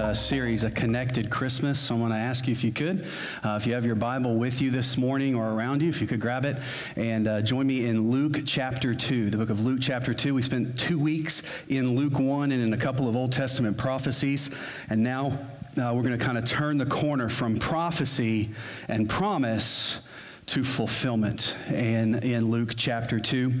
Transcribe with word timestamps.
Uh, 0.00 0.14
series, 0.14 0.64
A 0.64 0.70
Connected 0.70 1.30
Christmas. 1.30 1.78
So 1.78 1.94
I 1.94 1.98
want 1.98 2.12
to 2.12 2.18
ask 2.18 2.48
you 2.48 2.52
if 2.52 2.64
you 2.64 2.72
could, 2.72 3.06
uh, 3.44 3.58
if 3.60 3.66
you 3.66 3.74
have 3.74 3.84
your 3.84 3.94
Bible 3.94 4.36
with 4.36 4.60
you 4.62 4.70
this 4.70 4.96
morning 4.96 5.34
or 5.34 5.50
around 5.52 5.82
you, 5.82 5.88
if 5.88 6.00
you 6.00 6.06
could 6.06 6.20
grab 6.20 6.44
it 6.44 6.58
and 6.96 7.28
uh, 7.28 7.42
join 7.42 7.66
me 7.66 7.86
in 7.86 8.10
Luke 8.10 8.38
chapter 8.46 8.94
2, 8.94 9.30
the 9.30 9.36
book 9.36 9.50
of 9.50 9.60
Luke 9.60 9.78
chapter 9.82 10.14
2. 10.14 10.34
We 10.34 10.42
spent 10.42 10.78
two 10.78 10.98
weeks 10.98 11.42
in 11.68 11.94
Luke 11.94 12.18
1 12.18 12.50
and 12.50 12.62
in 12.62 12.72
a 12.72 12.78
couple 12.78 13.08
of 13.08 13.16
Old 13.16 13.32
Testament 13.32 13.76
prophecies. 13.76 14.50
And 14.88 15.02
now 15.02 15.38
uh, 15.76 15.92
we're 15.94 16.02
going 16.02 16.18
to 16.18 16.24
kind 16.24 16.38
of 16.38 16.44
turn 16.44 16.78
the 16.78 16.86
corner 16.86 17.28
from 17.28 17.58
prophecy 17.58 18.50
and 18.88 19.08
promise 19.08 20.00
to 20.50 20.64
fulfillment 20.64 21.54
in, 21.68 22.16
in 22.16 22.50
Luke 22.50 22.72
chapter 22.76 23.20
2. 23.20 23.52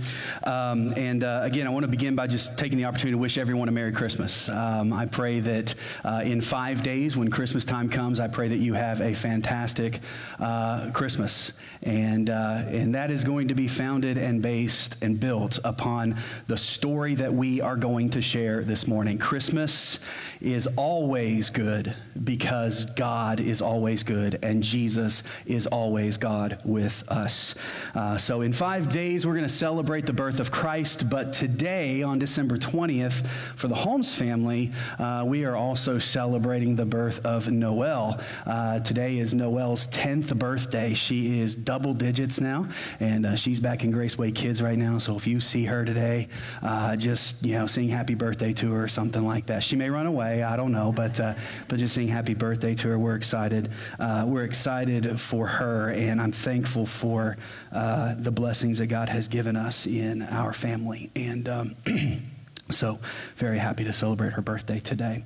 Um, 0.42 0.92
and 0.96 1.22
uh, 1.22 1.42
again, 1.44 1.68
I 1.68 1.70
want 1.70 1.84
to 1.84 1.88
begin 1.88 2.16
by 2.16 2.26
just 2.26 2.58
taking 2.58 2.78
the 2.78 2.86
opportunity 2.86 3.12
to 3.12 3.18
wish 3.18 3.38
everyone 3.38 3.68
a 3.68 3.70
Merry 3.70 3.92
Christmas. 3.92 4.48
Um, 4.48 4.92
I 4.92 5.06
pray 5.06 5.38
that 5.38 5.72
uh, 6.04 6.22
in 6.24 6.40
five 6.40 6.82
days, 6.82 7.16
when 7.16 7.30
Christmas 7.30 7.64
time 7.64 7.88
comes, 7.88 8.18
I 8.18 8.26
pray 8.26 8.48
that 8.48 8.56
you 8.56 8.74
have 8.74 9.00
a 9.02 9.14
fantastic 9.14 10.00
uh, 10.40 10.90
Christmas. 10.90 11.52
And, 11.84 12.28
uh, 12.28 12.64
and 12.66 12.92
that 12.96 13.12
is 13.12 13.22
going 13.22 13.46
to 13.48 13.54
be 13.54 13.68
founded 13.68 14.18
and 14.18 14.42
based 14.42 15.00
and 15.00 15.20
built 15.20 15.60
upon 15.62 16.16
the 16.48 16.56
story 16.56 17.14
that 17.14 17.32
we 17.32 17.60
are 17.60 17.76
going 17.76 18.08
to 18.10 18.20
share 18.20 18.64
this 18.64 18.88
morning. 18.88 19.16
Christmas 19.16 20.00
is 20.40 20.66
always 20.76 21.50
good 21.50 21.94
because 22.24 22.86
God 22.86 23.40
is 23.40 23.60
always 23.60 24.02
good 24.02 24.38
and 24.42 24.62
Jesus 24.62 25.22
is 25.46 25.66
always 25.66 26.16
God 26.16 26.58
with 26.64 27.04
us. 27.08 27.54
Uh, 27.94 28.16
so, 28.16 28.40
in 28.40 28.52
five 28.52 28.90
days, 28.90 29.26
we're 29.26 29.34
going 29.34 29.44
to 29.44 29.50
celebrate 29.50 30.06
the 30.06 30.12
birth 30.12 30.40
of 30.40 30.50
Christ, 30.50 31.10
but 31.10 31.32
today, 31.32 32.02
on 32.02 32.18
December 32.18 32.56
20th, 32.56 33.26
for 33.56 33.68
the 33.68 33.74
Holmes 33.74 34.14
family, 34.14 34.72
uh, 34.98 35.24
we 35.26 35.44
are 35.44 35.56
also 35.56 35.98
celebrating 35.98 36.74
the 36.74 36.86
birth 36.86 37.24
of 37.26 37.50
Noel. 37.50 38.20
Uh, 38.46 38.80
today 38.80 39.18
is 39.18 39.34
Noel's 39.34 39.86
10th 39.88 40.36
birthday. 40.38 40.94
She 40.94 41.40
is 41.40 41.54
double 41.54 41.92
digits 41.92 42.40
now, 42.40 42.68
and 42.98 43.26
uh, 43.26 43.36
she's 43.36 43.60
back 43.60 43.84
in 43.84 43.92
Graceway 43.92 44.34
Kids 44.34 44.62
right 44.62 44.78
now. 44.78 44.98
So, 44.98 45.16
if 45.16 45.26
you 45.26 45.40
see 45.40 45.64
her 45.64 45.84
today, 45.84 46.28
uh, 46.62 46.96
just, 46.96 47.44
you 47.44 47.54
know, 47.54 47.66
sing 47.66 47.88
happy 47.88 48.14
birthday 48.14 48.52
to 48.54 48.72
her 48.72 48.84
or 48.84 48.88
something 48.88 49.26
like 49.26 49.46
that. 49.46 49.62
She 49.62 49.76
may 49.76 49.90
run 49.90 50.06
away. 50.06 50.29
I 50.30 50.56
don't 50.56 50.72
know, 50.72 50.92
but 50.92 51.18
uh, 51.20 51.34
but 51.68 51.78
just 51.78 51.94
saying 51.94 52.08
happy 52.08 52.34
birthday 52.34 52.74
to 52.74 52.88
her. 52.88 52.98
We're 52.98 53.16
excited. 53.16 53.70
Uh, 53.98 54.24
we're 54.26 54.44
excited 54.44 55.20
for 55.20 55.46
her, 55.46 55.90
and 55.90 56.20
I'm 56.20 56.32
thankful 56.32 56.86
for 56.86 57.36
uh, 57.72 58.14
the 58.16 58.30
blessings 58.30 58.78
that 58.78 58.86
God 58.86 59.08
has 59.08 59.28
given 59.28 59.56
us 59.56 59.86
in 59.86 60.22
our 60.22 60.52
family. 60.52 61.10
And. 61.14 61.48
Um, 61.48 61.76
So, 62.70 62.98
very 63.36 63.58
happy 63.58 63.84
to 63.84 63.92
celebrate 63.92 64.32
her 64.34 64.42
birthday 64.42 64.80
today. 64.80 65.24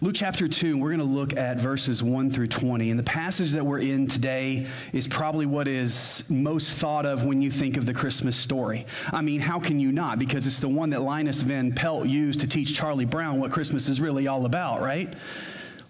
Luke 0.00 0.14
chapter 0.14 0.48
2, 0.48 0.76
we're 0.76 0.88
going 0.88 0.98
to 0.98 1.04
look 1.04 1.36
at 1.36 1.60
verses 1.60 2.02
1 2.02 2.30
through 2.30 2.48
20. 2.48 2.90
And 2.90 2.98
the 2.98 3.04
passage 3.04 3.52
that 3.52 3.64
we're 3.64 3.80
in 3.80 4.06
today 4.06 4.66
is 4.92 5.06
probably 5.06 5.46
what 5.46 5.68
is 5.68 6.24
most 6.28 6.72
thought 6.72 7.06
of 7.06 7.24
when 7.24 7.40
you 7.40 7.50
think 7.50 7.76
of 7.76 7.86
the 7.86 7.94
Christmas 7.94 8.36
story. 8.36 8.86
I 9.12 9.22
mean, 9.22 9.40
how 9.40 9.58
can 9.58 9.80
you 9.80 9.92
not? 9.92 10.18
Because 10.18 10.46
it's 10.46 10.58
the 10.58 10.68
one 10.68 10.90
that 10.90 11.02
Linus 11.02 11.42
Van 11.42 11.72
Pelt 11.72 12.06
used 12.06 12.40
to 12.40 12.46
teach 12.46 12.74
Charlie 12.74 13.04
Brown 13.04 13.40
what 13.40 13.50
Christmas 13.50 13.88
is 13.88 14.00
really 14.00 14.26
all 14.26 14.44
about, 14.46 14.80
right? 14.80 15.14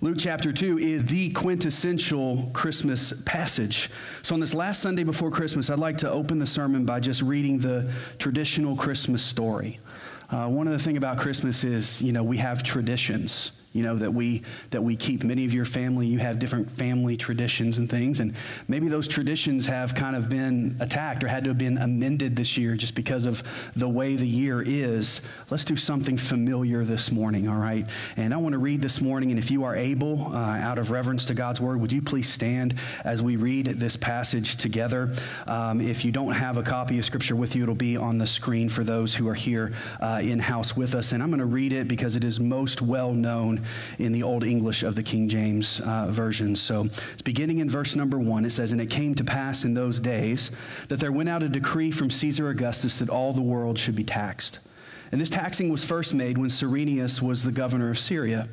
Luke 0.02 0.16
chapter 0.18 0.52
2 0.52 0.80
is 0.80 1.06
the 1.06 1.30
quintessential 1.30 2.50
Christmas 2.52 3.12
passage. 3.24 3.88
So, 4.22 4.34
on 4.34 4.40
this 4.40 4.52
last 4.52 4.82
Sunday 4.82 5.04
before 5.04 5.30
Christmas, 5.30 5.70
I'd 5.70 5.78
like 5.78 5.96
to 5.98 6.10
open 6.10 6.40
the 6.40 6.46
sermon 6.46 6.84
by 6.84 6.98
just 6.98 7.22
reading 7.22 7.60
the 7.60 7.88
traditional 8.18 8.74
Christmas 8.74 9.22
story. 9.22 9.78
Uh, 10.32 10.48
one 10.48 10.66
of 10.66 10.72
the 10.72 10.78
things 10.78 10.96
about 10.96 11.18
Christmas 11.18 11.62
is, 11.62 12.00
you 12.00 12.10
know, 12.10 12.22
we 12.22 12.38
have 12.38 12.62
traditions 12.62 13.52
you 13.72 13.82
know 13.82 13.96
that 13.96 14.12
we 14.12 14.42
that 14.70 14.82
we 14.82 14.96
keep. 14.96 15.24
Many 15.24 15.44
of 15.44 15.54
your 15.54 15.64
family 15.64 16.06
you 16.06 16.18
have 16.18 16.38
different 16.38 16.70
family 16.70 17.16
traditions 17.16 17.78
and 17.78 17.88
things 17.88 18.20
and 18.20 18.34
maybe 18.68 18.88
those 18.88 19.08
traditions 19.08 19.66
have 19.66 19.94
kind 19.94 20.14
of 20.14 20.28
been 20.28 20.76
attacked 20.80 21.24
or 21.24 21.28
had 21.28 21.44
to 21.44 21.50
have 21.50 21.58
been 21.58 21.78
amended 21.78 22.36
this 22.36 22.56
year 22.56 22.74
just 22.74 22.94
because 22.94 23.24
of 23.24 23.42
the 23.76 23.88
way 23.88 24.14
the 24.16 24.26
year 24.26 24.62
is. 24.62 25.20
Let's 25.50 25.64
do 25.64 25.76
something 25.76 26.18
familiar 26.18 26.84
this 26.84 27.10
morning 27.10 27.48
all 27.48 27.58
right? 27.58 27.88
And 28.16 28.34
i 28.34 28.36
want 28.36 28.52
to 28.52 28.58
read 28.58 28.82
this 28.82 29.00
morning 29.00 29.30
and 29.30 29.38
if 29.38 29.50
you 29.50 29.64
are 29.64 29.74
able 29.74 30.26
uh, 30.34 30.36
out 30.36 30.78
of 30.78 30.90
reverence 30.90 31.24
to 31.26 31.34
god's 31.34 31.60
word 31.60 31.80
would 31.80 31.92
you 31.92 32.02
please 32.02 32.28
stand 32.28 32.74
as 33.04 33.22
we 33.22 33.36
read 33.36 33.66
this 33.66 33.96
passage 33.96 34.56
together? 34.56 35.12
Um, 35.46 35.80
if 35.80 36.04
you 36.04 36.12
don't 36.12 36.32
have 36.32 36.56
a 36.56 36.62
copy 36.62 36.98
of 36.98 37.04
scripture 37.04 37.36
with 37.36 37.56
you 37.56 37.62
it'll 37.62 37.74
be 37.74 37.96
on 37.96 38.18
the 38.18 38.26
screen 38.26 38.68
for 38.68 38.84
those 38.84 39.14
who 39.14 39.28
are 39.28 39.34
here 39.34 39.72
uh, 40.00 40.20
in 40.22 40.38
house 40.38 40.76
with 40.76 40.94
us 40.94 41.12
and 41.12 41.22
i'm 41.22 41.30
going 41.30 41.40
to 41.40 41.46
read 41.46 41.72
it 41.72 41.88
because 41.88 42.16
it 42.16 42.24
is 42.24 42.38
most 42.38 42.82
well 42.82 43.12
known 43.12 43.61
in 43.98 44.12
the 44.12 44.22
Old 44.22 44.44
English 44.44 44.82
of 44.82 44.94
the 44.94 45.02
King 45.02 45.28
James 45.28 45.80
uh, 45.80 46.08
Version. 46.10 46.56
So 46.56 46.84
it's 47.12 47.22
beginning 47.22 47.58
in 47.58 47.70
verse 47.70 47.96
number 47.96 48.18
one. 48.18 48.44
It 48.44 48.50
says, 48.50 48.72
And 48.72 48.80
it 48.80 48.90
came 48.90 49.14
to 49.14 49.24
pass 49.24 49.64
in 49.64 49.74
those 49.74 49.98
days 49.98 50.50
that 50.88 51.00
there 51.00 51.12
went 51.12 51.28
out 51.28 51.42
a 51.42 51.48
decree 51.48 51.90
from 51.90 52.10
Caesar 52.10 52.48
Augustus 52.50 52.98
that 52.98 53.08
all 53.08 53.32
the 53.32 53.42
world 53.42 53.78
should 53.78 53.96
be 53.96 54.04
taxed. 54.04 54.60
And 55.12 55.20
this 55.20 55.30
taxing 55.30 55.68
was 55.68 55.84
first 55.84 56.14
made 56.14 56.38
when 56.38 56.48
Cyrenius 56.48 57.20
was 57.20 57.44
the 57.44 57.52
governor 57.52 57.90
of 57.90 57.98
Syria. 57.98 58.48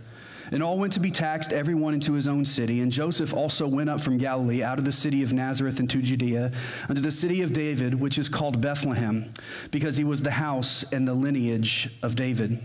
And 0.52 0.64
all 0.64 0.80
went 0.80 0.94
to 0.94 1.00
be 1.00 1.12
taxed, 1.12 1.54
everyone 1.54 1.94
into 1.94 2.14
his 2.14 2.28
own 2.28 2.44
city. 2.44 2.82
And 2.82 2.92
Joseph 2.92 3.34
also 3.34 3.68
went 3.68 3.90
up 3.90 4.02
from 4.02 4.18
Galilee, 4.18 4.64
out 4.64 4.80
of 4.80 4.86
the 4.86 4.92
city 4.92 5.22
of 5.22 5.32
Nazareth 5.32 5.80
into 5.80 6.02
Judea, 6.02 6.52
unto 6.90 7.02
the 7.02 7.12
city 7.12 7.42
of 7.44 7.54
David, 7.54 7.94
which 8.00 8.18
is 8.18 8.28
called 8.28 8.60
Bethlehem, 8.60 9.32
because 9.72 9.96
he 9.96 10.04
was 10.04 10.22
the 10.22 10.32
house 10.32 10.84
and 10.92 11.08
the 11.08 11.14
lineage 11.14 11.90
of 12.02 12.16
David 12.16 12.60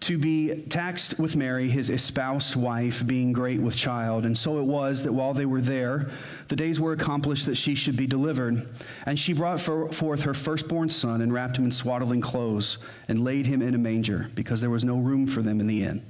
to 0.00 0.16
be 0.16 0.62
taxed 0.68 1.18
with 1.18 1.34
Mary, 1.34 1.68
his 1.68 1.90
espoused 1.90 2.54
wife, 2.54 3.04
being 3.06 3.32
great 3.32 3.60
with 3.60 3.76
child. 3.76 4.26
And 4.26 4.38
so 4.38 4.58
it 4.58 4.64
was 4.64 5.02
that 5.02 5.12
while 5.12 5.34
they 5.34 5.46
were 5.46 5.60
there, 5.60 6.10
the 6.46 6.56
days 6.56 6.78
were 6.78 6.92
accomplished 6.92 7.46
that 7.46 7.56
she 7.56 7.74
should 7.74 7.96
be 7.96 8.06
delivered. 8.06 8.68
And 9.06 9.18
she 9.18 9.32
brought 9.32 9.58
forth 9.58 10.22
her 10.22 10.34
firstborn 10.34 10.88
son 10.88 11.20
and 11.20 11.32
wrapped 11.32 11.56
him 11.56 11.64
in 11.64 11.72
swaddling 11.72 12.20
clothes 12.20 12.78
and 13.08 13.24
laid 13.24 13.46
him 13.46 13.60
in 13.60 13.74
a 13.74 13.78
manger, 13.78 14.30
because 14.34 14.60
there 14.60 14.70
was 14.70 14.84
no 14.84 14.96
room 14.96 15.26
for 15.26 15.42
them 15.42 15.60
in 15.60 15.66
the 15.66 15.82
inn. 15.82 16.04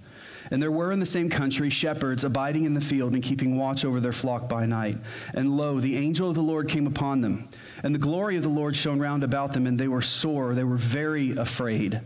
And 0.50 0.62
there 0.62 0.70
were 0.70 0.92
in 0.92 1.00
the 1.00 1.06
same 1.06 1.28
country 1.28 1.68
shepherds 1.68 2.24
abiding 2.24 2.64
in 2.64 2.72
the 2.72 2.80
field 2.80 3.12
and 3.14 3.22
keeping 3.22 3.56
watch 3.56 3.84
over 3.84 4.00
their 4.00 4.12
flock 4.12 4.48
by 4.48 4.66
night. 4.66 4.98
And 5.34 5.56
lo, 5.56 5.78
the 5.80 5.96
angel 5.96 6.28
of 6.28 6.34
the 6.34 6.42
Lord 6.42 6.68
came 6.68 6.86
upon 6.86 7.20
them, 7.20 7.48
and 7.82 7.94
the 7.94 7.98
glory 7.98 8.36
of 8.36 8.42
the 8.42 8.48
Lord 8.48 8.76
shone 8.76 8.98
round 8.98 9.24
about 9.24 9.52
them, 9.52 9.66
and 9.66 9.78
they 9.78 9.88
were 9.88 10.02
sore, 10.02 10.54
they 10.54 10.64
were 10.64 10.76
very 10.76 11.36
afraid. 11.36 12.00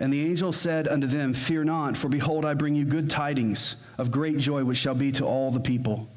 And 0.00 0.12
the 0.12 0.24
angel 0.24 0.52
said 0.52 0.86
unto 0.86 1.06
them, 1.06 1.34
Fear 1.34 1.64
not, 1.64 1.96
for 1.96 2.08
behold, 2.08 2.44
I 2.44 2.54
bring 2.54 2.76
you 2.76 2.84
good 2.84 3.10
tidings 3.10 3.76
of 3.98 4.10
great 4.10 4.38
joy, 4.38 4.64
which 4.64 4.78
shall 4.78 4.94
be 4.94 5.10
to 5.12 5.24
all 5.24 5.50
the 5.50 5.60
people. 5.60 6.08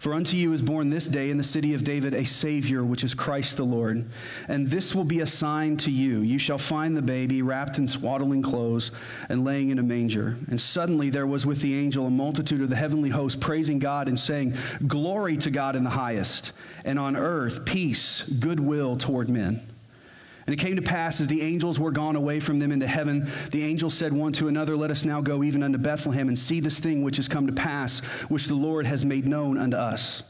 For 0.00 0.14
unto 0.14 0.34
you 0.34 0.54
is 0.54 0.62
born 0.62 0.88
this 0.88 1.08
day 1.08 1.30
in 1.30 1.36
the 1.36 1.44
city 1.44 1.74
of 1.74 1.84
David 1.84 2.14
a 2.14 2.24
Savior, 2.24 2.82
which 2.82 3.04
is 3.04 3.12
Christ 3.12 3.58
the 3.58 3.64
Lord. 3.64 4.08
And 4.48 4.66
this 4.66 4.94
will 4.94 5.04
be 5.04 5.20
a 5.20 5.26
sign 5.26 5.76
to 5.76 5.90
you. 5.90 6.20
You 6.20 6.38
shall 6.38 6.56
find 6.56 6.96
the 6.96 7.02
baby 7.02 7.42
wrapped 7.42 7.76
in 7.76 7.86
swaddling 7.86 8.40
clothes 8.40 8.92
and 9.28 9.44
laying 9.44 9.68
in 9.68 9.78
a 9.78 9.82
manger. 9.82 10.38
And 10.48 10.58
suddenly 10.58 11.10
there 11.10 11.26
was 11.26 11.44
with 11.44 11.60
the 11.60 11.78
angel 11.78 12.06
a 12.06 12.10
multitude 12.10 12.62
of 12.62 12.70
the 12.70 12.76
heavenly 12.76 13.10
host 13.10 13.40
praising 13.40 13.78
God 13.78 14.08
and 14.08 14.18
saying, 14.18 14.54
Glory 14.86 15.36
to 15.36 15.50
God 15.50 15.76
in 15.76 15.84
the 15.84 15.90
highest, 15.90 16.52
and 16.82 16.98
on 16.98 17.14
earth 17.14 17.66
peace, 17.66 18.22
goodwill 18.22 18.96
toward 18.96 19.28
men. 19.28 19.69
And 20.50 20.58
it 20.58 20.64
came 20.64 20.74
to 20.74 20.82
pass 20.82 21.20
as 21.20 21.28
the 21.28 21.42
angels 21.42 21.78
were 21.78 21.92
gone 21.92 22.16
away 22.16 22.40
from 22.40 22.58
them 22.58 22.72
into 22.72 22.84
heaven, 22.84 23.30
the 23.52 23.62
angels 23.62 23.94
said 23.94 24.12
one 24.12 24.32
to 24.32 24.48
another, 24.48 24.76
Let 24.76 24.90
us 24.90 25.04
now 25.04 25.20
go 25.20 25.44
even 25.44 25.62
unto 25.62 25.78
Bethlehem 25.78 26.26
and 26.26 26.36
see 26.36 26.58
this 26.58 26.80
thing 26.80 27.04
which 27.04 27.18
has 27.18 27.28
come 27.28 27.46
to 27.46 27.52
pass, 27.52 28.00
which 28.28 28.48
the 28.48 28.56
Lord 28.56 28.84
has 28.84 29.04
made 29.04 29.28
known 29.28 29.56
unto 29.56 29.76
us. 29.76 30.24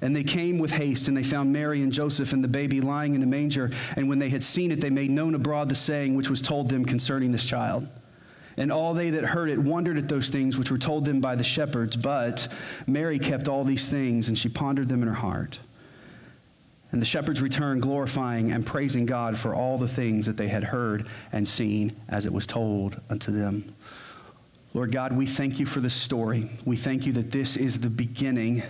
And 0.00 0.14
they 0.14 0.22
came 0.22 0.58
with 0.58 0.70
haste, 0.70 1.08
and 1.08 1.16
they 1.16 1.24
found 1.24 1.52
Mary 1.52 1.82
and 1.82 1.92
Joseph 1.92 2.32
and 2.32 2.44
the 2.44 2.46
baby 2.46 2.80
lying 2.80 3.16
in 3.16 3.24
a 3.24 3.26
manger. 3.26 3.72
And 3.96 4.08
when 4.08 4.20
they 4.20 4.28
had 4.28 4.44
seen 4.44 4.70
it, 4.70 4.80
they 4.80 4.90
made 4.90 5.10
known 5.10 5.34
abroad 5.34 5.68
the 5.68 5.74
saying 5.74 6.14
which 6.14 6.30
was 6.30 6.40
told 6.40 6.68
them 6.68 6.84
concerning 6.84 7.32
this 7.32 7.44
child. 7.44 7.88
And 8.56 8.70
all 8.70 8.94
they 8.94 9.10
that 9.10 9.24
heard 9.24 9.50
it 9.50 9.58
wondered 9.58 9.98
at 9.98 10.06
those 10.06 10.30
things 10.30 10.56
which 10.56 10.70
were 10.70 10.78
told 10.78 11.04
them 11.04 11.20
by 11.20 11.34
the 11.34 11.42
shepherds. 11.42 11.96
But 11.96 12.46
Mary 12.86 13.18
kept 13.18 13.48
all 13.48 13.64
these 13.64 13.88
things, 13.88 14.28
and 14.28 14.38
she 14.38 14.48
pondered 14.48 14.88
them 14.88 15.02
in 15.02 15.08
her 15.08 15.14
heart. 15.14 15.58
And 16.94 17.02
the 17.02 17.06
shepherds 17.06 17.42
returned, 17.42 17.82
glorifying 17.82 18.52
and 18.52 18.64
praising 18.64 19.04
God 19.04 19.36
for 19.36 19.52
all 19.52 19.78
the 19.78 19.88
things 19.88 20.26
that 20.26 20.36
they 20.36 20.46
had 20.46 20.62
heard 20.62 21.08
and 21.32 21.46
seen 21.46 21.96
as 22.08 22.24
it 22.24 22.32
was 22.32 22.46
told 22.46 23.00
unto 23.10 23.32
them. 23.32 23.74
Lord 24.74 24.92
God, 24.92 25.10
we 25.10 25.26
thank 25.26 25.58
you 25.58 25.66
for 25.66 25.80
this 25.80 25.92
story. 25.92 26.48
We 26.64 26.76
thank 26.76 27.04
you 27.04 27.12
that 27.14 27.32
this 27.32 27.56
is 27.56 27.80
the 27.80 27.90
beginning 27.90 28.62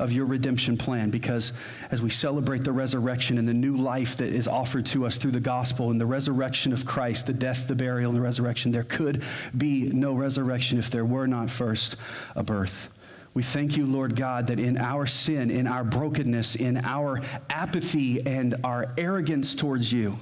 of 0.00 0.10
your 0.10 0.26
redemption 0.26 0.76
plan 0.76 1.10
because 1.10 1.52
as 1.92 2.02
we 2.02 2.10
celebrate 2.10 2.64
the 2.64 2.72
resurrection 2.72 3.38
and 3.38 3.48
the 3.48 3.54
new 3.54 3.76
life 3.76 4.16
that 4.16 4.30
is 4.30 4.48
offered 4.48 4.84
to 4.86 5.06
us 5.06 5.16
through 5.16 5.30
the 5.30 5.38
gospel 5.38 5.92
and 5.92 6.00
the 6.00 6.06
resurrection 6.06 6.72
of 6.72 6.84
Christ, 6.84 7.28
the 7.28 7.32
death, 7.32 7.68
the 7.68 7.76
burial, 7.76 8.10
and 8.10 8.18
the 8.18 8.22
resurrection, 8.24 8.72
there 8.72 8.82
could 8.82 9.22
be 9.56 9.84
no 9.90 10.12
resurrection 10.12 10.80
if 10.80 10.90
there 10.90 11.04
were 11.04 11.28
not 11.28 11.48
first 11.48 11.94
a 12.34 12.42
birth. 12.42 12.88
We 13.34 13.42
thank 13.42 13.76
you, 13.76 13.84
Lord 13.84 14.14
God, 14.14 14.46
that 14.46 14.60
in 14.60 14.78
our 14.78 15.06
sin, 15.06 15.50
in 15.50 15.66
our 15.66 15.82
brokenness, 15.82 16.54
in 16.54 16.78
our 16.78 17.20
apathy 17.50 18.24
and 18.24 18.54
our 18.62 18.94
arrogance 18.96 19.56
towards 19.56 19.92
you, 19.92 20.18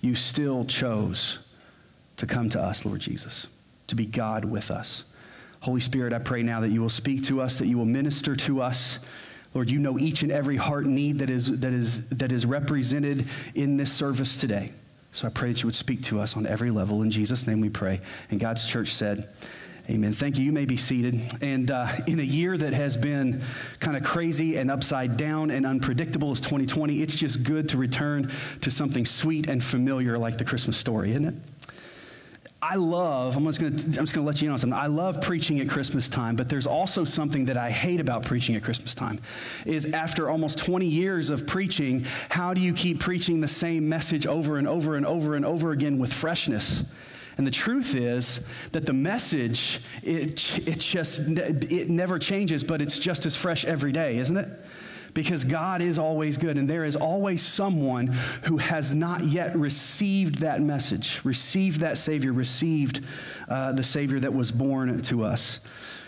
you 0.00 0.16
still 0.16 0.64
chose 0.64 1.38
to 2.16 2.26
come 2.26 2.48
to 2.50 2.60
us, 2.60 2.84
Lord 2.84 3.00
Jesus, 3.00 3.46
to 3.86 3.94
be 3.94 4.06
God 4.06 4.44
with 4.44 4.72
us. 4.72 5.04
Holy 5.60 5.80
Spirit, 5.80 6.12
I 6.12 6.18
pray 6.18 6.42
now 6.42 6.60
that 6.60 6.70
you 6.70 6.80
will 6.80 6.88
speak 6.88 7.24
to 7.24 7.40
us, 7.40 7.58
that 7.58 7.66
you 7.66 7.78
will 7.78 7.84
minister 7.84 8.34
to 8.36 8.60
us. 8.60 8.98
Lord, 9.54 9.70
you 9.70 9.78
know 9.78 9.98
each 9.98 10.22
and 10.22 10.30
every 10.30 10.56
heart 10.56 10.86
need 10.86 11.20
that 11.20 11.30
is, 11.30 11.60
that 11.60 11.72
is, 11.72 12.08
that 12.08 12.32
is 12.32 12.44
represented 12.44 13.26
in 13.54 13.76
this 13.76 13.92
service 13.92 14.36
today. 14.36 14.72
So 15.12 15.26
I 15.26 15.30
pray 15.30 15.52
that 15.52 15.62
you 15.62 15.66
would 15.66 15.76
speak 15.76 16.02
to 16.04 16.20
us 16.20 16.36
on 16.36 16.46
every 16.46 16.70
level. 16.70 17.02
In 17.02 17.10
Jesus' 17.10 17.46
name 17.46 17.60
we 17.60 17.70
pray. 17.70 18.00
And 18.30 18.38
God's 18.38 18.66
church 18.66 18.94
said, 18.94 19.28
Amen. 19.90 20.12
Thank 20.12 20.36
you. 20.36 20.44
You 20.44 20.52
may 20.52 20.66
be 20.66 20.76
seated. 20.76 21.18
And 21.40 21.70
uh, 21.70 21.88
in 22.06 22.20
a 22.20 22.24
year 22.24 22.58
that 22.58 22.74
has 22.74 22.94
been 22.94 23.42
kind 23.80 23.96
of 23.96 24.02
crazy 24.02 24.58
and 24.58 24.70
upside 24.70 25.16
down 25.16 25.50
and 25.50 25.64
unpredictable 25.64 26.30
as 26.30 26.40
2020, 26.40 27.00
it's 27.00 27.14
just 27.14 27.42
good 27.42 27.70
to 27.70 27.78
return 27.78 28.30
to 28.60 28.70
something 28.70 29.06
sweet 29.06 29.48
and 29.48 29.64
familiar 29.64 30.18
like 30.18 30.36
the 30.36 30.44
Christmas 30.44 30.76
story, 30.76 31.12
isn't 31.12 31.24
it? 31.24 31.34
I 32.60 32.74
love, 32.74 33.36
I'm 33.36 33.44
just, 33.46 33.60
gonna, 33.60 33.76
I'm 33.76 33.92
just 33.92 34.14
gonna 34.14 34.26
let 34.26 34.42
you 34.42 34.50
know 34.50 34.56
something. 34.58 34.78
I 34.78 34.88
love 34.88 35.22
preaching 35.22 35.60
at 35.60 35.70
Christmas 35.70 36.08
time, 36.08 36.36
but 36.36 36.50
there's 36.50 36.66
also 36.66 37.04
something 37.04 37.46
that 37.46 37.56
I 37.56 37.70
hate 37.70 38.00
about 38.00 38.24
preaching 38.24 38.56
at 38.56 38.64
Christmas 38.64 38.94
time. 38.94 39.20
Is 39.64 39.86
after 39.86 40.28
almost 40.28 40.58
20 40.58 40.84
years 40.84 41.30
of 41.30 41.46
preaching, 41.46 42.04
how 42.28 42.52
do 42.52 42.60
you 42.60 42.74
keep 42.74 43.00
preaching 43.00 43.40
the 43.40 43.48
same 43.48 43.88
message 43.88 44.26
over 44.26 44.58
and 44.58 44.68
over 44.68 44.96
and 44.96 45.06
over 45.06 45.34
and 45.34 45.46
over 45.46 45.70
again 45.70 45.98
with 45.98 46.12
freshness? 46.12 46.82
And 47.38 47.46
the 47.46 47.52
truth 47.52 47.94
is 47.94 48.40
that 48.72 48.84
the 48.84 48.92
message, 48.92 49.80
it, 50.02 50.68
it 50.68 50.80
just, 50.80 51.20
it 51.20 51.88
never 51.88 52.18
changes, 52.18 52.64
but 52.64 52.82
it's 52.82 52.98
just 52.98 53.26
as 53.26 53.36
fresh 53.36 53.64
every 53.64 53.92
day, 53.92 54.18
isn't 54.18 54.36
it? 54.36 54.48
because 55.14 55.42
God 55.42 55.82
is 55.82 55.98
always 55.98 56.38
good, 56.38 56.58
and 56.58 56.70
there 56.70 56.84
is 56.84 56.94
always 56.94 57.42
someone 57.42 58.06
who 58.44 58.58
has 58.58 58.94
not 58.94 59.24
yet 59.24 59.56
received 59.56 60.36
that 60.36 60.62
message, 60.62 61.20
received 61.24 61.80
that 61.80 61.98
Savior, 61.98 62.32
received 62.32 63.04
uh, 63.48 63.72
the 63.72 63.82
Savior 63.82 64.20
that 64.20 64.32
was 64.32 64.52
born 64.52 65.02
to 65.02 65.24
us. 65.24 65.58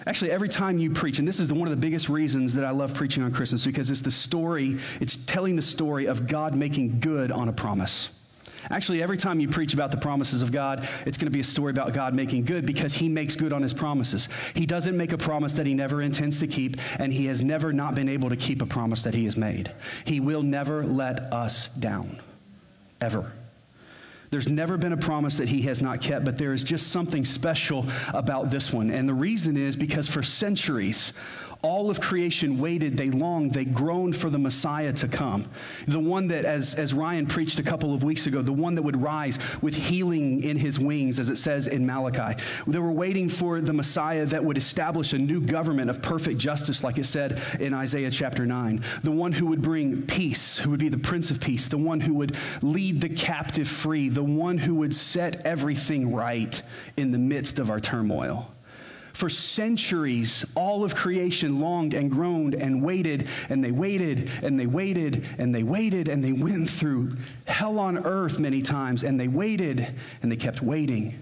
Actually, 0.07 0.31
every 0.31 0.49
time 0.49 0.79
you 0.79 0.91
preach, 0.91 1.19
and 1.19 1.27
this 1.27 1.41
is 1.41 1.53
one 1.53 1.67
of 1.67 1.71
the 1.71 1.81
biggest 1.81 2.09
reasons 2.09 2.55
that 2.55 2.65
I 2.65 2.71
love 2.71 2.95
preaching 2.95 3.25
on 3.25 3.33
Christmas, 3.33 3.65
because 3.65 3.91
it's 3.91 4.01
the 4.01 4.11
story, 4.11 4.79
it's 5.01 5.17
telling 5.17 5.57
the 5.57 5.63
story 5.63 6.07
of 6.07 6.29
God 6.29 6.55
making 6.55 7.01
good 7.01 7.33
on 7.33 7.49
a 7.49 7.53
promise. 7.53 8.11
Actually, 8.69 9.03
every 9.03 9.17
time 9.17 9.41
you 9.41 9.49
preach 9.49 9.73
about 9.73 9.91
the 9.91 9.97
promises 9.97 10.43
of 10.43 10.53
God, 10.53 10.87
it's 11.07 11.17
going 11.17 11.27
to 11.27 11.33
be 11.33 11.41
a 11.41 11.45
story 11.45 11.71
about 11.71 11.93
God 11.93 12.15
making 12.15 12.45
good 12.45 12.67
because 12.67 12.93
he 12.93 13.09
makes 13.09 13.37
good 13.37 13.53
on 13.53 13.63
his 13.63 13.73
promises. 13.73 14.29
He 14.55 14.67
doesn't 14.67 14.97
make 14.97 15.13
a 15.13 15.19
promise 15.19 15.55
that 15.55 15.67
he 15.67 15.75
never 15.75 16.03
intends 16.03 16.41
to 16.41 16.47
keep, 16.47 16.77
and 16.99 17.13
he 17.13 17.27
has 17.27 17.43
never 17.43 17.73
not 17.73 17.95
been 17.95 18.09
able 18.09 18.29
to 18.29 18.37
keep 18.37 18.61
a 18.61 18.67
promise 18.67 19.03
that 19.05 19.15
he 19.15 19.25
has 19.25 19.37
made. 19.37 19.73
He 20.05 20.21
will 20.21 20.43
never 20.43 20.85
let 20.85 21.33
us 21.33 21.69
down, 21.69 22.21
ever. 23.01 23.33
There's 24.31 24.49
never 24.49 24.77
been 24.77 24.93
a 24.93 24.97
promise 24.97 25.39
that 25.39 25.49
he 25.49 25.63
has 25.63 25.83
not 25.83 26.01
kept, 26.01 26.25
but 26.25 26.39
there 26.39 26.53
is 26.53 26.63
just 26.63 26.89
something 26.89 27.25
special 27.25 27.85
about 28.15 28.51
this 28.51 28.73
one. 28.73 28.91
And 28.91 29.09
the 29.09 29.15
reason 29.15 29.57
is 29.57 29.75
because 29.75 30.07
for 30.07 30.23
centuries, 30.23 31.13
all 31.63 31.91
of 31.91 32.01
creation 32.01 32.59
waited, 32.59 32.97
they 32.97 33.11
longed, 33.11 33.53
they 33.53 33.65
groaned 33.65 34.17
for 34.17 34.31
the 34.31 34.39
Messiah 34.39 34.93
to 34.95 35.09
come. 35.09 35.45
The 35.87 35.99
one 35.99 36.29
that, 36.29 36.45
as, 36.45 36.75
as 36.75 36.95
Ryan 36.95 37.27
preached 37.27 37.59
a 37.59 37.63
couple 37.63 37.93
of 37.93 38.03
weeks 38.03 38.27
ago, 38.27 38.41
the 38.41 38.53
one 38.53 38.75
that 38.77 38.83
would 38.83 39.01
rise 39.01 39.39
with 39.61 39.75
healing 39.75 40.43
in 40.43 40.57
his 40.57 40.79
wings, 40.79 41.19
as 41.19 41.29
it 41.29 41.37
says 41.37 41.67
in 41.67 41.85
Malachi. 41.85 42.43
They 42.67 42.79
were 42.79 42.93
waiting 42.93 43.29
for 43.29 43.61
the 43.61 43.75
Messiah 43.75 44.25
that 44.27 44.43
would 44.43 44.57
establish 44.57 45.13
a 45.13 45.19
new 45.19 45.41
government 45.41 45.91
of 45.91 46.01
perfect 46.01 46.39
justice, 46.39 46.83
like 46.83 46.97
it 46.97 47.05
said 47.05 47.43
in 47.61 47.75
Isaiah 47.75 48.11
chapter 48.11 48.47
9. 48.47 48.83
The 49.03 49.11
one 49.11 49.33
who 49.33 49.47
would 49.47 49.61
bring 49.61 50.03
peace, 50.07 50.57
who 50.57 50.71
would 50.71 50.81
be 50.81 50.89
the 50.89 50.99
Prince 50.99 51.31
of 51.31 51.41
Peace, 51.41 51.69
the 51.69 51.79
one 51.79 52.01
who 52.01 52.15
would 52.15 52.37
lead 52.63 53.01
the 53.01 53.09
captive 53.09 53.69
free, 53.69 54.09
the 54.09 54.23
one 54.23 54.57
who 54.57 54.77
would 54.77 54.95
set 54.95 55.45
everything 55.45 56.15
right 56.15 56.63
in 56.97 57.13
the 57.13 57.19
midst 57.19 57.59
of 57.59 57.71
our 57.71 57.81
turmoil. 57.81 58.51
For 59.13 59.29
centuries, 59.29 60.45
all 60.55 60.85
of 60.85 60.95
creation 60.95 61.61
longed 61.61 61.95
and 61.95 62.11
groaned 62.11 62.55
and 62.55 62.83
waited, 62.83 63.29
and 63.49 63.63
they 63.63 63.71
waited, 63.71 64.31
and 64.43 64.59
they 64.59 64.67
waited, 64.67 65.27
and 65.39 65.55
they 65.55 65.63
waited, 65.63 66.09
and 66.09 66.25
they 66.25 66.33
went 66.33 66.69
through 66.71 67.17
hell 67.47 67.79
on 67.79 68.07
earth 68.07 68.39
many 68.39 68.63
times, 68.63 69.03
and 69.03 69.19
they 69.19 69.29
waited, 69.29 69.95
and 70.23 70.31
they 70.31 70.37
kept 70.37 70.63
waiting. 70.63 71.19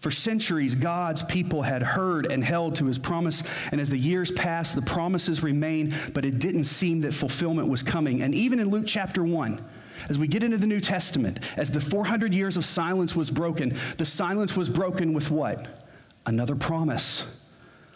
For 0.00 0.10
centuries, 0.10 0.74
God's 0.74 1.22
people 1.22 1.60
had 1.60 1.82
heard 1.82 2.24
and 2.24 2.42
held 2.42 2.76
to 2.76 2.86
his 2.86 2.98
promise, 2.98 3.42
and 3.70 3.80
as 3.80 3.90
the 3.90 3.98
years 3.98 4.30
passed, 4.30 4.74
the 4.74 4.82
promises 4.82 5.42
remained, 5.42 5.94
but 6.14 6.24
it 6.24 6.38
didn't 6.38 6.64
seem 6.64 7.02
that 7.02 7.12
fulfillment 7.12 7.68
was 7.68 7.82
coming. 7.82 8.22
And 8.22 8.34
even 8.34 8.60
in 8.60 8.70
Luke 8.70 8.86
chapter 8.86 9.22
1, 9.22 9.62
as 10.08 10.18
we 10.18 10.26
get 10.26 10.42
into 10.42 10.56
the 10.56 10.66
New 10.66 10.80
Testament, 10.80 11.40
as 11.58 11.70
the 11.70 11.82
400 11.82 12.32
years 12.32 12.56
of 12.56 12.64
silence 12.64 13.14
was 13.14 13.30
broken, 13.30 13.76
the 13.98 14.06
silence 14.06 14.56
was 14.56 14.70
broken 14.70 15.12
with 15.12 15.30
what? 15.30 15.79
Another 16.30 16.54
promise. 16.54 17.26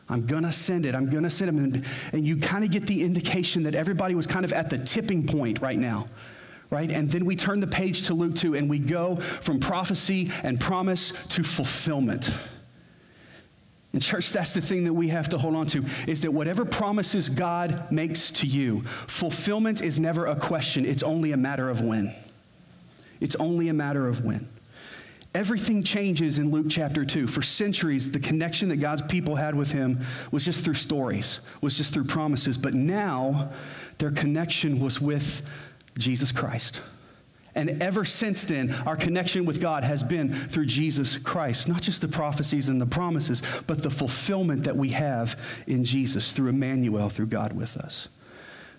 I'm 0.09 0.27
going 0.27 0.43
to 0.43 0.53
send 0.53 0.85
it. 0.85 0.95
I'm 0.95 1.09
going 1.09 1.23
to 1.23 1.31
send 1.31 1.49
him. 1.49 1.59
And, 1.59 1.87
and 2.13 2.27
you 2.27 2.37
kind 2.37 2.63
of 2.63 2.71
get 2.71 2.87
the 2.87 3.03
indication 3.03 3.63
that 3.63 3.75
everybody 3.75 4.15
was 4.15 4.27
kind 4.27 4.45
of 4.45 4.53
at 4.53 4.69
the 4.69 4.77
tipping 4.77 5.27
point 5.27 5.63
right 5.63 5.79
now. 5.79 6.09
Right? 6.69 6.91
And 6.91 7.11
then 7.11 7.25
we 7.25 7.37
turn 7.37 7.61
the 7.61 7.67
page 7.67 8.07
to 8.09 8.15
Luke 8.15 8.35
2 8.35 8.55
and 8.55 8.69
we 8.69 8.79
go 8.79 9.17
from 9.17 9.61
prophecy 9.61 10.31
and 10.43 10.61
promise 10.61 11.13
to 11.29 11.43
fulfillment. 11.43 12.31
And 13.93 14.03
church, 14.03 14.31
that's 14.31 14.53
the 14.53 14.61
thing 14.61 14.85
that 14.85 14.93
we 14.93 15.09
have 15.09 15.29
to 15.29 15.39
hold 15.39 15.55
on 15.55 15.67
to 15.69 15.85
is 16.09 16.23
that 16.23 16.33
whatever 16.33 16.65
promises 16.65 17.29
God 17.29 17.93
makes 17.93 18.33
to 18.33 18.47
you, 18.47 18.83
fulfillment 19.07 19.83
is 19.83 20.01
never 20.01 20.27
a 20.27 20.35
question. 20.35 20.85
It's 20.85 21.05
only 21.05 21.31
a 21.31 21.37
matter 21.37 21.71
of 21.71 21.81
when. 21.81 22.13
It's 23.21 23.37
only 23.37 23.69
a 23.69 23.73
matter 23.73 24.09
of 24.09 24.25
when. 24.25 24.49
Everything 25.35 25.83
changes 25.83 26.39
in 26.39 26.53
Luke 26.53 26.67
chapter 26.69 27.05
2. 27.05 27.27
For 27.27 27.43
centuries, 27.43 28.09
the 28.11 28.21
connection 28.21 28.69
that 28.69 28.77
God's 28.77 29.03
people 29.03 29.35
had 29.35 29.57
with 29.57 29.73
him 29.73 30.01
was 30.31 30.45
just 30.45 30.65
through 30.65 30.75
stories, 30.75 31.41
was 31.61 31.77
just 31.77 31.93
through 31.93 32.05
promises. 32.05 32.57
But 32.57 32.75
now, 32.75 33.51
their 33.99 34.13
connection 34.13 34.79
was 34.79 35.01
with 35.01 35.43
Jesus 35.99 36.31
Christ. 36.31 36.81
And 37.57 37.83
ever 37.83 38.05
since 38.05 38.45
then, 38.45 38.73
our 38.87 38.97
connection 38.97 39.45
with 39.45 39.61
God 39.61 39.83
has 39.83 40.05
been 40.05 40.33
through 40.33 40.67
Jesus 40.67 41.19
Christ. 41.19 41.69
Not 41.69 41.83
just 41.83 42.01
the 42.01 42.09
prophecies 42.09 42.69
and 42.69 42.81
the 42.81 42.87
promises, 42.87 43.43
but 43.67 43.83
the 43.83 43.91
fulfillment 43.91 44.65
that 44.65 44.77
we 44.77 44.91
have 44.91 45.39
in 45.67 45.85
Jesus 45.85 46.33
through 46.33 46.51
Emmanuel, 46.51 47.09
through 47.09 47.27
God 47.27 47.53
with 47.53 47.77
us. 47.77 48.09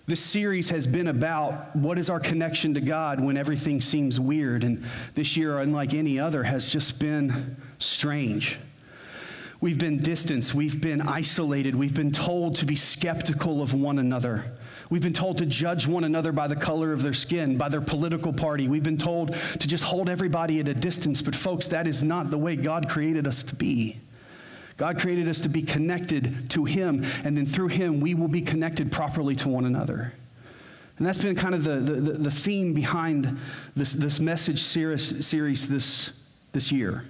This 0.08 0.20
series 0.20 0.70
has 0.70 0.86
been 0.86 1.08
about 1.08 1.74
what 1.74 1.98
is 1.98 2.10
our 2.10 2.20
connection 2.20 2.74
to 2.74 2.80
God 2.80 3.18
when 3.18 3.36
everything 3.36 3.80
seems 3.80 4.20
weird. 4.20 4.62
And 4.62 4.84
this 5.14 5.36
year, 5.36 5.58
unlike 5.58 5.94
any 5.94 6.20
other, 6.20 6.44
has 6.44 6.68
just 6.68 7.00
been 7.00 7.56
strange. 7.78 8.56
We've 9.60 9.78
been 9.78 9.98
distanced, 9.98 10.54
we've 10.54 10.80
been 10.80 11.00
isolated, 11.00 11.74
we've 11.74 11.94
been 11.94 12.12
told 12.12 12.56
to 12.56 12.66
be 12.66 12.76
skeptical 12.76 13.62
of 13.62 13.72
one 13.74 13.98
another. 13.98 14.44
We've 14.90 15.02
been 15.02 15.14
told 15.14 15.38
to 15.38 15.46
judge 15.46 15.88
one 15.88 16.04
another 16.04 16.30
by 16.30 16.46
the 16.46 16.54
color 16.54 16.92
of 16.92 17.02
their 17.02 17.14
skin, 17.14 17.56
by 17.56 17.68
their 17.68 17.80
political 17.80 18.32
party. 18.32 18.68
We've 18.68 18.84
been 18.84 18.98
told 18.98 19.34
to 19.34 19.66
just 19.66 19.82
hold 19.82 20.08
everybody 20.08 20.60
at 20.60 20.68
a 20.68 20.74
distance. 20.74 21.20
But, 21.20 21.34
folks, 21.34 21.66
that 21.68 21.88
is 21.88 22.04
not 22.04 22.30
the 22.30 22.38
way 22.38 22.54
God 22.54 22.88
created 22.88 23.26
us 23.26 23.42
to 23.44 23.56
be. 23.56 23.98
God 24.76 24.98
created 24.98 25.28
us 25.28 25.40
to 25.40 25.48
be 25.48 25.62
connected 25.62 26.50
to 26.50 26.64
Him, 26.64 27.04
and 27.24 27.36
then 27.36 27.46
through 27.46 27.68
Him, 27.68 28.00
we 28.00 28.14
will 28.14 28.28
be 28.28 28.42
connected 28.42 28.92
properly 28.92 29.34
to 29.36 29.48
one 29.48 29.64
another. 29.64 30.12
And 30.98 31.06
that's 31.06 31.18
been 31.18 31.34
kind 31.34 31.54
of 31.54 31.64
the, 31.64 31.76
the, 31.76 32.12
the 32.12 32.30
theme 32.30 32.72
behind 32.72 33.38
this, 33.74 33.92
this 33.92 34.20
message 34.20 34.62
series, 34.62 35.26
series 35.26 35.68
this, 35.68 36.12
this 36.52 36.72
year. 36.72 37.04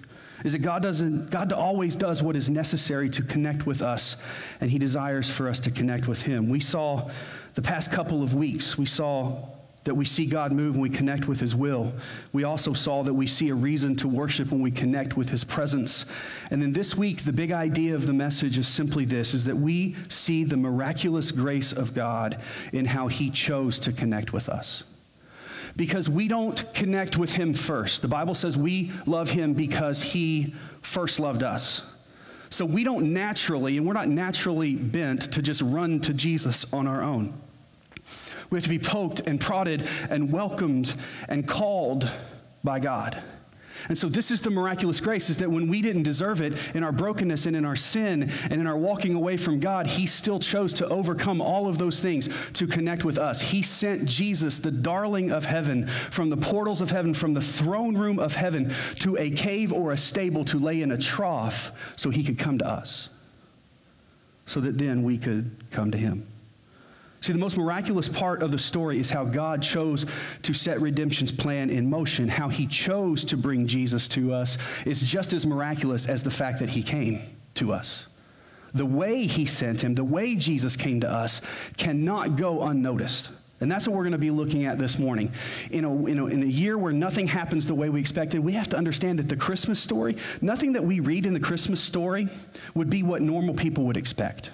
Is 0.45 0.53
that 0.53 0.61
God 0.61 0.83
doesn't, 0.83 1.31
God 1.31 1.53
always 1.53 1.97
does 1.97 2.23
what 2.23 2.37
is 2.37 2.49
necessary 2.49 3.09
to 3.11 3.23
connect 3.23 3.67
with 3.67 3.83
us, 3.83 4.17
and 4.61 4.71
He 4.71 4.79
desires 4.79 5.29
for 5.29 5.49
us 5.49 5.59
to 5.61 5.71
connect 5.71 6.07
with 6.07 6.23
Him. 6.23 6.49
We 6.49 6.61
saw 6.61 7.11
the 7.55 7.63
past 7.63 7.91
couple 7.91 8.23
of 8.23 8.35
weeks, 8.35 8.77
we 8.77 8.87
saw 8.87 9.49
that 9.87 9.95
we 9.95 10.05
see 10.05 10.27
God 10.27 10.53
move 10.53 10.75
when 10.77 10.83
we 10.83 10.91
connect 10.91 11.27
with 11.27 11.41
His 11.41 11.57
will. 11.57 11.93
We 12.33 12.45
also 12.45 12.75
saw 12.75 13.03
that 13.03 13.15
we 13.15 13.27
see 13.27 13.49
a 13.49 13.55
reason 13.55 13.97
to 13.97 14.09
worship 14.09 14.51
when 14.51 14.61
we 14.61 14.71
connect 14.71 15.17
with 15.17 15.31
His 15.31 15.43
presence. 15.43 16.05
And 16.51 16.63
then 16.63 16.73
this 16.73 16.95
week, 16.95 17.25
the 17.25 17.33
big 17.33 17.51
idea 17.51 17.95
of 17.95 18.07
the 18.07 18.13
message 18.13 18.59
is 18.59 18.69
simply 18.69 19.05
this, 19.05 19.33
is 19.33 19.45
that 19.47 19.57
we 19.57 19.97
see 20.09 20.45
the 20.45 20.57
miraculous 20.57 21.33
grace 21.33 21.73
of 21.73 21.95
God 21.95 22.41
in 22.73 22.85
how 22.85 23.09
He 23.09 23.31
chose 23.31 23.79
to 23.81 23.93
connect 23.93 24.33
with 24.33 24.49
us. 24.49 24.85
Because 25.77 26.09
we 26.09 26.29
don't 26.29 26.73
connect 26.75 27.17
with 27.17 27.33
Him 27.33 27.55
first. 27.55 28.03
The 28.03 28.09
Bible 28.09 28.35
says 28.35 28.57
we 28.57 28.93
love 29.07 29.31
Him 29.31 29.55
because 29.55 30.03
He 30.03 30.55
first 30.83 31.21
loved 31.21 31.43
us. 31.43 31.83
So 32.51 32.65
we 32.65 32.85
don't 32.85 33.13
naturally, 33.13 33.77
and 33.77 33.87
we're 33.87 33.93
not 33.93 34.09
naturally 34.09 34.75
bent 34.75 35.33
to 35.33 35.43
just 35.43 35.63
run 35.63 36.01
to 36.01 36.15
Jesus 36.15 36.65
on 36.73 36.87
our 36.87 37.03
own. 37.03 37.35
We 38.51 38.57
have 38.57 38.65
to 38.65 38.69
be 38.69 38.79
poked 38.79 39.21
and 39.21 39.41
prodded 39.41 39.89
and 40.09 40.33
welcomed 40.33 40.95
and 41.29 41.47
called 41.47 42.11
by 42.63 42.81
God. 42.81 43.23
And 43.89 43.97
so 43.97 44.09
this 44.09 44.31
is 44.31 44.41
the 44.41 44.51
miraculous 44.51 45.01
grace 45.01 45.31
is 45.31 45.37
that 45.39 45.51
when 45.51 45.69
we 45.69 45.83
didn't 45.83 46.03
deserve 46.03 46.41
it 46.41 46.55
in 46.75 46.83
our 46.83 46.93
brokenness 46.93 47.47
and 47.47 47.57
in 47.57 47.65
our 47.65 47.77
sin 47.77 48.31
and 48.51 48.55
in 48.55 48.67
our 48.67 48.77
walking 48.77 49.15
away 49.15 49.37
from 49.37 49.61
God, 49.61 49.87
he 49.87 50.07
still 50.07 50.39
chose 50.39 50.73
to 50.75 50.89
overcome 50.89 51.41
all 51.41 51.69
of 51.69 51.79
those 51.79 52.01
things 52.01 52.29
to 52.55 52.67
connect 52.67 53.05
with 53.05 53.19
us. 53.19 53.41
He 53.41 53.63
sent 53.63 54.05
Jesus, 54.07 54.59
the 54.59 54.71
darling 54.71 55.31
of 55.31 55.45
heaven, 55.45 55.87
from 55.87 56.31
the 56.31 56.37
portals 56.37 56.81
of 56.81 56.91
heaven, 56.91 57.15
from 57.15 57.35
the 57.35 57.41
throne 57.41 57.97
room 57.97 58.19
of 58.19 58.35
heaven 58.35 58.73
to 59.01 59.17
a 59.19 59.31
cave 59.31 59.73
or 59.73 59.93
a 59.93 59.97
stable 59.97 60.45
to 60.47 60.59
lay 60.59 60.83
in 60.83 60.93
a 60.93 60.99
trough 60.99 61.73
so 61.97 62.11
he 62.11 62.25
could 62.25 62.39
come 62.39 62.59
to 62.59 62.67
us. 62.67 63.11
So 64.47 64.61
that 64.61 64.79
then 64.79 65.03
we 65.03 65.19
could 65.19 65.71
come 65.71 65.91
to 65.91 65.99
him. 65.99 66.27
See, 67.27 67.33
the 67.33 67.41
most 67.41 67.59
miraculous 67.59 68.09
part 68.09 68.41
of 68.41 68.53
the 68.53 68.59
story 68.59 69.01
is 69.01 69.11
how 69.11 69.25
God 69.25 69.61
chose 69.61 70.07
to 70.43 70.55
set 70.55 70.81
redemption's 70.81 71.33
plan 71.33 71.71
in 71.71 71.91
motion. 71.91 72.29
How 72.29 72.49
he 72.49 72.69
chose 72.69 73.25
to 73.25 73.37
bring 73.37 73.67
Jesus 73.67 74.07
to 74.11 74.33
us 74.33 74.59
is 74.85 75.03
just 75.03 75.33
as 75.33 75.45
miraculous 75.45 76.07
as 76.07 76.23
the 76.23 76.31
fact 76.31 76.61
that 76.61 76.69
he 76.69 76.85
came 76.85 77.21
to 77.55 77.73
us. 77.73 78.07
The 78.75 78.87
way 78.87 79.27
he 79.27 79.45
sent 79.45 79.81
him, 79.81 79.97
the 79.97 80.05
way 80.05 80.37
Jesus 80.37 80.77
came 80.77 81.01
to 81.01 81.11
us, 81.11 81.43
cannot 81.77 82.37
go 82.37 82.63
unnoticed. 82.63 83.31
And 83.61 83.69
that's 83.73 83.89
what 83.89 83.97
we're 83.97 84.05
going 84.05 84.13
to 84.13 84.19
be 84.19 84.31
looking 84.31 84.65
at 84.65 84.79
this 84.79 84.97
morning. 84.97 85.33
In 85.73 85.85
a, 85.85 86.07
in, 86.07 86.21
a, 86.21 86.27
in 86.27 86.45
a 86.45 86.47
year 86.47 86.79
where 86.79 86.93
nothing 86.93 87.27
happens 87.27 87.67
the 87.67 87.75
way 87.75 87.89
we 87.89 87.99
expected, 87.99 88.39
we 88.39 88.53
have 88.53 88.69
to 88.69 88.77
understand 88.77 89.19
that 89.19 89.29
the 89.29 89.35
Christmas 89.35 89.81
story, 89.81 90.17
nothing 90.41 90.75
that 90.75 90.85
we 90.85 91.01
read 91.01 91.27
in 91.27 91.35
the 91.35 91.41
Christmas 91.41 91.81
story 91.81 92.29
would 92.77 92.89
be 92.89 93.03
what 93.03 93.21
normal 93.21 93.55
people 93.55 93.83
would 93.87 93.97
expect. 93.97 94.53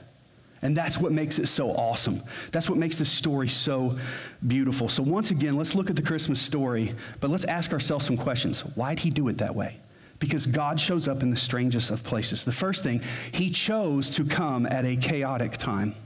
And 0.63 0.77
that's 0.77 0.97
what 0.97 1.11
makes 1.11 1.41
it 1.41 1.49
so 1.49 1.73
awesome. 1.73 2.23
That's 2.53 2.71
what 2.71 2.79
makes 2.79 2.97
the 2.97 3.05
story 3.05 3.49
so 3.49 3.99
beautiful. 4.47 4.89
So, 4.89 5.03
once 5.03 5.33
again, 5.33 5.57
let's 5.57 5.75
look 5.75 5.91
at 5.91 5.97
the 5.97 6.03
Christmas 6.03 6.41
story, 6.41 6.95
but 7.21 7.31
let's 7.31 7.45
ask 7.45 7.73
ourselves 7.73 8.07
some 8.07 8.17
questions. 8.17 8.61
Why'd 8.61 9.01
he 9.01 9.11
do 9.11 9.29
it 9.29 9.39
that 9.39 9.55
way? 9.55 9.79
Because 10.21 10.47
God 10.47 10.79
shows 10.79 11.09
up 11.09 11.25
in 11.25 11.31
the 11.31 11.37
strangest 11.37 11.91
of 11.91 12.05
places. 12.05 12.45
The 12.45 12.53
first 12.53 12.85
thing, 12.85 13.03
he 13.33 13.51
chose 13.51 14.09
to 14.11 14.25
come 14.25 14.67
at 14.67 14.85
a 14.85 14.95
chaotic 14.97 15.53
time. 15.53 15.97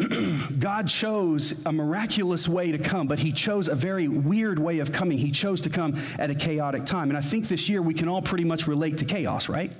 God 0.58 0.88
chose 0.88 1.64
a 1.66 1.72
miraculous 1.72 2.48
way 2.48 2.72
to 2.72 2.78
come, 2.78 3.06
but 3.06 3.18
He 3.18 3.32
chose 3.32 3.68
a 3.68 3.74
very 3.74 4.08
weird 4.08 4.58
way 4.58 4.78
of 4.78 4.92
coming. 4.92 5.18
He 5.18 5.30
chose 5.30 5.60
to 5.62 5.70
come 5.70 5.96
at 6.18 6.30
a 6.30 6.34
chaotic 6.34 6.86
time. 6.86 7.10
And 7.10 7.18
I 7.18 7.20
think 7.20 7.48
this 7.48 7.68
year 7.68 7.82
we 7.82 7.94
can 7.94 8.08
all 8.08 8.22
pretty 8.22 8.44
much 8.44 8.66
relate 8.66 8.98
to 8.98 9.04
chaos, 9.04 9.48
right? 9.48 9.72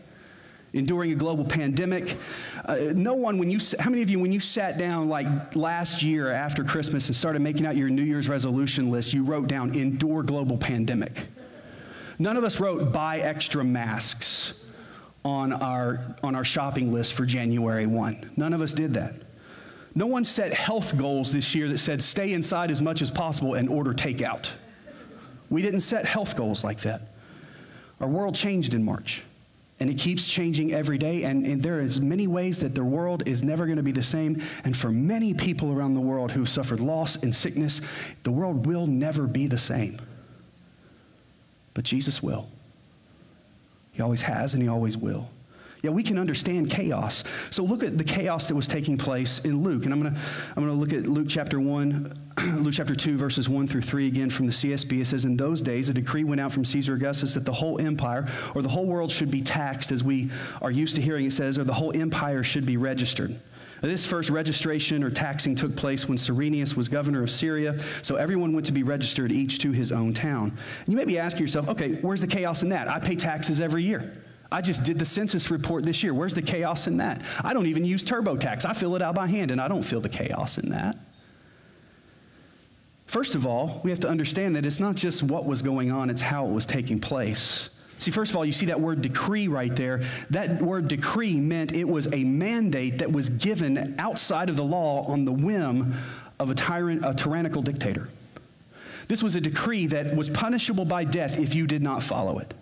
Enduring 0.72 1.12
a 1.12 1.14
global 1.14 1.44
pandemic. 1.44 2.16
Uh, 2.64 2.76
no 2.94 3.14
one, 3.14 3.38
when 3.38 3.50
you, 3.50 3.58
how 3.78 3.90
many 3.90 4.02
of 4.02 4.10
you, 4.10 4.18
when 4.18 4.32
you 4.32 4.40
sat 4.40 4.78
down 4.78 5.08
like 5.08 5.56
last 5.56 6.02
year 6.02 6.30
after 6.30 6.64
Christmas 6.64 7.08
and 7.08 7.16
started 7.16 7.40
making 7.40 7.66
out 7.66 7.76
your 7.76 7.88
New 7.88 8.02
Year's 8.02 8.28
resolution 8.28 8.90
list, 8.90 9.12
you 9.12 9.24
wrote 9.24 9.48
down 9.48 9.74
endure 9.74 10.22
global 10.22 10.56
pandemic? 10.56 11.28
None 12.18 12.36
of 12.36 12.44
us 12.44 12.60
wrote 12.60 12.92
buy 12.92 13.20
extra 13.20 13.64
masks 13.64 14.54
on 15.24 15.52
our, 15.52 16.14
on 16.22 16.34
our 16.34 16.44
shopping 16.44 16.92
list 16.92 17.14
for 17.14 17.24
January 17.24 17.86
1. 17.86 18.32
None 18.36 18.52
of 18.52 18.62
us 18.62 18.74
did 18.74 18.94
that. 18.94 19.14
No 19.94 20.06
one 20.06 20.24
set 20.24 20.52
health 20.52 20.96
goals 20.96 21.32
this 21.32 21.54
year 21.54 21.68
that 21.68 21.78
said 21.78 22.00
stay 22.00 22.32
inside 22.32 22.70
as 22.70 22.80
much 22.80 23.02
as 23.02 23.10
possible 23.10 23.54
and 23.54 23.68
order 23.68 23.92
takeout. 23.92 24.50
We 25.48 25.62
didn't 25.62 25.80
set 25.80 26.04
health 26.04 26.36
goals 26.36 26.62
like 26.62 26.80
that. 26.82 27.08
Our 28.00 28.06
world 28.06 28.34
changed 28.34 28.72
in 28.72 28.84
March 28.84 29.24
and 29.80 29.88
it 29.88 29.99
keeps 29.99 30.28
changing 30.28 30.72
every 30.72 30.99
day. 30.99 31.25
And, 31.25 31.46
and 31.46 31.62
there 31.62 31.80
is 31.80 32.00
many 32.00 32.26
ways 32.26 32.58
that 32.58 32.75
the 32.75 32.84
world 32.84 33.26
is 33.26 33.42
never 33.42 33.64
going 33.64 33.78
to 33.78 33.82
be 33.82 33.92
the 33.92 34.02
same. 34.02 34.42
And 34.64 34.76
for 34.76 34.90
many 34.90 35.32
people 35.32 35.72
around 35.72 35.94
the 35.94 36.00
world 36.00 36.30
who've 36.30 36.49
suffered 36.49 36.80
loss 36.80 37.16
and 37.16 37.34
sickness 37.34 37.80
the 38.22 38.30
world 38.30 38.66
will 38.66 38.87
never 38.87 39.26
be 39.26 39.46
the 39.46 39.58
same. 39.58 39.99
But 41.72 41.84
jesus 41.84 42.22
will. 42.22 42.49
He 43.92 44.02
always 44.02 44.22
has 44.22 44.54
and 44.54 44.62
he 44.62 44.68
always 44.68 44.96
will 44.96 45.30
yeah, 45.82 45.90
we 45.90 46.02
can 46.02 46.18
understand 46.18 46.70
chaos. 46.70 47.25
So 47.50 47.64
look 47.64 47.82
at 47.82 47.96
the 47.96 48.04
chaos 48.04 48.49
that 48.49 48.54
was 48.54 48.68
taking 48.68 48.99
place 48.99 49.38
in 49.40 49.62
Luke. 49.62 49.84
And 49.84 49.94
I'm 49.94 50.02
going 50.02 50.14
to 50.14 50.20
I'm 50.56 50.64
going 50.64 50.68
to 50.68 50.72
look 50.75 50.92
at 50.92 51.08
Luke 51.10 51.26
chapter 51.28 51.58
1, 51.58 52.12
Luke 52.62 52.75
chapter 52.75 52.94
2, 52.94 53.16
verses 53.16 53.49
1 53.49 53.66
through 53.66 53.82
3 53.82 54.06
again 54.06 54.28
from 54.28 54.46
the 54.46 54.52
CSB. 54.52 55.00
It 55.00 55.06
says, 55.06 55.25
In 55.25 55.37
those 55.37 55.62
days, 55.62 55.88
a 55.88 55.94
decree 55.94 56.25
went 56.25 56.40
out 56.40 56.52
from 56.52 56.64
Caesar 56.64 56.94
Augustus 56.94 57.34
that 57.34 57.46
the 57.46 57.52
whole 57.52 57.80
empire 57.80 58.28
or 58.54 58.60
the 58.62 58.68
whole 58.68 58.87
world 58.87 59.10
should 59.10 59.30
be 59.30 59.40
taxed, 59.40 59.90
as 59.90 60.04
we 60.04 60.30
are 60.60 60.70
used 60.70 60.96
to 60.96 61.02
hearing 61.02 61.26
it 61.26 61.32
says, 61.32 61.58
or 61.58 61.64
the 61.64 61.72
whole 61.72 61.96
empire 61.96 62.42
should 62.42 62.66
be 62.66 62.76
registered. 62.76 63.40
This 63.80 64.04
first 64.04 64.28
registration 64.28 65.02
or 65.02 65.10
taxing 65.10 65.54
took 65.54 65.75
place 65.75 66.06
when 66.06 66.18
Cyrenius 66.18 66.76
was 66.76 66.90
governor 66.90 67.22
of 67.22 67.30
Syria, 67.30 67.78
so 68.02 68.16
everyone 68.16 68.52
went 68.52 68.66
to 68.66 68.72
be 68.72 68.82
registered, 68.82 69.32
each 69.32 69.58
to 69.60 69.72
his 69.72 69.90
own 69.90 70.12
town. 70.12 70.50
And 70.50 70.88
you 70.88 70.96
may 70.96 71.06
be 71.06 71.18
asking 71.18 71.40
yourself, 71.40 71.66
okay, 71.68 71.94
where's 72.02 72.20
the 72.20 72.26
chaos 72.26 72.62
in 72.62 72.68
that? 72.68 72.88
I 72.88 72.99
pay 72.99 73.16
taxes 73.16 73.62
every 73.62 73.82
year. 73.82 74.12
I 74.52 74.61
just 74.61 74.83
did 74.83 74.99
the 74.99 75.04
census 75.04 75.50
report 75.50 75.85
this 75.85 76.02
year. 76.02 76.12
Where's 76.12 76.35
the 76.35 76.42
chaos 76.42 76.87
in 76.87 76.97
that? 76.97 77.23
I 77.45 77.54
don't 77.54 77.66
even 77.66 77.85
use 77.85 78.02
TurboTax. 78.02 78.64
I 78.64 78.73
fill 78.73 78.97
it 78.97 79.02
out 79.02 79.14
by 79.14 79.26
hand, 79.26 79.50
and 79.50 79.61
I 79.61 79.69
don't 79.69 79.83
feel 79.83 80.00
the 80.00 80.09
chaos 80.09 80.59
in 80.59 80.71
that. 80.71 80.97
First 83.07 83.35
of 83.35 83.47
all, 83.47 83.80
we 83.83 83.90
have 83.90 84.00
to 84.00 84.09
understand 84.09 84.57
that 84.57 84.64
it's 84.64 84.80
not 84.80 84.95
just 84.95 85.23
what 85.23 85.45
was 85.45 85.62
going 85.62 85.90
on, 85.90 86.11
it's 86.11 86.21
how 86.21 86.47
it 86.47 86.52
was 86.52 86.66
taking 86.66 87.00
place. 87.00 87.71
See, 87.99 88.11
first 88.11 88.30
of 88.30 88.37
all, 88.37 88.45
you 88.45 88.52
see 88.52 88.66
that 88.66 88.80
word 88.80 89.02
decree 89.02 89.47
right 89.47 89.75
there. 89.75 90.02
That 90.30 90.62
word 90.62 90.88
decree 90.88 91.35
meant 91.38 91.73
it 91.73 91.85
was 91.85 92.07
a 92.12 92.25
mandate 92.25 92.99
that 92.99 93.12
was 93.12 93.28
given 93.28 93.95
outside 93.99 94.49
of 94.49 94.57
the 94.57 94.64
law 94.64 95.04
on 95.07 95.25
the 95.25 95.33
whim 95.33 95.95
of 96.38 96.50
a 96.50 96.54
tyrant, 96.54 97.04
a 97.04 97.12
tyrannical 97.12 97.62
dictator. 97.62 98.09
This 99.07 99.23
was 99.23 99.37
a 99.37 99.40
decree 99.40 99.87
that 99.88 100.16
was 100.16 100.30
punishable 100.30 100.85
by 100.85 101.04
death 101.04 101.38
if 101.38 101.54
you 101.54 101.66
did 101.66 101.83
not 101.83 102.02
follow 102.02 102.38
it. 102.38 102.54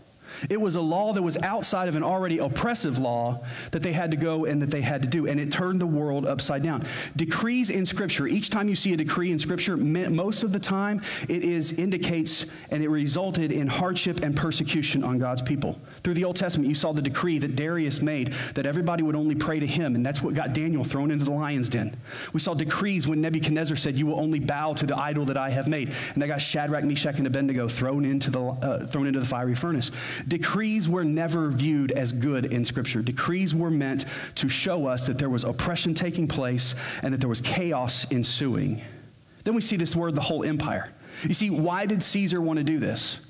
It 0.49 0.61
was 0.61 0.76
a 0.76 0.80
law 0.80 1.12
that 1.12 1.23
was 1.23 1.37
outside 1.38 1.88
of 1.88 1.97
an 1.97 2.02
already 2.02 2.38
oppressive 2.38 2.99
law 2.99 3.40
that 3.71 3.83
they 3.83 3.92
had 3.92 4.11
to 4.11 4.16
go 4.16 4.45
and 4.45 4.61
that 4.62 4.71
they 4.71 4.80
had 4.80 5.02
to 5.02 5.09
do, 5.09 5.26
and 5.26 5.40
it 5.40 5.50
turned 5.50 5.80
the 5.80 5.87
world 5.87 6.26
upside 6.26 6.62
down. 6.62 6.85
Decrees 7.16 7.71
in 7.71 7.85
Scripture, 7.85 8.26
each 8.26 8.50
time 8.50 8.68
you 8.68 8.76
see 8.76 8.92
a 8.92 8.97
decree 8.97 9.30
in 9.30 9.38
Scripture, 9.38 9.76
most 9.76 10.42
of 10.42 10.52
the 10.52 10.59
time 10.59 11.02
it 11.28 11.42
is 11.42 11.73
indicates 11.73 12.47
and 12.71 12.83
it 12.83 12.88
resulted 12.88 13.52
in 13.52 13.66
hardship 13.66 14.23
and 14.23 14.37
persecution 14.37 15.04
on 15.04 15.18
God's 15.18 15.42
people. 15.42 15.80
Through 16.02 16.14
the 16.14 16.25
Old 16.25 16.37
Testament, 16.37 16.68
you 16.68 16.75
saw 16.75 16.92
the 16.92 17.02
decree 17.02 17.38
that 17.38 17.57
Darius 17.57 18.02
made 18.02 18.33
that 18.54 18.66
everybody 18.66 19.02
would 19.02 19.16
only 19.16 19.35
pray 19.35 19.61
to 19.61 19.66
him, 19.66 19.95
and 19.95 20.04
that's 20.04 20.23
what 20.23 20.35
got 20.35 20.52
Daniel 20.52 20.85
thrown 20.85 21.11
into 21.11 21.25
the 21.25 21.30
lion's 21.30 21.68
den. 21.68 21.97
We 22.33 22.40
saw 22.40 22.54
decrees 22.54 23.07
when 23.07 23.21
Nebuchadnezzar 23.21 23.76
said, 23.76 23.97
"You 23.97 24.07
will 24.07 24.21
only 24.21 24.40
bow 24.40 24.75
to 24.75 24.87
the 24.87 24.97
idol 24.97 25.25
that 25.26 25.37
I 25.37 25.50
have 25.50 25.68
made," 25.68 25.92
and 26.14 26.23
that 26.23 26.28
got 26.28 26.40
Shadrach, 26.40 26.85
Meshach, 26.85 27.18
and 27.18 27.26
Abednego 27.26 27.68
thrown 27.68 28.04
into 28.04 28.30
the 28.30 28.40
uh, 28.40 28.87
thrown 28.87 29.07
into 29.07 29.21
the 29.21 29.26
fiery 29.26 29.54
furnace. 29.54 29.90
Decrees 30.28 30.88
were 30.88 31.04
never 31.04 31.49
viewed 31.49 31.90
as 31.92 32.12
good 32.12 32.47
in 32.47 32.64
Scripture. 32.64 33.02
Decrees 33.02 33.54
were 33.54 33.70
meant 33.70 34.04
to 34.37 34.49
show 34.49 34.87
us 34.87 35.06
that 35.06 35.18
there 35.18 35.30
was 35.30 35.44
oppression 35.44 35.94
taking 35.94 36.28
place 36.28 36.75
and 37.02 37.12
that 37.12 37.18
there 37.18 37.28
was 37.28 37.40
chaos 37.40 38.06
ensuing. 38.11 38.82
Then 39.44 39.54
we 39.54 39.61
see 39.61 39.76
this 39.76 39.97
word, 39.97 40.14
the 40.14 40.20
whole 40.20 40.44
empire. 40.44 40.92
You 41.23 41.35
see, 41.35 41.50
why 41.50 41.87
did 41.87 42.02
Caesar 42.02 42.40
want 42.40 42.58
to 42.58 42.64
do 42.64 42.78
this? 42.78 43.20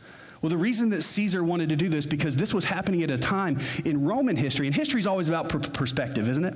Well, 0.43 0.51
the 0.51 0.57
reason 0.57 0.91
that 0.91 1.03
Caesar 1.03 1.43
wanted 1.43 1.69
to 1.71 1.77
do 1.77 1.89
this 1.89 2.07
because 2.07 2.37
this 2.37 2.55
was 2.55 2.65
happening 2.65 3.03
at 3.03 3.11
a 3.11 3.19
time 3.19 3.59
in 3.85 4.05
Roman 4.05 4.37
history, 4.37 4.67
and 4.67 4.75
history 4.75 5.01
is 5.01 5.07
always 5.07 5.29
about 5.29 5.49
per- 5.49 5.59
perspective, 5.59 6.29
isn't 6.29 6.45
it? 6.45 6.55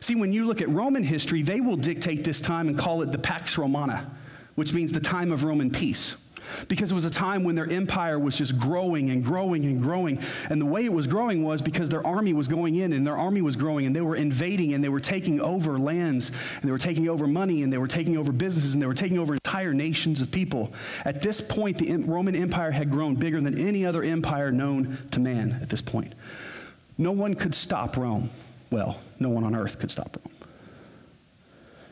See, 0.00 0.14
when 0.14 0.32
you 0.32 0.46
look 0.46 0.60
at 0.60 0.68
Roman 0.68 1.02
history, 1.02 1.42
they 1.42 1.60
will 1.60 1.76
dictate 1.76 2.24
this 2.24 2.40
time 2.40 2.68
and 2.68 2.78
call 2.78 3.02
it 3.02 3.12
the 3.12 3.18
Pax 3.18 3.56
Romana, 3.56 4.10
which 4.56 4.74
means 4.74 4.92
the 4.92 5.00
time 5.00 5.32
of 5.32 5.44
Roman 5.44 5.70
peace 5.70 6.16
because 6.68 6.90
it 6.90 6.94
was 6.94 7.04
a 7.04 7.10
time 7.10 7.44
when 7.44 7.54
their 7.54 7.70
empire 7.70 8.18
was 8.18 8.36
just 8.36 8.58
growing 8.58 9.10
and 9.10 9.24
growing 9.24 9.64
and 9.64 9.82
growing. 9.82 10.18
And 10.50 10.60
the 10.60 10.66
way 10.66 10.84
it 10.84 10.92
was 10.92 11.06
growing 11.06 11.42
was 11.42 11.62
because 11.62 11.88
their 11.88 12.06
army 12.06 12.32
was 12.32 12.48
going 12.48 12.76
in 12.76 12.92
and 12.92 13.06
their 13.06 13.16
army 13.16 13.42
was 13.42 13.56
growing 13.56 13.86
and 13.86 13.94
they 13.94 14.00
were 14.00 14.16
invading 14.16 14.74
and 14.74 14.82
they 14.82 14.88
were 14.88 15.00
taking 15.00 15.40
over 15.40 15.78
lands 15.78 16.30
and 16.60 16.62
they 16.62 16.72
were 16.72 16.78
taking 16.78 17.08
over 17.08 17.26
money 17.26 17.62
and 17.62 17.72
they 17.72 17.78
were 17.78 17.88
taking 17.88 18.16
over 18.16 18.32
businesses 18.32 18.74
and 18.74 18.82
they 18.82 18.86
were 18.86 18.94
taking 18.94 19.18
over 19.18 19.34
entire 19.34 19.72
nations 19.72 20.20
of 20.20 20.30
people. 20.30 20.72
At 21.04 21.22
this 21.22 21.40
point, 21.40 21.78
the 21.78 21.96
Roman 21.96 22.34
Empire 22.34 22.70
had 22.70 22.90
grown 22.90 23.14
bigger 23.14 23.40
than 23.40 23.58
any 23.58 23.86
other 23.86 24.02
empire 24.02 24.50
known 24.50 24.98
to 25.12 25.20
man 25.20 25.58
at 25.62 25.68
this 25.68 25.80
point. 25.80 26.14
No 26.98 27.12
one 27.12 27.34
could 27.34 27.54
stop 27.54 27.96
Rome. 27.96 28.30
Well, 28.70 28.98
no 29.18 29.28
one 29.28 29.44
on 29.44 29.54
earth 29.54 29.78
could 29.78 29.90
stop 29.90 30.16
Rome. 30.16 30.33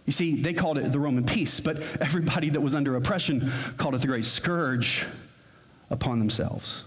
You 0.07 0.13
see, 0.13 0.41
they 0.41 0.53
called 0.53 0.79
it 0.79 0.91
the 0.91 0.99
Roman 0.99 1.25
peace, 1.25 1.61
but 1.61 1.81
everybody 2.01 2.51
that 2.51 2.61
was 2.61 2.75
under 2.75 2.97
oppression 2.97 3.53
called 3.77 3.95
it 3.95 4.01
the 4.01 4.09
great 4.09 4.25
scourge 4.25 5.07
upon 5.91 6.19
themselves. 6.19 6.85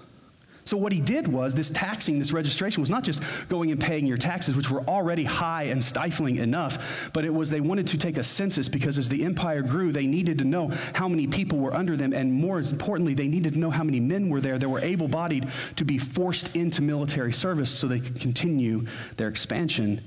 So, 0.66 0.78
what 0.78 0.92
he 0.92 1.00
did 1.00 1.28
was 1.28 1.54
this 1.54 1.70
taxing, 1.70 2.18
this 2.18 2.32
registration 2.32 2.82
was 2.82 2.90
not 2.90 3.04
just 3.04 3.22
going 3.50 3.72
and 3.72 3.80
paying 3.80 4.08
your 4.08 4.18
taxes, 4.18 4.56
which 4.56 4.72
were 4.72 4.82
already 4.82 5.24
high 5.24 5.64
and 5.64 5.84
stifling 5.84 6.38
enough, 6.38 7.12
but 7.14 7.24
it 7.24 7.30
was 7.30 7.52
they 7.52 7.62
wanted 7.62 7.86
to 7.88 8.00
take 8.00 8.18
a 8.18 8.24
census 8.24 8.68
because 8.68 8.98
as 8.98 9.08
the 9.08 9.24
empire 9.24 9.62
grew, 9.62 9.92
they 9.92 10.08
needed 10.08 10.40
to 10.40 10.44
know 10.44 10.72
how 10.96 11.08
many 11.08 11.28
people 11.28 11.60
were 11.60 11.76
under 11.76 11.96
them, 11.96 12.14
and 12.14 12.34
more 12.34 12.58
importantly, 12.58 13.14
they 13.14 13.28
needed 13.28 13.54
to 13.54 13.60
know 13.60 13.70
how 13.70 13.84
many 13.84 14.00
men 14.00 14.28
were 14.28 14.42
there 14.42 14.58
that 14.58 14.68
were 14.68 14.80
able 14.80 15.08
bodied 15.08 15.48
to 15.76 15.86
be 15.86 16.00
forced 16.00 16.56
into 16.56 16.82
military 16.82 17.32
service 17.32 17.70
so 17.70 17.88
they 17.88 18.00
could 18.00 18.20
continue 18.20 18.88
their 19.18 19.28
expansion. 19.28 20.02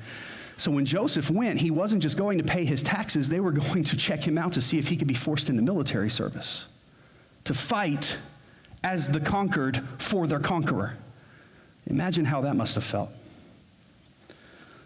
So, 0.59 0.73
when 0.73 0.85
Joseph 0.85 1.31
went, 1.31 1.61
he 1.61 1.71
wasn't 1.71 2.03
just 2.03 2.19
going 2.19 2.39
to 2.39 2.45
pay 2.45 2.65
his 2.65 2.83
taxes, 2.83 3.29
they 3.29 3.41
were 3.41 3.53
going 3.73 3.85
to 3.85 3.97
check 3.97 4.21
him 4.21 4.37
out 4.37 4.53
to 4.53 4.61
see 4.61 4.79
if 4.79 4.89
he 4.89 4.97
could 4.97 5.09
be 5.09 5.15
forced 5.15 5.49
into 5.49 5.63
military 5.63 6.11
service, 6.11 6.67
to 7.45 7.55
fight 7.55 8.19
as 8.85 9.09
the 9.09 9.21
conquered 9.21 9.83
for 9.99 10.27
their 10.27 10.41
conqueror. 10.41 10.97
Imagine 11.87 12.25
how 12.25 12.43
that 12.43 12.57
must 12.57 12.75
have 12.75 12.85
felt. 12.85 13.11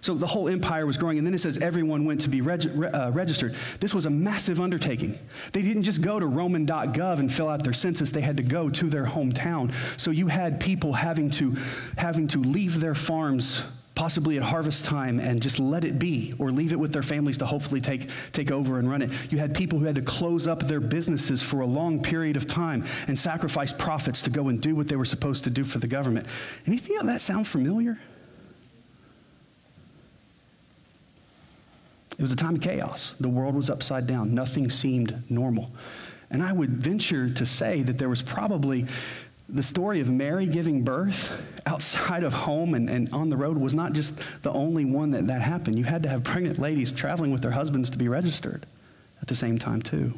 So 0.02 0.14
the 0.14 0.26
whole 0.26 0.48
empire 0.48 0.84
was 0.84 0.96
growing, 0.96 1.16
and 1.18 1.26
then 1.26 1.32
it 1.32 1.38
says 1.40 1.58
everyone 1.58 2.04
went 2.04 2.20
to 2.22 2.28
be 2.28 2.40
reg- 2.40 2.66
uh, 2.66 3.12
registered. 3.14 3.54
This 3.78 3.94
was 3.94 4.04
a 4.04 4.10
massive 4.10 4.60
undertaking. 4.60 5.16
They 5.52 5.62
didn't 5.62 5.84
just 5.84 6.02
go 6.02 6.18
to 6.18 6.26
Roman.gov 6.26 7.18
and 7.18 7.32
fill 7.32 7.48
out 7.48 7.62
their 7.62 7.72
census; 7.72 8.10
they 8.10 8.20
had 8.20 8.36
to 8.36 8.42
go 8.42 8.68
to 8.68 8.90
their 8.90 9.06
hometown. 9.06 9.72
So 9.98 10.10
you 10.10 10.26
had 10.26 10.60
people 10.60 10.92
having 10.92 11.30
to 11.32 11.56
having 11.96 12.26
to 12.28 12.40
leave 12.40 12.80
their 12.80 12.96
farms 12.96 13.62
possibly 14.02 14.36
at 14.36 14.42
harvest 14.42 14.84
time 14.84 15.20
and 15.20 15.40
just 15.40 15.60
let 15.60 15.84
it 15.84 15.96
be 15.96 16.34
or 16.40 16.50
leave 16.50 16.72
it 16.72 16.76
with 16.76 16.92
their 16.92 17.04
families 17.04 17.38
to 17.38 17.46
hopefully 17.46 17.80
take, 17.80 18.10
take 18.32 18.50
over 18.50 18.80
and 18.80 18.90
run 18.90 19.00
it. 19.00 19.12
You 19.30 19.38
had 19.38 19.54
people 19.54 19.78
who 19.78 19.84
had 19.84 19.94
to 19.94 20.02
close 20.02 20.48
up 20.48 20.58
their 20.58 20.80
businesses 20.80 21.40
for 21.40 21.60
a 21.60 21.66
long 21.66 22.02
period 22.02 22.36
of 22.36 22.48
time 22.48 22.84
and 23.06 23.16
sacrifice 23.16 23.72
profits 23.72 24.20
to 24.22 24.30
go 24.30 24.48
and 24.48 24.60
do 24.60 24.74
what 24.74 24.88
they 24.88 24.96
were 24.96 25.04
supposed 25.04 25.44
to 25.44 25.50
do 25.50 25.62
for 25.62 25.78
the 25.78 25.86
government. 25.86 26.26
Anything 26.66 26.98
of 26.98 27.06
that 27.06 27.20
sound 27.20 27.46
familiar? 27.46 27.96
It 32.18 32.22
was 32.22 32.32
a 32.32 32.36
time 32.36 32.56
of 32.56 32.60
chaos. 32.60 33.14
The 33.20 33.28
world 33.28 33.54
was 33.54 33.70
upside 33.70 34.08
down. 34.08 34.34
Nothing 34.34 34.68
seemed 34.68 35.22
normal. 35.30 35.70
And 36.28 36.42
I 36.42 36.52
would 36.52 36.70
venture 36.70 37.30
to 37.30 37.46
say 37.46 37.82
that 37.82 37.98
there 37.98 38.08
was 38.08 38.20
probably 38.20 38.84
the 39.52 39.62
story 39.62 40.00
of 40.00 40.08
Mary 40.08 40.46
giving 40.46 40.82
birth 40.82 41.38
outside 41.66 42.24
of 42.24 42.32
home 42.32 42.74
and, 42.74 42.88
and 42.88 43.12
on 43.12 43.28
the 43.28 43.36
road 43.36 43.58
was 43.58 43.74
not 43.74 43.92
just 43.92 44.14
the 44.40 44.50
only 44.50 44.86
one 44.86 45.10
that 45.10 45.26
that 45.26 45.42
happened. 45.42 45.78
You 45.78 45.84
had 45.84 46.02
to 46.04 46.08
have 46.08 46.24
pregnant 46.24 46.58
ladies 46.58 46.90
traveling 46.90 47.30
with 47.30 47.42
their 47.42 47.50
husbands 47.50 47.90
to 47.90 47.98
be 47.98 48.08
registered 48.08 48.64
at 49.20 49.28
the 49.28 49.36
same 49.36 49.58
time, 49.58 49.82
too. 49.82 50.14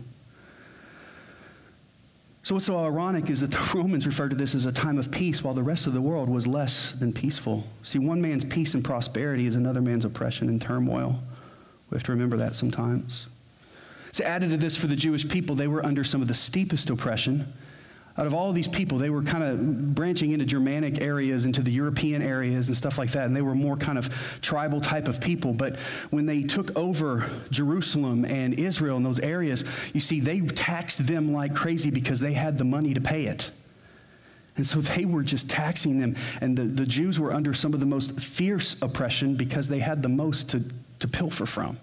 So, 2.44 2.54
what's 2.54 2.66
so 2.66 2.78
ironic 2.78 3.28
is 3.28 3.40
that 3.40 3.50
the 3.50 3.70
Romans 3.74 4.06
referred 4.06 4.30
to 4.30 4.36
this 4.36 4.54
as 4.54 4.66
a 4.66 4.72
time 4.72 4.98
of 4.98 5.10
peace 5.10 5.42
while 5.42 5.54
the 5.54 5.62
rest 5.62 5.86
of 5.86 5.94
the 5.94 6.00
world 6.00 6.28
was 6.28 6.46
less 6.46 6.92
than 6.92 7.12
peaceful. 7.12 7.64
See, 7.82 7.98
one 7.98 8.20
man's 8.20 8.44
peace 8.44 8.74
and 8.74 8.84
prosperity 8.84 9.46
is 9.46 9.56
another 9.56 9.80
man's 9.80 10.04
oppression 10.04 10.48
and 10.48 10.60
turmoil. 10.60 11.20
We 11.90 11.96
have 11.96 12.04
to 12.04 12.12
remember 12.12 12.36
that 12.36 12.54
sometimes. 12.54 13.26
So, 14.12 14.24
added 14.24 14.50
to 14.50 14.58
this 14.58 14.76
for 14.76 14.86
the 14.86 14.96
Jewish 14.96 15.26
people, 15.28 15.56
they 15.56 15.68
were 15.68 15.84
under 15.84 16.04
some 16.04 16.22
of 16.22 16.28
the 16.28 16.34
steepest 16.34 16.88
oppression 16.90 17.52
out 18.16 18.26
of 18.26 18.34
all 18.34 18.52
these 18.52 18.68
people, 18.68 18.98
they 18.98 19.10
were 19.10 19.22
kind 19.22 19.42
of 19.42 19.94
branching 19.94 20.30
into 20.30 20.44
Germanic 20.44 21.00
areas, 21.00 21.46
into 21.46 21.62
the 21.62 21.72
European 21.72 22.22
areas, 22.22 22.68
and 22.68 22.76
stuff 22.76 22.96
like 22.96 23.10
that. 23.12 23.26
And 23.26 23.34
they 23.34 23.42
were 23.42 23.56
more 23.56 23.76
kind 23.76 23.98
of 23.98 24.08
tribal 24.40 24.80
type 24.80 25.08
of 25.08 25.20
people. 25.20 25.52
But 25.52 25.76
when 26.10 26.24
they 26.24 26.42
took 26.42 26.76
over 26.76 27.28
Jerusalem 27.50 28.24
and 28.24 28.54
Israel 28.54 28.96
and 28.96 29.04
those 29.04 29.18
areas, 29.18 29.64
you 29.92 30.00
see, 30.00 30.20
they 30.20 30.40
taxed 30.40 31.04
them 31.06 31.32
like 31.32 31.56
crazy 31.56 31.90
because 31.90 32.20
they 32.20 32.34
had 32.34 32.56
the 32.56 32.64
money 32.64 32.94
to 32.94 33.00
pay 33.00 33.26
it. 33.26 33.50
And 34.56 34.64
so 34.64 34.80
they 34.80 35.04
were 35.04 35.24
just 35.24 35.50
taxing 35.50 35.98
them. 35.98 36.14
And 36.40 36.56
the, 36.56 36.64
the 36.64 36.86
Jews 36.86 37.18
were 37.18 37.32
under 37.32 37.52
some 37.52 37.74
of 37.74 37.80
the 37.80 37.86
most 37.86 38.20
fierce 38.20 38.76
oppression 38.80 39.34
because 39.34 39.66
they 39.66 39.80
had 39.80 40.02
the 40.02 40.08
most 40.08 40.50
to, 40.50 40.62
to 41.00 41.08
pilfer 41.08 41.46
from. 41.46 41.78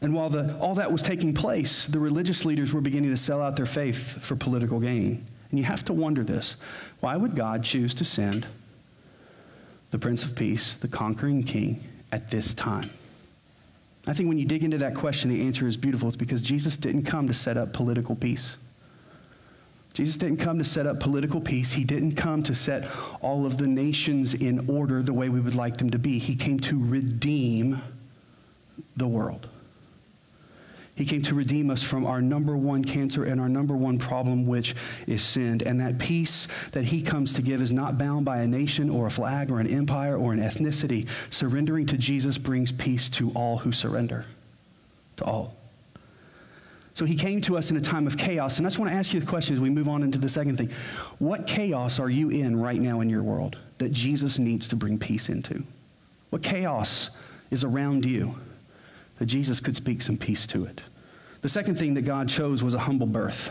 And 0.00 0.14
while 0.14 0.30
the, 0.30 0.56
all 0.58 0.74
that 0.76 0.92
was 0.92 1.02
taking 1.02 1.34
place, 1.34 1.86
the 1.86 1.98
religious 1.98 2.44
leaders 2.44 2.72
were 2.72 2.80
beginning 2.80 3.10
to 3.10 3.16
sell 3.16 3.42
out 3.42 3.56
their 3.56 3.66
faith 3.66 4.22
for 4.22 4.36
political 4.36 4.78
gain. 4.78 5.26
And 5.50 5.58
you 5.58 5.64
have 5.64 5.84
to 5.86 5.92
wonder 5.92 6.22
this 6.22 6.56
why 7.00 7.16
would 7.16 7.34
God 7.34 7.64
choose 7.64 7.94
to 7.94 8.04
send 8.04 8.46
the 9.90 9.98
Prince 9.98 10.22
of 10.22 10.36
Peace, 10.36 10.74
the 10.74 10.88
conquering 10.88 11.42
king, 11.42 11.82
at 12.12 12.30
this 12.30 12.54
time? 12.54 12.90
I 14.06 14.12
think 14.12 14.28
when 14.28 14.38
you 14.38 14.46
dig 14.46 14.64
into 14.64 14.78
that 14.78 14.94
question, 14.94 15.30
the 15.30 15.46
answer 15.46 15.66
is 15.66 15.76
beautiful. 15.76 16.08
It's 16.08 16.16
because 16.16 16.42
Jesus 16.42 16.76
didn't 16.76 17.02
come 17.02 17.26
to 17.26 17.34
set 17.34 17.56
up 17.56 17.72
political 17.72 18.14
peace. 18.14 18.56
Jesus 19.92 20.16
didn't 20.16 20.38
come 20.38 20.58
to 20.58 20.64
set 20.64 20.86
up 20.86 21.00
political 21.00 21.40
peace. 21.40 21.72
He 21.72 21.82
didn't 21.82 22.12
come 22.12 22.42
to 22.44 22.54
set 22.54 22.86
all 23.20 23.44
of 23.44 23.58
the 23.58 23.66
nations 23.66 24.34
in 24.34 24.70
order 24.70 25.02
the 25.02 25.12
way 25.12 25.28
we 25.28 25.40
would 25.40 25.56
like 25.56 25.76
them 25.76 25.90
to 25.90 25.98
be. 25.98 26.18
He 26.18 26.36
came 26.36 26.60
to 26.60 26.78
redeem 26.78 27.82
the 28.96 29.08
world. 29.08 29.48
He 30.98 31.04
came 31.04 31.22
to 31.22 31.34
redeem 31.36 31.70
us 31.70 31.80
from 31.80 32.04
our 32.04 32.20
number 32.20 32.56
one 32.56 32.82
cancer 32.82 33.22
and 33.22 33.40
our 33.40 33.48
number 33.48 33.76
one 33.76 33.98
problem, 33.98 34.48
which 34.48 34.74
is 35.06 35.22
sin. 35.22 35.62
And 35.64 35.80
that 35.80 35.96
peace 36.00 36.48
that 36.72 36.84
He 36.84 37.02
comes 37.02 37.32
to 37.34 37.42
give 37.42 37.62
is 37.62 37.70
not 37.70 37.98
bound 37.98 38.24
by 38.24 38.40
a 38.40 38.48
nation 38.48 38.90
or 38.90 39.06
a 39.06 39.10
flag 39.10 39.52
or 39.52 39.60
an 39.60 39.68
empire 39.68 40.16
or 40.16 40.32
an 40.32 40.40
ethnicity. 40.40 41.08
Surrendering 41.30 41.86
to 41.86 41.96
Jesus 41.96 42.36
brings 42.36 42.72
peace 42.72 43.08
to 43.10 43.30
all 43.36 43.58
who 43.58 43.70
surrender. 43.70 44.26
To 45.18 45.24
all. 45.24 45.54
So 46.94 47.04
he 47.04 47.14
came 47.14 47.40
to 47.42 47.56
us 47.56 47.70
in 47.70 47.76
a 47.76 47.80
time 47.80 48.08
of 48.08 48.16
chaos. 48.16 48.58
And 48.58 48.66
I 48.66 48.70
just 48.70 48.80
want 48.80 48.90
to 48.90 48.96
ask 48.96 49.14
you 49.14 49.20
the 49.20 49.26
question 49.26 49.54
as 49.54 49.60
we 49.60 49.70
move 49.70 49.88
on 49.88 50.02
into 50.02 50.18
the 50.18 50.28
second 50.28 50.56
thing. 50.56 50.68
What 51.20 51.46
chaos 51.46 52.00
are 52.00 52.10
you 52.10 52.30
in 52.30 52.60
right 52.60 52.80
now 52.80 53.02
in 53.02 53.08
your 53.08 53.22
world 53.22 53.56
that 53.78 53.92
Jesus 53.92 54.40
needs 54.40 54.66
to 54.66 54.74
bring 54.74 54.98
peace 54.98 55.28
into? 55.28 55.62
What 56.30 56.42
chaos 56.42 57.10
is 57.52 57.62
around 57.62 58.04
you 58.04 58.34
that 59.18 59.26
Jesus 59.26 59.60
could 59.60 59.76
speak 59.76 60.02
some 60.02 60.16
peace 60.16 60.46
to 60.48 60.64
it. 60.64 60.80
The 61.40 61.48
second 61.48 61.76
thing 61.76 61.94
that 61.94 62.02
God 62.02 62.28
chose 62.28 62.62
was 62.62 62.74
a 62.74 62.78
humble 62.78 63.06
birth. 63.06 63.50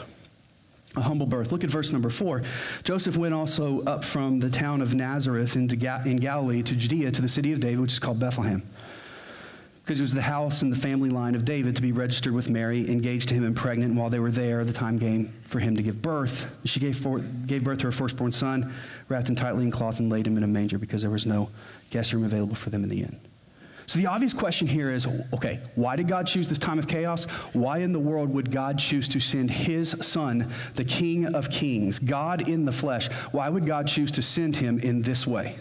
A 0.96 1.02
humble 1.02 1.26
birth. 1.26 1.52
Look 1.52 1.64
at 1.64 1.70
verse 1.70 1.92
number 1.92 2.10
four. 2.10 2.44
Joseph 2.84 3.18
went 3.18 3.34
also 3.34 3.82
up 3.84 4.04
from 4.04 4.40
the 4.40 4.50
town 4.50 4.82
of 4.82 4.96
Nazareth 4.96 5.56
in 5.56 5.68
Galilee 5.68 6.64
to 6.64 6.76
Judea 6.76 7.12
to 7.12 7.22
the 7.22 7.28
city 7.28 7.54
of 7.54 7.60
David, 7.60 7.80
which 7.80 7.94
is 7.94 8.00
called 8.00 8.20
Bethlehem. 8.20 8.64
Because 9.84 10.00
it 10.02 10.04
was 10.04 10.14
the 10.14 10.22
house 10.22 10.64
and 10.64 10.72
the 10.72 10.78
family 10.78 11.10
line 11.10 11.34
of 11.34 11.46
David 11.46 11.78
to 11.78 11.82
be 11.82 11.94
registered 11.94 12.34
with 12.34 12.50
Mary, 12.50 12.90
engaged 12.90 13.30
to 13.30 13.36
him 13.36 13.46
and 13.46 13.56
pregnant. 13.56 13.92
And 13.92 13.98
while 13.98 14.10
they 14.10 14.20
were 14.20 14.32
there, 14.32 14.66
the 14.66 14.74
time 14.74 15.00
came 15.00 15.34
for 15.46 15.60
him 15.60 15.78
to 15.78 15.82
give 15.82 16.02
birth. 16.02 16.54
She 16.66 16.82
gave, 16.82 17.02
gave 17.48 17.64
birth 17.64 17.78
to 17.80 17.86
her 17.86 17.92
firstborn 17.94 18.34
son, 18.34 18.74
wrapped 19.08 19.30
him 19.30 19.36
tightly 19.36 19.64
in 19.64 19.72
cloth, 19.72 20.00
and 20.00 20.12
laid 20.12 20.28
him 20.28 20.36
in 20.36 20.44
a 20.44 20.48
manger 20.48 20.78
because 20.78 21.04
there 21.04 21.12
was 21.12 21.26
no 21.26 21.50
guest 21.90 22.12
room 22.12 22.26
available 22.26 22.56
for 22.56 22.70
them 22.70 22.84
in 22.84 22.90
the 22.90 23.02
inn. 23.02 23.18
So 23.88 24.00
the 24.00 24.08
obvious 24.08 24.34
question 24.34 24.68
here 24.68 24.92
is 24.92 25.08
okay, 25.34 25.62
why 25.76 25.96
did 25.96 26.10
God 26.10 26.28
choose 26.28 26.50
this 26.50 26.60
time 26.60 26.78
of 26.78 26.88
chaos? 26.88 27.24
Why 27.54 27.78
in 27.78 27.94
the 27.94 28.00
world 28.00 28.30
would 28.34 28.52
God 28.52 28.78
choose 28.78 29.08
to 29.08 29.20
send 29.22 29.50
his 29.50 29.96
son, 30.02 30.52
the 30.76 30.84
King 30.84 31.34
of 31.34 31.50
Kings, 31.50 31.98
God 31.98 32.50
in 32.50 32.66
the 32.66 32.72
flesh? 32.74 33.08
Why 33.32 33.48
would 33.48 33.66
God 33.66 33.88
choose 33.88 34.12
to 34.12 34.22
send 34.22 34.58
him 34.58 34.78
in 34.80 35.02
this 35.02 35.26
way? 35.26 35.56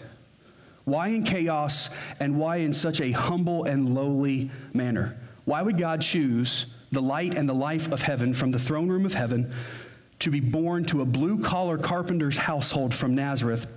Why 0.83 1.07
in 1.07 1.23
chaos 1.23 1.89
and 2.19 2.37
why 2.37 2.57
in 2.57 2.73
such 2.73 2.99
a 2.99 3.11
humble 3.11 3.63
and 3.63 3.95
lowly 3.95 4.51
manner? 4.73 5.17
Why 5.45 5.61
would 5.61 5.77
God 5.77 6.01
choose 6.01 6.65
the 6.91 7.01
light 7.01 7.33
and 7.33 7.47
the 7.47 7.53
life 7.53 7.89
of 7.93 8.01
heaven 8.01 8.33
from 8.33 8.51
the 8.51 8.59
throne 8.59 8.89
room 8.89 9.05
of 9.05 9.13
heaven 9.13 9.53
to 10.19 10.29
be 10.29 10.41
born 10.41 10.83
to 10.85 11.01
a 11.01 11.05
blue 11.05 11.41
collar 11.41 11.77
carpenter's 11.77 12.37
household 12.37 12.93
from 12.93 13.15
Nazareth 13.15 13.67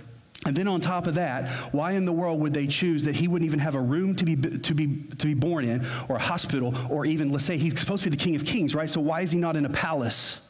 and 0.45 0.55
then 0.55 0.67
on 0.67 0.81
top 0.81 1.05
of 1.05 1.15
that, 1.15 1.47
why 1.71 1.91
in 1.91 2.05
the 2.05 2.11
world 2.11 2.39
would 2.39 2.53
they 2.53 2.65
choose 2.65 3.03
that 3.03 3.15
he 3.15 3.27
wouldn't 3.27 3.47
even 3.47 3.59
have 3.59 3.75
a 3.75 3.81
room 3.81 4.15
to 4.15 4.25
be, 4.25 4.35
to 4.35 4.73
be, 4.73 5.03
to 5.17 5.27
be 5.27 5.35
born 5.35 5.65
in, 5.65 5.85
or 6.09 6.15
a 6.15 6.19
hospital, 6.21 6.73
or 6.89 7.05
even, 7.05 7.29
let's 7.29 7.45
say, 7.45 7.57
he's 7.57 7.79
supposed 7.79 8.03
to 8.03 8.09
be 8.09 8.15
the 8.15 8.23
king 8.23 8.35
of 8.35 8.43
kings, 8.43 8.73
right? 8.73 8.89
So 8.89 9.01
why 9.01 9.21
is 9.21 9.31
he 9.31 9.37
not 9.37 9.55
in 9.55 9.65
a 9.65 9.69
palace? 9.69 10.41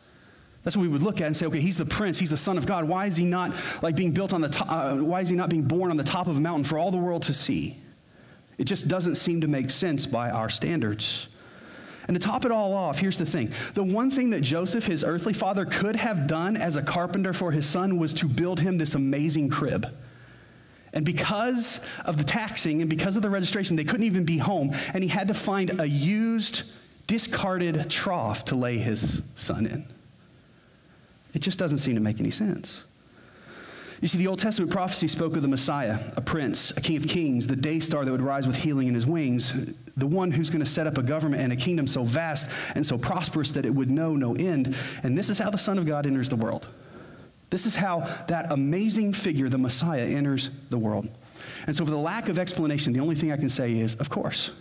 That's 0.63 0.77
what 0.77 0.83
we 0.83 0.87
would 0.87 1.01
look 1.01 1.19
at 1.19 1.27
and 1.27 1.35
say, 1.35 1.45
okay, 1.47 1.59
he's 1.59 1.77
the 1.77 1.85
prince, 1.85 2.19
he's 2.19 2.29
the 2.29 2.37
son 2.37 2.57
of 2.57 2.65
God. 2.65 2.87
Why 2.87 3.07
is 3.07 3.17
he 3.17 3.25
not 3.25 3.53
like 3.81 3.97
being 3.97 4.11
built 4.11 4.31
on 4.31 4.39
the 4.39 4.49
top, 4.49 4.67
uh, 4.69 4.95
why 4.97 5.21
is 5.21 5.29
he 5.29 5.35
not 5.35 5.49
being 5.49 5.63
born 5.63 5.91
on 5.91 5.97
the 5.97 6.03
top 6.03 6.27
of 6.27 6.37
a 6.37 6.39
mountain 6.39 6.63
for 6.63 6.77
all 6.77 6.91
the 6.91 6.97
world 6.97 7.23
to 7.23 7.33
see? 7.33 7.77
It 8.57 8.65
just 8.65 8.87
doesn't 8.87 9.15
seem 9.15 9.41
to 9.41 9.47
make 9.47 9.71
sense 9.71 10.05
by 10.05 10.29
our 10.29 10.49
standards. 10.49 11.27
And 12.11 12.19
to 12.19 12.27
top 12.27 12.43
it 12.43 12.51
all 12.51 12.73
off, 12.73 12.99
here's 12.99 13.17
the 13.17 13.25
thing 13.25 13.53
the 13.73 13.85
one 13.85 14.11
thing 14.11 14.31
that 14.31 14.41
Joseph, 14.41 14.85
his 14.85 15.01
earthly 15.01 15.31
father, 15.31 15.63
could 15.63 15.95
have 15.95 16.27
done 16.27 16.57
as 16.57 16.75
a 16.75 16.81
carpenter 16.81 17.31
for 17.31 17.53
his 17.53 17.65
son 17.65 17.97
was 17.97 18.13
to 18.15 18.27
build 18.27 18.59
him 18.59 18.77
this 18.77 18.95
amazing 18.95 19.49
crib. 19.49 19.87
And 20.91 21.05
because 21.05 21.79
of 22.03 22.17
the 22.17 22.25
taxing 22.25 22.81
and 22.81 22.89
because 22.89 23.15
of 23.15 23.21
the 23.21 23.29
registration, 23.29 23.77
they 23.77 23.85
couldn't 23.85 24.05
even 24.05 24.25
be 24.25 24.37
home. 24.37 24.73
And 24.93 25.05
he 25.05 25.07
had 25.09 25.29
to 25.29 25.33
find 25.33 25.79
a 25.79 25.87
used, 25.87 26.63
discarded 27.07 27.89
trough 27.89 28.43
to 28.45 28.57
lay 28.57 28.77
his 28.77 29.21
son 29.37 29.65
in. 29.65 29.85
It 31.33 31.39
just 31.39 31.57
doesn't 31.57 31.77
seem 31.77 31.95
to 31.95 32.01
make 32.01 32.19
any 32.19 32.31
sense. 32.31 32.83
You 34.01 34.07
see, 34.07 34.17
the 34.17 34.27
Old 34.27 34.39
Testament 34.39 34.71
prophecy 34.71 35.07
spoke 35.07 35.35
of 35.35 35.43
the 35.43 35.47
Messiah, 35.47 35.99
a 36.17 36.21
prince, 36.21 36.71
a 36.75 36.81
king 36.81 36.97
of 36.97 37.07
kings, 37.07 37.45
the 37.45 37.55
day 37.55 37.79
star 37.79 38.03
that 38.03 38.11
would 38.11 38.21
rise 38.21 38.47
with 38.47 38.55
healing 38.55 38.87
in 38.87 38.95
his 38.95 39.05
wings, 39.05 39.53
the 39.95 40.07
one 40.07 40.31
who's 40.31 40.49
going 40.49 40.63
to 40.63 40.69
set 40.69 40.87
up 40.87 40.97
a 40.97 41.03
government 41.03 41.43
and 41.43 41.53
a 41.53 41.55
kingdom 41.55 41.85
so 41.85 42.03
vast 42.03 42.49
and 42.73 42.83
so 42.83 42.97
prosperous 42.97 43.51
that 43.51 43.63
it 43.63 43.69
would 43.69 43.91
know 43.91 44.15
no 44.15 44.33
end. 44.33 44.75
And 45.03 45.15
this 45.15 45.29
is 45.29 45.37
how 45.37 45.51
the 45.51 45.57
Son 45.57 45.77
of 45.77 45.85
God 45.85 46.07
enters 46.07 46.29
the 46.29 46.35
world 46.35 46.67
This 47.51 47.67
is 47.67 47.75
how 47.75 47.99
that 48.27 48.51
amazing 48.51 49.13
figure, 49.13 49.49
the 49.49 49.59
Messiah, 49.59 50.05
enters 50.05 50.49
the 50.71 50.79
world. 50.79 51.07
And 51.67 51.75
so, 51.75 51.85
for 51.85 51.91
the 51.91 51.97
lack 51.97 52.27
of 52.27 52.39
explanation, 52.39 52.93
the 52.93 53.01
only 53.01 53.15
thing 53.15 53.31
I 53.31 53.37
can 53.37 53.49
say 53.49 53.71
is, 53.73 53.95
of 53.95 54.09
course. 54.09 54.51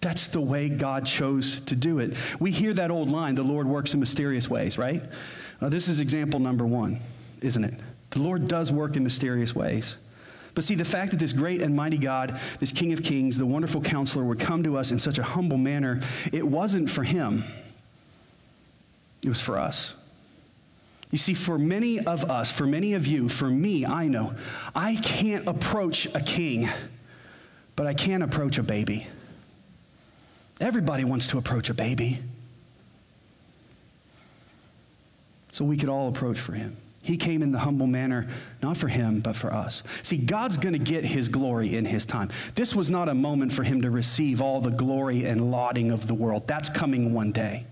That's 0.00 0.28
the 0.28 0.40
way 0.40 0.68
God 0.68 1.06
chose 1.06 1.60
to 1.62 1.74
do 1.74 1.98
it. 1.98 2.14
We 2.38 2.52
hear 2.52 2.72
that 2.74 2.92
old 2.92 3.10
line, 3.10 3.34
the 3.34 3.42
Lord 3.42 3.66
works 3.66 3.94
in 3.94 4.00
mysterious 4.00 4.48
ways, 4.48 4.78
right? 4.78 5.02
Uh, 5.60 5.68
this 5.68 5.88
is 5.88 5.98
example 5.98 6.38
number 6.38 6.64
one, 6.64 7.00
isn't 7.42 7.64
it? 7.64 7.74
The 8.10 8.20
Lord 8.20 8.48
does 8.48 8.72
work 8.72 8.96
in 8.96 9.04
mysterious 9.04 9.54
ways. 9.54 9.96
But 10.54 10.64
see, 10.64 10.74
the 10.74 10.84
fact 10.84 11.12
that 11.12 11.18
this 11.20 11.32
great 11.32 11.62
and 11.62 11.76
mighty 11.76 11.98
God, 11.98 12.40
this 12.58 12.72
King 12.72 12.92
of 12.92 13.02
Kings, 13.02 13.38
the 13.38 13.46
wonderful 13.46 13.80
counselor, 13.80 14.24
would 14.24 14.40
come 14.40 14.64
to 14.64 14.76
us 14.76 14.90
in 14.90 14.98
such 14.98 15.18
a 15.18 15.22
humble 15.22 15.58
manner, 15.58 16.00
it 16.32 16.46
wasn't 16.46 16.90
for 16.90 17.04
him, 17.04 17.44
it 19.22 19.28
was 19.28 19.40
for 19.40 19.58
us. 19.58 19.94
You 21.10 21.18
see, 21.18 21.32
for 21.32 21.58
many 21.58 22.00
of 22.00 22.30
us, 22.30 22.50
for 22.50 22.66
many 22.66 22.94
of 22.94 23.06
you, 23.06 23.28
for 23.28 23.48
me, 23.48 23.86
I 23.86 24.08
know, 24.08 24.34
I 24.74 24.96
can't 24.96 25.46
approach 25.48 26.06
a 26.14 26.20
king, 26.20 26.68
but 27.76 27.86
I 27.86 27.94
can 27.94 28.22
approach 28.22 28.58
a 28.58 28.62
baby. 28.62 29.06
Everybody 30.60 31.04
wants 31.04 31.28
to 31.28 31.38
approach 31.38 31.70
a 31.70 31.74
baby. 31.74 32.18
So 35.52 35.64
we 35.64 35.76
could 35.76 35.88
all 35.88 36.08
approach 36.08 36.38
for 36.38 36.52
him. 36.52 36.76
He 37.08 37.16
came 37.16 37.40
in 37.40 37.52
the 37.52 37.58
humble 37.58 37.86
manner, 37.86 38.28
not 38.62 38.76
for 38.76 38.86
him, 38.86 39.20
but 39.20 39.34
for 39.34 39.50
us. 39.50 39.82
See, 40.02 40.18
God's 40.18 40.58
going 40.58 40.74
to 40.74 40.78
get 40.78 41.06
his 41.06 41.28
glory 41.28 41.74
in 41.74 41.86
his 41.86 42.04
time. 42.04 42.28
This 42.54 42.74
was 42.74 42.90
not 42.90 43.08
a 43.08 43.14
moment 43.14 43.50
for 43.50 43.62
him 43.62 43.80
to 43.80 43.90
receive 43.90 44.42
all 44.42 44.60
the 44.60 44.70
glory 44.70 45.24
and 45.24 45.50
lauding 45.50 45.90
of 45.90 46.06
the 46.06 46.12
world. 46.12 46.46
That's 46.46 46.68
coming 46.68 47.14
one 47.14 47.32
day. 47.32 47.64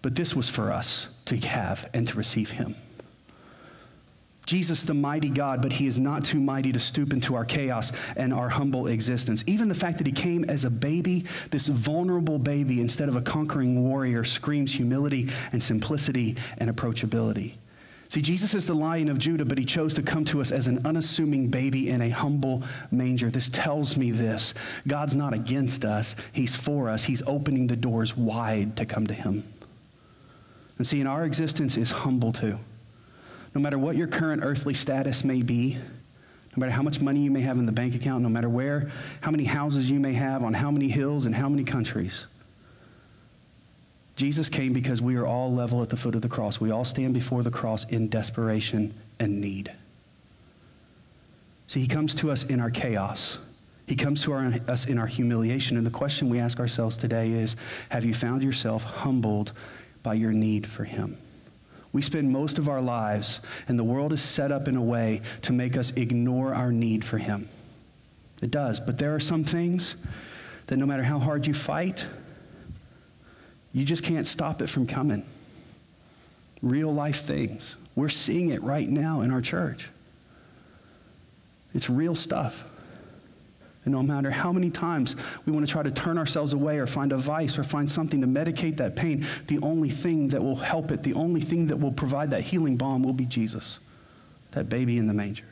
But 0.00 0.14
this 0.14 0.36
was 0.36 0.48
for 0.48 0.70
us 0.70 1.08
to 1.24 1.36
have 1.38 1.90
and 1.92 2.06
to 2.06 2.16
receive 2.16 2.52
him. 2.52 2.76
Jesus, 4.46 4.84
the 4.84 4.94
mighty 4.94 5.28
God, 5.28 5.60
but 5.60 5.72
he 5.72 5.88
is 5.88 5.98
not 5.98 6.24
too 6.24 6.38
mighty 6.38 6.70
to 6.70 6.78
stoop 6.78 7.12
into 7.12 7.34
our 7.34 7.44
chaos 7.44 7.90
and 8.16 8.32
our 8.32 8.48
humble 8.48 8.86
existence. 8.86 9.42
Even 9.48 9.68
the 9.68 9.74
fact 9.74 9.98
that 9.98 10.06
he 10.06 10.12
came 10.12 10.44
as 10.44 10.64
a 10.64 10.70
baby, 10.70 11.24
this 11.50 11.66
vulnerable 11.66 12.38
baby, 12.38 12.80
instead 12.80 13.08
of 13.08 13.16
a 13.16 13.22
conquering 13.22 13.82
warrior, 13.82 14.22
screams 14.22 14.72
humility 14.72 15.30
and 15.50 15.60
simplicity 15.60 16.36
and 16.58 16.70
approachability. 16.70 17.54
See, 18.12 18.20
Jesus 18.20 18.54
is 18.54 18.66
the 18.66 18.74
lion 18.74 19.08
of 19.08 19.16
Judah, 19.16 19.46
but 19.46 19.56
he 19.56 19.64
chose 19.64 19.94
to 19.94 20.02
come 20.02 20.22
to 20.26 20.42
us 20.42 20.52
as 20.52 20.66
an 20.66 20.84
unassuming 20.84 21.48
baby 21.48 21.88
in 21.88 22.02
a 22.02 22.10
humble 22.10 22.62
manger. 22.90 23.30
This 23.30 23.48
tells 23.48 23.96
me 23.96 24.10
this 24.10 24.52
God's 24.86 25.14
not 25.14 25.32
against 25.32 25.86
us, 25.86 26.14
he's 26.34 26.54
for 26.54 26.90
us. 26.90 27.04
He's 27.04 27.22
opening 27.26 27.68
the 27.68 27.74
doors 27.74 28.14
wide 28.14 28.76
to 28.76 28.84
come 28.84 29.06
to 29.06 29.14
him. 29.14 29.50
And 30.76 30.86
see, 30.86 31.00
in 31.00 31.06
our 31.06 31.24
existence 31.24 31.78
is 31.78 31.90
humble 31.90 32.32
too. 32.32 32.58
No 33.54 33.62
matter 33.62 33.78
what 33.78 33.96
your 33.96 34.08
current 34.08 34.42
earthly 34.44 34.74
status 34.74 35.24
may 35.24 35.40
be, 35.40 35.78
no 36.54 36.60
matter 36.60 36.72
how 36.72 36.82
much 36.82 37.00
money 37.00 37.20
you 37.20 37.30
may 37.30 37.40
have 37.40 37.56
in 37.56 37.64
the 37.64 37.72
bank 37.72 37.94
account, 37.94 38.22
no 38.22 38.28
matter 38.28 38.50
where, 38.50 38.90
how 39.22 39.30
many 39.30 39.44
houses 39.44 39.88
you 39.88 39.98
may 39.98 40.12
have 40.12 40.42
on 40.42 40.52
how 40.52 40.70
many 40.70 40.88
hills 40.88 41.24
and 41.24 41.34
how 41.34 41.48
many 41.48 41.64
countries, 41.64 42.26
Jesus 44.22 44.48
came 44.48 44.72
because 44.72 45.02
we 45.02 45.16
are 45.16 45.26
all 45.26 45.52
level 45.52 45.82
at 45.82 45.88
the 45.88 45.96
foot 45.96 46.14
of 46.14 46.22
the 46.22 46.28
cross. 46.28 46.60
We 46.60 46.70
all 46.70 46.84
stand 46.84 47.12
before 47.12 47.42
the 47.42 47.50
cross 47.50 47.82
in 47.86 48.06
desperation 48.06 48.94
and 49.18 49.40
need. 49.40 49.72
See, 51.66 51.80
he 51.80 51.88
comes 51.88 52.14
to 52.14 52.30
us 52.30 52.44
in 52.44 52.60
our 52.60 52.70
chaos. 52.70 53.38
He 53.88 53.96
comes 53.96 54.22
to 54.22 54.32
our, 54.32 54.54
us 54.68 54.86
in 54.86 54.96
our 54.96 55.08
humiliation. 55.08 55.76
And 55.76 55.84
the 55.84 55.90
question 55.90 56.28
we 56.28 56.38
ask 56.38 56.60
ourselves 56.60 56.96
today 56.96 57.32
is 57.32 57.56
Have 57.88 58.04
you 58.04 58.14
found 58.14 58.44
yourself 58.44 58.84
humbled 58.84 59.54
by 60.04 60.14
your 60.14 60.30
need 60.30 60.68
for 60.68 60.84
him? 60.84 61.18
We 61.92 62.00
spend 62.00 62.30
most 62.30 62.58
of 62.58 62.68
our 62.68 62.80
lives, 62.80 63.40
and 63.66 63.76
the 63.76 63.82
world 63.82 64.12
is 64.12 64.22
set 64.22 64.52
up 64.52 64.68
in 64.68 64.76
a 64.76 64.82
way 64.82 65.22
to 65.42 65.52
make 65.52 65.76
us 65.76 65.90
ignore 65.96 66.54
our 66.54 66.70
need 66.70 67.04
for 67.04 67.18
Him. 67.18 67.48
It 68.40 68.52
does. 68.52 68.78
But 68.78 68.98
there 68.98 69.16
are 69.16 69.20
some 69.20 69.42
things 69.42 69.96
that 70.68 70.76
no 70.76 70.86
matter 70.86 71.02
how 71.02 71.18
hard 71.18 71.44
you 71.44 71.54
fight, 71.54 72.06
you 73.72 73.84
just 73.84 74.04
can't 74.04 74.26
stop 74.26 74.62
it 74.62 74.68
from 74.68 74.86
coming. 74.86 75.24
Real 76.62 76.92
life 76.92 77.22
things. 77.22 77.76
We're 77.96 78.08
seeing 78.08 78.50
it 78.50 78.62
right 78.62 78.88
now 78.88 79.22
in 79.22 79.30
our 79.30 79.40
church. 79.40 79.88
It's 81.74 81.88
real 81.88 82.14
stuff. 82.14 82.64
And 83.84 83.92
no 83.92 84.02
matter 84.02 84.30
how 84.30 84.52
many 84.52 84.70
times 84.70 85.16
we 85.44 85.52
want 85.52 85.66
to 85.66 85.72
try 85.72 85.82
to 85.82 85.90
turn 85.90 86.16
ourselves 86.16 86.52
away 86.52 86.78
or 86.78 86.86
find 86.86 87.12
a 87.12 87.16
vice 87.16 87.58
or 87.58 87.64
find 87.64 87.90
something 87.90 88.20
to 88.20 88.26
medicate 88.26 88.76
that 88.76 88.94
pain, 88.94 89.26
the 89.48 89.58
only 89.58 89.90
thing 89.90 90.28
that 90.28 90.42
will 90.42 90.56
help 90.56 90.92
it, 90.92 91.02
the 91.02 91.14
only 91.14 91.40
thing 91.40 91.66
that 91.66 91.76
will 91.76 91.90
provide 91.90 92.30
that 92.30 92.42
healing 92.42 92.76
balm 92.76 93.02
will 93.02 93.12
be 93.12 93.24
Jesus, 93.24 93.80
that 94.52 94.68
baby 94.68 94.98
in 94.98 95.08
the 95.08 95.14
manger. 95.14 95.44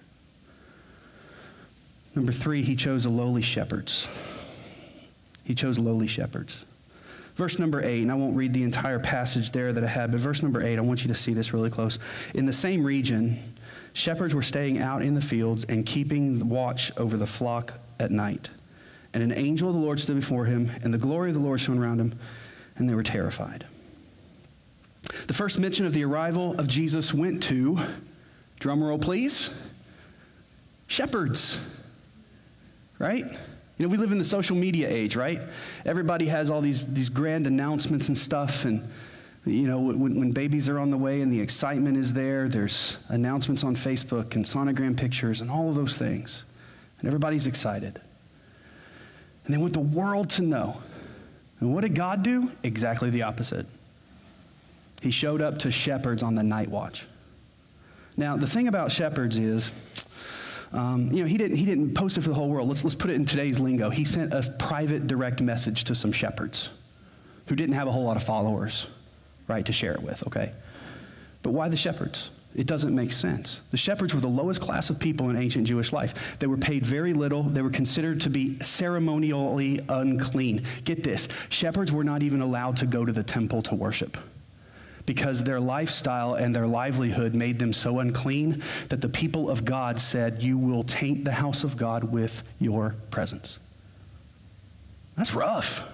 Number 2.14 2.32
three, 2.32 2.62
he 2.62 2.76
chose 2.76 3.04
lowly 3.06 3.42
shepherds. 3.42 4.06
He 5.42 5.54
chose 5.54 5.78
lowly 5.78 6.06
shepherds. 6.06 6.64
Verse 7.40 7.58
number 7.58 7.82
eight, 7.82 8.02
and 8.02 8.12
I 8.12 8.16
won't 8.16 8.36
read 8.36 8.52
the 8.52 8.62
entire 8.64 8.98
passage 8.98 9.50
there 9.50 9.72
that 9.72 9.82
I 9.82 9.86
had, 9.86 10.10
but 10.10 10.20
verse 10.20 10.42
number 10.42 10.62
eight, 10.62 10.76
I 10.76 10.82
want 10.82 11.00
you 11.00 11.08
to 11.08 11.14
see 11.14 11.32
this 11.32 11.54
really 11.54 11.70
close. 11.70 11.98
In 12.34 12.44
the 12.44 12.52
same 12.52 12.84
region, 12.84 13.38
shepherds 13.94 14.34
were 14.34 14.42
staying 14.42 14.76
out 14.76 15.00
in 15.00 15.14
the 15.14 15.22
fields 15.22 15.64
and 15.64 15.86
keeping 15.86 16.50
watch 16.50 16.92
over 16.98 17.16
the 17.16 17.26
flock 17.26 17.72
at 17.98 18.10
night. 18.10 18.50
And 19.14 19.22
an 19.22 19.32
angel 19.32 19.70
of 19.70 19.74
the 19.74 19.80
Lord 19.80 19.98
stood 19.98 20.16
before 20.16 20.44
him, 20.44 20.70
and 20.82 20.92
the 20.92 20.98
glory 20.98 21.30
of 21.30 21.34
the 21.34 21.40
Lord 21.40 21.62
shone 21.62 21.78
around 21.78 21.98
him, 21.98 22.14
and 22.76 22.86
they 22.86 22.94
were 22.94 23.02
terrified. 23.02 23.64
The 25.26 25.32
first 25.32 25.58
mention 25.58 25.86
of 25.86 25.94
the 25.94 26.04
arrival 26.04 26.60
of 26.60 26.68
Jesus 26.68 27.14
went 27.14 27.42
to, 27.44 27.80
drumroll 28.60 29.00
please, 29.00 29.50
shepherds. 30.88 31.58
Right? 32.98 33.24
You 33.80 33.86
know, 33.86 33.92
we 33.92 33.96
live 33.96 34.12
in 34.12 34.18
the 34.18 34.24
social 34.24 34.56
media 34.56 34.90
age, 34.90 35.16
right? 35.16 35.40
Everybody 35.86 36.26
has 36.26 36.50
all 36.50 36.60
these, 36.60 36.84
these 36.92 37.08
grand 37.08 37.46
announcements 37.46 38.08
and 38.08 38.18
stuff, 38.18 38.66
and 38.66 38.86
you 39.46 39.66
know, 39.66 39.80
when, 39.80 40.20
when, 40.20 40.32
babies 40.32 40.68
are 40.68 40.78
on 40.78 40.90
the 40.90 40.98
way 40.98 41.22
and 41.22 41.32
the 41.32 41.40
excitement 41.40 41.96
is 41.96 42.12
there, 42.12 42.46
there's 42.46 42.98
announcements 43.08 43.64
on 43.64 43.74
Facebook 43.74 44.34
and 44.34 44.44
sonogram 44.44 44.98
pictures 44.98 45.40
and 45.40 45.50
all 45.50 45.70
of 45.70 45.76
those 45.76 45.96
things 45.96 46.44
and 46.98 47.06
everybody's 47.06 47.46
excited. 47.46 47.98
And 49.46 49.54
they 49.54 49.56
want 49.56 49.72
the 49.72 49.80
world 49.80 50.28
to 50.30 50.42
know. 50.42 50.76
And 51.60 51.72
what 51.72 51.80
did 51.80 51.94
God 51.94 52.22
do? 52.22 52.52
Exactly 52.62 53.08
the 53.08 53.22
opposite. 53.22 53.64
He 55.00 55.10
showed 55.10 55.40
up 55.40 55.58
to 55.60 55.70
shepherds 55.70 56.22
on 56.22 56.34
the 56.34 56.42
night 56.42 56.68
watch. 56.68 57.06
Now, 58.18 58.36
the 58.36 58.46
thing 58.46 58.68
about 58.68 58.92
shepherds 58.92 59.38
is, 59.38 59.72
um, 60.72 61.10
you 61.10 61.22
know, 61.22 61.26
he 61.26 61.36
didn't, 61.36 61.56
he 61.56 61.64
didn't 61.64 61.94
post 61.94 62.16
it 62.16 62.22
for 62.22 62.28
the 62.28 62.34
whole 62.34 62.48
world. 62.48 62.68
Let's, 62.68 62.84
let's 62.84 62.94
put 62.94 63.10
it 63.10 63.14
in 63.14 63.24
today's 63.24 63.58
lingo. 63.58 63.90
He 63.90 64.04
sent 64.04 64.32
a 64.32 64.42
private, 64.58 65.06
direct 65.06 65.40
message 65.40 65.84
to 65.84 65.94
some 65.94 66.12
shepherds 66.12 66.70
who 67.46 67.56
didn't 67.56 67.74
have 67.74 67.88
a 67.88 67.92
whole 67.92 68.04
lot 68.04 68.16
of 68.16 68.22
followers, 68.22 68.86
right, 69.48 69.66
to 69.66 69.72
share 69.72 69.92
it 69.92 70.02
with, 70.02 70.24
okay? 70.28 70.52
But 71.42 71.50
why 71.50 71.68
the 71.68 71.76
shepherds? 71.76 72.30
It 72.54 72.66
doesn't 72.66 72.94
make 72.94 73.12
sense. 73.12 73.60
The 73.70 73.76
shepherds 73.76 74.14
were 74.14 74.20
the 74.20 74.28
lowest 74.28 74.60
class 74.60 74.90
of 74.90 74.98
people 74.98 75.30
in 75.30 75.36
ancient 75.36 75.66
Jewish 75.66 75.92
life. 75.92 76.36
They 76.38 76.48
were 76.48 76.56
paid 76.56 76.84
very 76.84 77.12
little. 77.12 77.44
They 77.44 77.62
were 77.62 77.70
considered 77.70 78.20
to 78.22 78.30
be 78.30 78.58
ceremonially 78.60 79.84
unclean. 79.88 80.64
Get 80.84 81.04
this 81.04 81.28
shepherds 81.48 81.92
were 81.92 82.04
not 82.04 82.22
even 82.22 82.40
allowed 82.40 82.76
to 82.78 82.86
go 82.86 83.04
to 83.04 83.12
the 83.12 83.22
temple 83.22 83.62
to 83.62 83.74
worship 83.74 84.16
because 85.06 85.44
their 85.44 85.60
lifestyle 85.60 86.34
and 86.34 86.54
their 86.54 86.66
livelihood 86.66 87.34
made 87.34 87.58
them 87.58 87.72
so 87.72 87.98
unclean 88.00 88.62
that 88.88 89.00
the 89.00 89.08
people 89.08 89.50
of 89.50 89.64
God 89.64 90.00
said, 90.00 90.42
You 90.42 90.58
will 90.58 90.84
taint 90.84 91.24
the 91.24 91.32
house 91.32 91.64
of 91.64 91.76
God 91.76 92.04
with 92.04 92.42
your 92.58 92.94
presence. 93.10 93.58
That's 95.16 95.34
rough. 95.34 95.84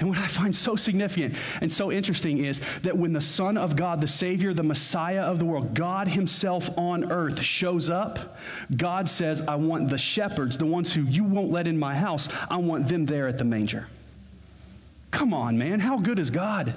And 0.00 0.08
what 0.08 0.18
I 0.18 0.26
find 0.26 0.54
so 0.54 0.74
significant 0.74 1.36
and 1.60 1.72
so 1.72 1.92
interesting 1.92 2.44
is 2.44 2.60
that 2.82 2.96
when 2.96 3.12
the 3.12 3.20
Son 3.20 3.56
of 3.56 3.76
God, 3.76 4.00
the 4.00 4.08
Savior, 4.08 4.52
the 4.52 4.62
Messiah 4.62 5.22
of 5.22 5.38
the 5.38 5.44
world, 5.44 5.74
God 5.74 6.08
Himself 6.08 6.76
on 6.76 7.12
earth 7.12 7.40
shows 7.40 7.90
up, 7.90 8.36
God 8.76 9.08
says, 9.08 9.42
I 9.42 9.54
want 9.54 9.88
the 9.88 9.98
shepherds, 9.98 10.58
the 10.58 10.66
ones 10.66 10.92
who 10.92 11.02
you 11.02 11.22
won't 11.22 11.52
let 11.52 11.68
in 11.68 11.78
my 11.78 11.94
house, 11.94 12.28
I 12.50 12.56
want 12.56 12.88
them 12.88 13.06
there 13.06 13.28
at 13.28 13.38
the 13.38 13.44
manger. 13.44 13.86
Come 15.10 15.32
on, 15.32 15.56
man. 15.56 15.78
How 15.78 15.98
good 15.98 16.18
is 16.18 16.30
God? 16.30 16.74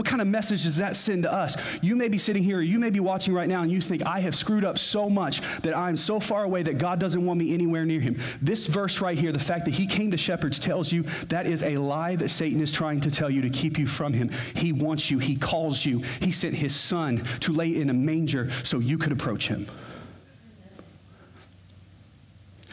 What 0.00 0.06
kind 0.06 0.22
of 0.22 0.28
message 0.28 0.62
does 0.62 0.78
that 0.78 0.96
send 0.96 1.24
to 1.24 1.30
us? 1.30 1.58
You 1.82 1.94
may 1.94 2.08
be 2.08 2.16
sitting 2.16 2.42
here, 2.42 2.62
you 2.62 2.78
may 2.78 2.88
be 2.88 3.00
watching 3.00 3.34
right 3.34 3.46
now, 3.46 3.60
and 3.60 3.70
you 3.70 3.82
think, 3.82 4.06
I 4.06 4.20
have 4.20 4.34
screwed 4.34 4.64
up 4.64 4.78
so 4.78 5.10
much 5.10 5.42
that 5.60 5.76
I'm 5.76 5.94
so 5.94 6.18
far 6.18 6.44
away 6.44 6.62
that 6.62 6.78
God 6.78 6.98
doesn't 6.98 7.22
want 7.22 7.38
me 7.38 7.52
anywhere 7.52 7.84
near 7.84 8.00
him. 8.00 8.18
This 8.40 8.66
verse 8.66 9.02
right 9.02 9.18
here, 9.18 9.30
the 9.30 9.38
fact 9.38 9.66
that 9.66 9.72
he 9.72 9.86
came 9.86 10.10
to 10.12 10.16
shepherds, 10.16 10.58
tells 10.58 10.90
you 10.90 11.02
that 11.28 11.44
is 11.44 11.62
a 11.62 11.76
lie 11.76 12.16
that 12.16 12.30
Satan 12.30 12.62
is 12.62 12.72
trying 12.72 13.02
to 13.02 13.10
tell 13.10 13.28
you 13.28 13.42
to 13.42 13.50
keep 13.50 13.78
you 13.78 13.86
from 13.86 14.14
him. 14.14 14.30
He 14.54 14.72
wants 14.72 15.10
you, 15.10 15.18
he 15.18 15.36
calls 15.36 15.84
you, 15.84 15.98
he 16.20 16.32
sent 16.32 16.54
his 16.54 16.74
son 16.74 17.22
to 17.40 17.52
lay 17.52 17.76
in 17.76 17.90
a 17.90 17.94
manger 17.94 18.50
so 18.64 18.78
you 18.78 18.96
could 18.96 19.12
approach 19.12 19.48
him 19.48 19.66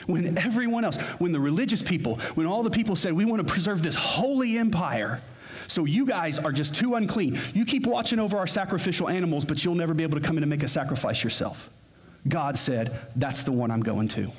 when 0.06 0.38
everyone 0.38 0.86
else, 0.86 0.96
when 1.20 1.34
the 1.34 1.42
religious 1.42 1.82
people, 1.82 2.20
when 2.36 2.48
all 2.48 2.64
the 2.64 2.70
people 2.70 2.96
said, 2.96 3.12
We 3.12 3.26
want 3.26 3.46
to 3.46 3.54
preserve 3.54 3.84
this 3.84 3.96
holy 3.96 4.58
empire, 4.58 5.22
So 5.68 5.86
you 5.86 6.06
guys 6.06 6.40
are 6.40 6.52
just 6.52 6.74
too 6.76 6.96
unclean. 6.96 7.40
You 7.54 7.66
keep 7.66 7.86
watching 7.86 8.20
over 8.20 8.38
our 8.38 8.48
sacrificial 8.48 9.10
animals, 9.10 9.46
but 9.46 9.64
you'll 9.64 9.76
never 9.76 9.94
be 9.94 10.04
able 10.04 10.20
to 10.20 10.26
come 10.26 10.38
in 10.38 10.44
and 10.44 10.50
make 10.50 10.64
a 10.64 10.68
sacrifice 10.68 11.24
yourself. 11.24 11.70
God 12.28 12.58
said, 12.58 13.00
That's 13.16 13.44
the 13.44 13.52
one 13.52 13.72
I'm 13.72 13.84
going 13.84 14.08
to. 14.10 14.32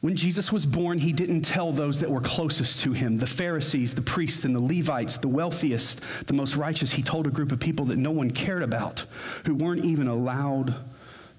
When 0.00 0.14
Jesus 0.14 0.52
was 0.52 0.64
born, 0.64 0.98
he 0.98 1.12
didn't 1.12 1.42
tell 1.42 1.72
those 1.72 1.98
that 1.98 2.10
were 2.10 2.20
closest 2.20 2.82
to 2.82 2.92
him 2.92 3.16
the 3.16 3.26
Pharisees, 3.26 3.94
the 3.94 4.02
priests, 4.02 4.44
and 4.44 4.54
the 4.54 4.60
Levites, 4.60 5.16
the 5.16 5.28
wealthiest, 5.28 6.00
the 6.26 6.34
most 6.34 6.54
righteous. 6.54 6.92
He 6.92 7.02
told 7.02 7.26
a 7.26 7.30
group 7.30 7.50
of 7.50 7.58
people 7.58 7.86
that 7.86 7.98
no 7.98 8.12
one 8.12 8.30
cared 8.30 8.62
about, 8.62 9.04
who 9.44 9.54
weren't 9.54 9.84
even 9.84 10.06
allowed 10.06 10.74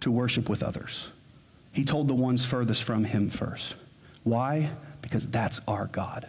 to 0.02 0.12
worship 0.12 0.50
with 0.50 0.62
others. 0.62 1.10
He 1.72 1.86
told 1.86 2.10
the 2.10 2.16
ones 2.16 2.44
furthest 2.44 2.84
from 2.84 3.06
him 3.06 3.30
first. 3.30 3.76
Why? 4.24 4.70
Because 5.02 5.28
that's 5.28 5.62
our 5.68 5.88
God. 5.88 6.28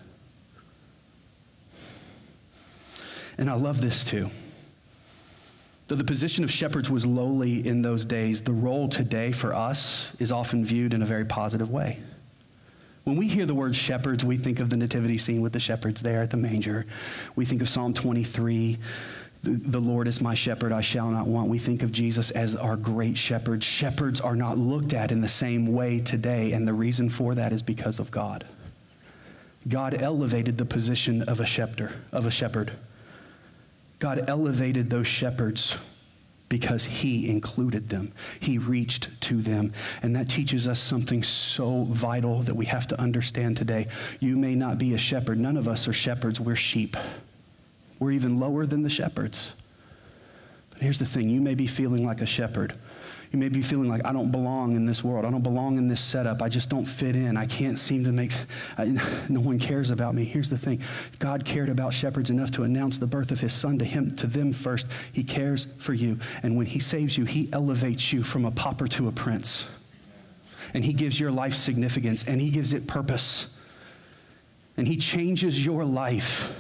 And 3.39 3.49
I 3.49 3.55
love 3.55 3.81
this 3.81 4.05
too. 4.05 4.31
Though 5.89 5.97
the 5.97 6.05
position 6.05 6.45
of 6.45 6.53
shepherds 6.53 6.89
was 6.89 7.05
lowly 7.05 7.67
in 7.67 7.83
those 7.83 8.05
days, 8.05 8.43
the 8.43 8.53
role 8.53 8.89
today 8.89 9.33
for 9.33 9.55
us 9.55 10.11
is 10.21 10.31
often 10.31 10.65
viewed 10.65 10.95
in 10.95 11.03
a 11.03 11.07
very 11.07 11.25
positive 11.25 11.71
way. 11.71 11.99
When 13.05 13.17
we 13.17 13.27
hear 13.27 13.47
the 13.47 13.55
word 13.55 13.75
shepherds, 13.75 14.25
we 14.25 14.37
think 14.37 14.61
of 14.61 14.71
the 14.71 14.77
nativity 14.77 15.19
scene 15.19 15.41
with 15.41 15.53
the 15.53 15.59
shepherds 15.59 16.01
there 16.01 16.23
at 16.23 16.31
the 16.31 16.37
manger. 16.37 16.87
We 17.35 17.45
think 17.45 17.61
of 17.61 17.69
Psalm 17.69 17.93
23, 17.93 18.79
the 19.43 19.81
Lord 19.81 20.07
is 20.07 20.21
my 20.21 20.35
shepherd, 20.35 20.71
I 20.71 20.83
shall 20.83 21.11
not 21.11 21.27
want. 21.27 21.49
We 21.49 21.59
think 21.59 21.83
of 21.83 21.91
Jesus 21.91 22.31
as 22.33 22.55
our 22.55 22.77
great 22.77 23.17
shepherd. 23.17 23.65
Shepherds 23.65 24.21
are 24.21 24.37
not 24.37 24.59
looked 24.59 24.93
at 24.93 25.11
in 25.11 25.23
the 25.23 25.29
same 25.29 25.73
way 25.73 25.99
today, 25.99 26.53
and 26.53 26.69
the 26.69 26.75
reason 26.75 27.09
for 27.09 27.35
that 27.35 27.53
is 27.53 27.63
because 27.63 27.99
of 27.99 28.11
God. 28.11 28.45
God 29.69 29.95
elevated 29.95 30.57
the 30.59 30.65
position 30.65 31.23
of 31.23 31.41
a 31.41 31.47
shepherd, 31.47 31.93
of 32.13 32.27
a 32.27 32.31
shepherd. 32.31 32.73
God 33.99 34.29
elevated 34.29 34.89
those 34.89 35.07
shepherds 35.07 35.77
because 36.49 36.85
he 36.85 37.31
included 37.31 37.89
them. 37.89 38.13
He 38.41 38.59
reached 38.59 39.09
to 39.23 39.41
them. 39.41 39.73
And 40.03 40.17
that 40.17 40.29
teaches 40.29 40.67
us 40.67 40.81
something 40.81 41.23
so 41.23 41.85
vital 41.85 42.43
that 42.43 42.55
we 42.55 42.67
have 42.67 42.87
to 42.89 43.01
understand 43.01 43.57
today. 43.57 43.87
You 44.19 44.37
may 44.37 44.55
not 44.55 44.77
be 44.77 44.95
a 44.95 44.99
shepherd. 44.99 45.39
None 45.39 45.57
of 45.57 45.69
us 45.69 45.87
are 45.87 45.93
shepherds. 45.93 46.41
We're 46.41 46.57
sheep. 46.57 46.97
We're 48.01 48.13
even 48.13 48.41
lower 48.41 48.67
than 48.67 48.83
the 48.83 48.91
shepherds. 48.91 49.55
But 50.71 50.83
here's 50.83 50.99
the 50.99 51.07
thing 51.07 51.29
you 51.29 51.41
may 51.41 51.55
be 51.55 51.67
feeling 51.67 52.05
like 52.05 52.21
a 52.21 52.27
shepherd. 52.27 52.75
You 53.33 53.39
may 53.39 53.49
be 53.49 53.63
feeling 53.63 53.89
like, 53.89 54.05
I 54.05 54.13
don't 54.13 54.33
belong 54.33 54.75
in 54.75 54.87
this 54.87 55.05
world. 55.05 55.25
I 55.25 55.31
don't 55.31 55.43
belong 55.43 55.79
in 55.79 55.87
this 55.87 56.01
setup. 56.01 56.43
I 56.43 56.49
just 56.49 56.69
don't 56.69 56.85
fit 56.85 57.15
in. 57.15 57.37
I 57.37 57.47
can't 57.47 57.79
seem 57.79 58.03
to 58.05 58.13
make, 58.13 58.33
I, 58.77 58.87
no 59.29 59.41
one 59.41 59.59
cares 59.59 59.93
about 59.93 60.15
me. 60.15 60.25
Here's 60.25 60.51
the 60.51 60.59
thing 60.59 60.83
God 61.21 61.45
cared 61.45 61.69
about 61.69 61.95
shepherds 61.95 62.31
enough 62.31 62.51
to 62.53 62.65
announce 62.65 62.99
the 62.99 63.07
birth 63.07 63.31
of 63.31 63.39
his 63.39 63.53
son 63.53 63.79
to 63.79 63.85
him, 63.85 64.11
to 64.17 64.27
them 64.27 64.53
first. 64.53 64.89
He 65.13 65.23
cares 65.23 65.69
for 65.79 65.95
you. 65.95 66.19
And 66.43 66.57
when 66.57 66.67
he 66.67 66.81
saves 66.81 67.17
you, 67.17 67.25
he 67.25 67.49
elevates 67.53 68.13
you 68.13 68.25
from 68.25 68.45
a 68.45 68.51
pauper 68.51 68.89
to 68.89 69.07
a 69.07 69.13
prince. 69.13 69.69
And 70.75 70.85
he 70.85 70.93
gives 70.93 71.19
your 71.19 71.31
life 71.31 71.55
significance 71.55 72.25
and 72.25 72.41
he 72.41 72.51
gives 72.51 72.73
it 72.73 72.89
purpose. 72.89 73.47
And 74.77 74.89
he 74.89 74.97
changes 74.97 75.65
your 75.65 75.85
life 75.85 76.53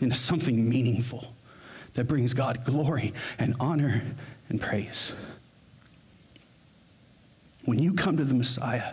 into 0.00 0.16
something 0.16 0.68
meaningful 0.68 1.32
that 1.94 2.04
brings 2.04 2.34
God 2.34 2.64
glory 2.64 3.14
and 3.38 3.54
honor 3.58 4.02
and 4.54 4.60
praise. 4.60 5.12
When 7.64 7.80
you 7.80 7.92
come 7.92 8.16
to 8.18 8.24
the 8.24 8.34
Messiah, 8.34 8.92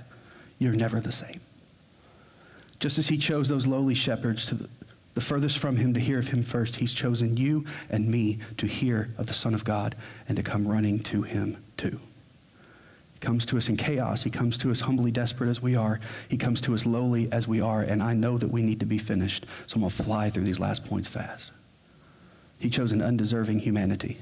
you're 0.57 0.73
never 0.73 0.99
the 0.99 1.11
same. 1.11 1.39
Just 2.79 2.97
as 2.97 3.07
he 3.07 3.15
chose 3.19 3.47
those 3.47 3.67
lowly 3.67 3.93
shepherds 3.93 4.47
to 4.47 4.55
the, 4.55 4.69
the 5.13 5.21
furthest 5.21 5.59
from 5.59 5.75
him 5.77 5.93
to 5.93 5.99
hear 5.99 6.17
of 6.17 6.29
him 6.29 6.41
first, 6.41 6.77
he's 6.77 6.93
chosen 6.93 7.37
you 7.37 7.63
and 7.91 8.07
me 8.07 8.39
to 8.57 8.65
hear 8.65 9.13
of 9.19 9.27
the 9.27 9.35
Son 9.35 9.53
of 9.53 9.63
God 9.63 9.93
and 10.27 10.35
to 10.35 10.41
come 10.41 10.67
running 10.67 10.99
to 11.01 11.21
him 11.21 11.63
too. 11.77 11.99
He 13.13 13.19
comes 13.19 13.45
to 13.45 13.57
us 13.57 13.69
in 13.69 13.77
chaos. 13.77 14.23
He 14.23 14.31
comes 14.31 14.57
to 14.59 14.71
us 14.71 14.79
humbly 14.79 15.11
desperate 15.11 15.51
as 15.51 15.61
we 15.61 15.75
are. 15.75 15.99
He 16.27 16.37
comes 16.37 16.59
to 16.61 16.73
us 16.73 16.87
lowly 16.87 17.31
as 17.31 17.47
we 17.47 17.61
are. 17.61 17.83
And 17.83 18.01
I 18.01 18.15
know 18.15 18.39
that 18.39 18.49
we 18.49 18.63
need 18.63 18.79
to 18.79 18.87
be 18.87 18.97
finished, 18.97 19.45
so 19.67 19.75
I'm 19.75 19.81
going 19.81 19.91
to 19.91 20.03
fly 20.03 20.31
through 20.31 20.45
these 20.45 20.59
last 20.59 20.85
points 20.85 21.07
fast. 21.07 21.51
He 22.57 22.71
chose 22.71 22.91
an 22.93 23.03
undeserving 23.03 23.59
humanity 23.59 24.17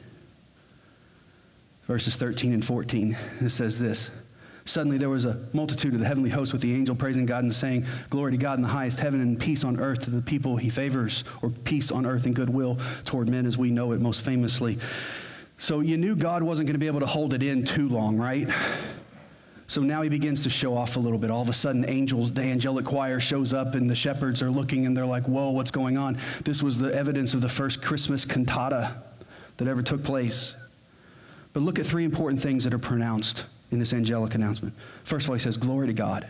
verses 1.89 2.15
13 2.15 2.53
and 2.53 2.63
14. 2.63 3.17
It 3.41 3.49
says 3.49 3.79
this 3.79 4.11
Suddenly 4.63 4.99
there 4.99 5.09
was 5.09 5.25
a 5.25 5.43
multitude 5.53 5.95
of 5.95 5.99
the 5.99 6.05
heavenly 6.05 6.29
hosts 6.29 6.53
with 6.53 6.61
the 6.61 6.71
angel 6.75 6.95
praising 6.95 7.25
God 7.25 7.43
and 7.43 7.51
saying, 7.51 7.83
Glory 8.11 8.31
to 8.33 8.37
God 8.37 8.59
in 8.59 8.61
the 8.61 8.67
highest 8.67 8.99
heaven 8.99 9.21
and 9.21 9.39
peace 9.39 9.63
on 9.63 9.79
earth 9.79 10.01
to 10.01 10.11
the 10.11 10.21
people 10.21 10.55
he 10.55 10.69
favors, 10.69 11.23
or 11.41 11.49
peace 11.49 11.91
on 11.91 12.05
earth 12.05 12.27
and 12.27 12.35
goodwill 12.35 12.77
toward 13.05 13.27
men 13.27 13.47
as 13.47 13.57
we 13.57 13.71
know 13.71 13.91
it 13.93 14.01
most 14.01 14.23
famously. 14.23 14.77
So 15.57 15.79
you 15.79 15.97
knew 15.97 16.15
God 16.15 16.43
wasn't 16.43 16.67
going 16.67 16.75
to 16.75 16.79
be 16.79 16.85
able 16.85 16.99
to 16.99 17.07
hold 17.07 17.33
it 17.33 17.41
in 17.41 17.63
too 17.63 17.89
long, 17.89 18.17
right? 18.17 18.47
So 19.65 19.81
now 19.81 20.03
he 20.03 20.09
begins 20.09 20.43
to 20.43 20.49
show 20.51 20.77
off 20.77 20.95
a 20.95 20.99
little 20.99 21.17
bit. 21.17 21.31
All 21.31 21.41
of 21.41 21.49
a 21.49 21.53
sudden, 21.53 21.89
angels, 21.89 22.31
the 22.33 22.43
angelic 22.43 22.85
choir 22.85 23.19
shows 23.19 23.51
up, 23.51 23.73
and 23.73 23.89
the 23.89 23.95
shepherds 23.95 24.43
are 24.43 24.51
looking 24.51 24.85
and 24.85 24.95
they're 24.95 25.07
like, 25.07 25.27
Whoa, 25.27 25.49
what's 25.49 25.71
going 25.71 25.97
on? 25.97 26.19
This 26.45 26.61
was 26.61 26.77
the 26.77 26.93
evidence 26.93 27.33
of 27.33 27.41
the 27.41 27.49
first 27.49 27.81
Christmas 27.81 28.25
cantata 28.25 29.01
that 29.57 29.67
ever 29.67 29.81
took 29.81 30.03
place. 30.03 30.55
But 31.53 31.63
look 31.63 31.79
at 31.79 31.85
three 31.85 32.05
important 32.05 32.41
things 32.41 32.63
that 32.63 32.73
are 32.73 32.79
pronounced 32.79 33.45
in 33.71 33.79
this 33.79 33.93
angelic 33.93 34.35
announcement. 34.35 34.73
First 35.03 35.25
of 35.25 35.31
all, 35.31 35.35
he 35.35 35.39
says, 35.39 35.57
Glory 35.57 35.87
to 35.87 35.93
God. 35.93 36.29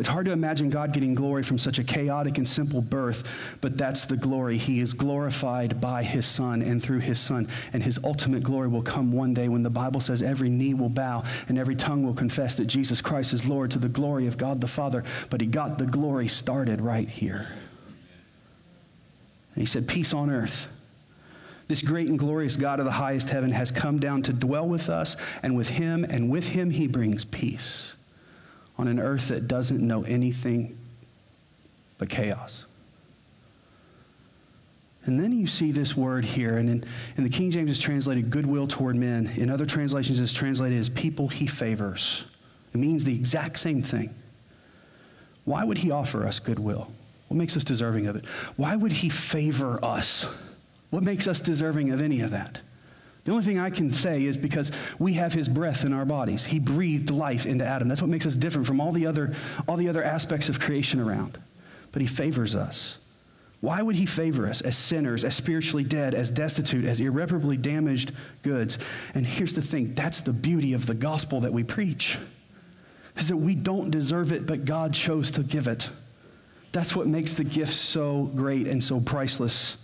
It's 0.00 0.08
hard 0.08 0.24
to 0.26 0.32
imagine 0.32 0.70
God 0.70 0.94
getting 0.94 1.14
glory 1.14 1.42
from 1.42 1.58
such 1.58 1.78
a 1.78 1.84
chaotic 1.84 2.38
and 2.38 2.48
simple 2.48 2.80
birth, 2.80 3.56
but 3.60 3.76
that's 3.76 4.06
the 4.06 4.16
glory. 4.16 4.56
He 4.56 4.80
is 4.80 4.94
glorified 4.94 5.78
by 5.78 6.02
his 6.02 6.24
Son 6.24 6.62
and 6.62 6.82
through 6.82 7.00
his 7.00 7.20
Son. 7.20 7.48
And 7.74 7.82
his 7.82 8.02
ultimate 8.02 8.42
glory 8.42 8.68
will 8.68 8.80
come 8.80 9.12
one 9.12 9.34
day 9.34 9.48
when 9.50 9.62
the 9.62 9.68
Bible 9.68 10.00
says 10.00 10.22
every 10.22 10.48
knee 10.48 10.72
will 10.72 10.88
bow 10.88 11.24
and 11.48 11.58
every 11.58 11.76
tongue 11.76 12.02
will 12.02 12.14
confess 12.14 12.56
that 12.56 12.64
Jesus 12.64 13.02
Christ 13.02 13.34
is 13.34 13.46
Lord 13.46 13.72
to 13.72 13.78
the 13.78 13.90
glory 13.90 14.26
of 14.26 14.38
God 14.38 14.62
the 14.62 14.66
Father. 14.66 15.04
But 15.28 15.42
he 15.42 15.46
got 15.46 15.76
the 15.76 15.84
glory 15.84 16.28
started 16.28 16.80
right 16.80 17.08
here. 17.08 17.48
And 19.54 19.62
he 19.62 19.66
said, 19.66 19.86
Peace 19.86 20.14
on 20.14 20.30
earth 20.30 20.66
this 21.70 21.82
great 21.82 22.08
and 22.08 22.18
glorious 22.18 22.56
God 22.56 22.80
of 22.80 22.84
the 22.84 22.90
highest 22.90 23.30
heaven 23.30 23.52
has 23.52 23.70
come 23.70 24.00
down 24.00 24.22
to 24.22 24.32
dwell 24.32 24.66
with 24.66 24.88
us, 24.88 25.16
and 25.40 25.56
with 25.56 25.68
him, 25.68 26.04
and 26.04 26.28
with 26.28 26.48
him 26.48 26.70
he 26.70 26.88
brings 26.88 27.24
peace 27.24 27.94
on 28.76 28.88
an 28.88 28.98
earth 28.98 29.28
that 29.28 29.46
doesn't 29.46 29.80
know 29.80 30.02
anything 30.02 30.76
but 31.96 32.08
chaos. 32.08 32.66
And 35.06 35.20
then 35.20 35.30
you 35.30 35.46
see 35.46 35.70
this 35.70 35.96
word 35.96 36.24
here, 36.24 36.56
and 36.56 36.68
in, 36.68 36.84
in 37.16 37.22
the 37.22 37.30
King 37.30 37.52
James 37.52 37.70
is 37.70 37.78
translated 37.78 38.30
goodwill 38.30 38.66
toward 38.66 38.96
men. 38.96 39.28
In 39.36 39.48
other 39.48 39.64
translations, 39.64 40.18
it's 40.18 40.32
translated 40.32 40.76
as 40.76 40.88
people 40.88 41.28
he 41.28 41.46
favors. 41.46 42.24
It 42.74 42.78
means 42.78 43.04
the 43.04 43.14
exact 43.14 43.60
same 43.60 43.80
thing. 43.80 44.12
Why 45.44 45.62
would 45.62 45.78
he 45.78 45.92
offer 45.92 46.26
us 46.26 46.40
goodwill? 46.40 46.90
What 47.28 47.36
makes 47.36 47.56
us 47.56 47.62
deserving 47.62 48.08
of 48.08 48.16
it? 48.16 48.24
Why 48.56 48.74
would 48.74 48.90
he 48.90 49.08
favor 49.08 49.78
us? 49.84 50.26
What 50.90 51.02
makes 51.02 51.26
us 51.26 51.40
deserving 51.40 51.90
of 51.90 52.00
any 52.00 52.20
of 52.20 52.32
that? 52.32 52.60
The 53.24 53.32
only 53.32 53.44
thing 53.44 53.58
I 53.58 53.70
can 53.70 53.92
say 53.92 54.24
is 54.24 54.36
because 54.36 54.72
we 54.98 55.14
have 55.14 55.32
his 55.32 55.48
breath 55.48 55.84
in 55.84 55.92
our 55.92 56.04
bodies. 56.04 56.44
He 56.44 56.58
breathed 56.58 57.10
life 57.10 57.46
into 57.46 57.64
Adam. 57.64 57.86
That's 57.86 58.00
what 58.00 58.10
makes 58.10 58.26
us 58.26 58.34
different 58.34 58.66
from 58.66 58.80
all 58.80 58.92
the 58.92 59.06
other, 59.06 59.34
all 59.68 59.76
the 59.76 59.88
other 59.88 60.02
aspects 60.02 60.48
of 60.48 60.58
creation 60.58 61.00
around. 61.00 61.38
But 61.92 62.02
he 62.02 62.08
favors 62.08 62.54
us. 62.54 62.98
Why 63.60 63.82
would 63.82 63.96
he 63.96 64.06
favor 64.06 64.48
us 64.48 64.62
as 64.62 64.76
sinners, 64.76 65.22
as 65.22 65.36
spiritually 65.36 65.84
dead, 65.84 66.14
as 66.14 66.30
destitute, 66.30 66.86
as 66.86 66.98
irreparably 66.98 67.58
damaged 67.58 68.12
goods? 68.42 68.78
And 69.14 69.26
here's 69.26 69.54
the 69.54 69.60
thing 69.60 69.94
that's 69.94 70.22
the 70.22 70.32
beauty 70.32 70.72
of 70.72 70.86
the 70.86 70.94
gospel 70.94 71.42
that 71.42 71.52
we 71.52 71.62
preach, 71.62 72.16
is 73.16 73.28
that 73.28 73.36
we 73.36 73.54
don't 73.54 73.90
deserve 73.90 74.32
it, 74.32 74.46
but 74.46 74.64
God 74.64 74.94
chose 74.94 75.30
to 75.32 75.42
give 75.42 75.68
it. 75.68 75.90
That's 76.72 76.96
what 76.96 77.06
makes 77.06 77.34
the 77.34 77.44
gift 77.44 77.74
so 77.74 78.30
great 78.34 78.66
and 78.66 78.82
so 78.82 78.98
priceless. 78.98 79.76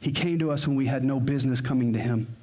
He 0.00 0.12
came 0.12 0.38
to 0.38 0.50
us 0.50 0.66
when 0.66 0.76
we 0.76 0.86
had 0.86 1.04
no 1.04 1.18
business 1.18 1.60
coming 1.60 1.92
to 1.92 1.98
him. 1.98 2.34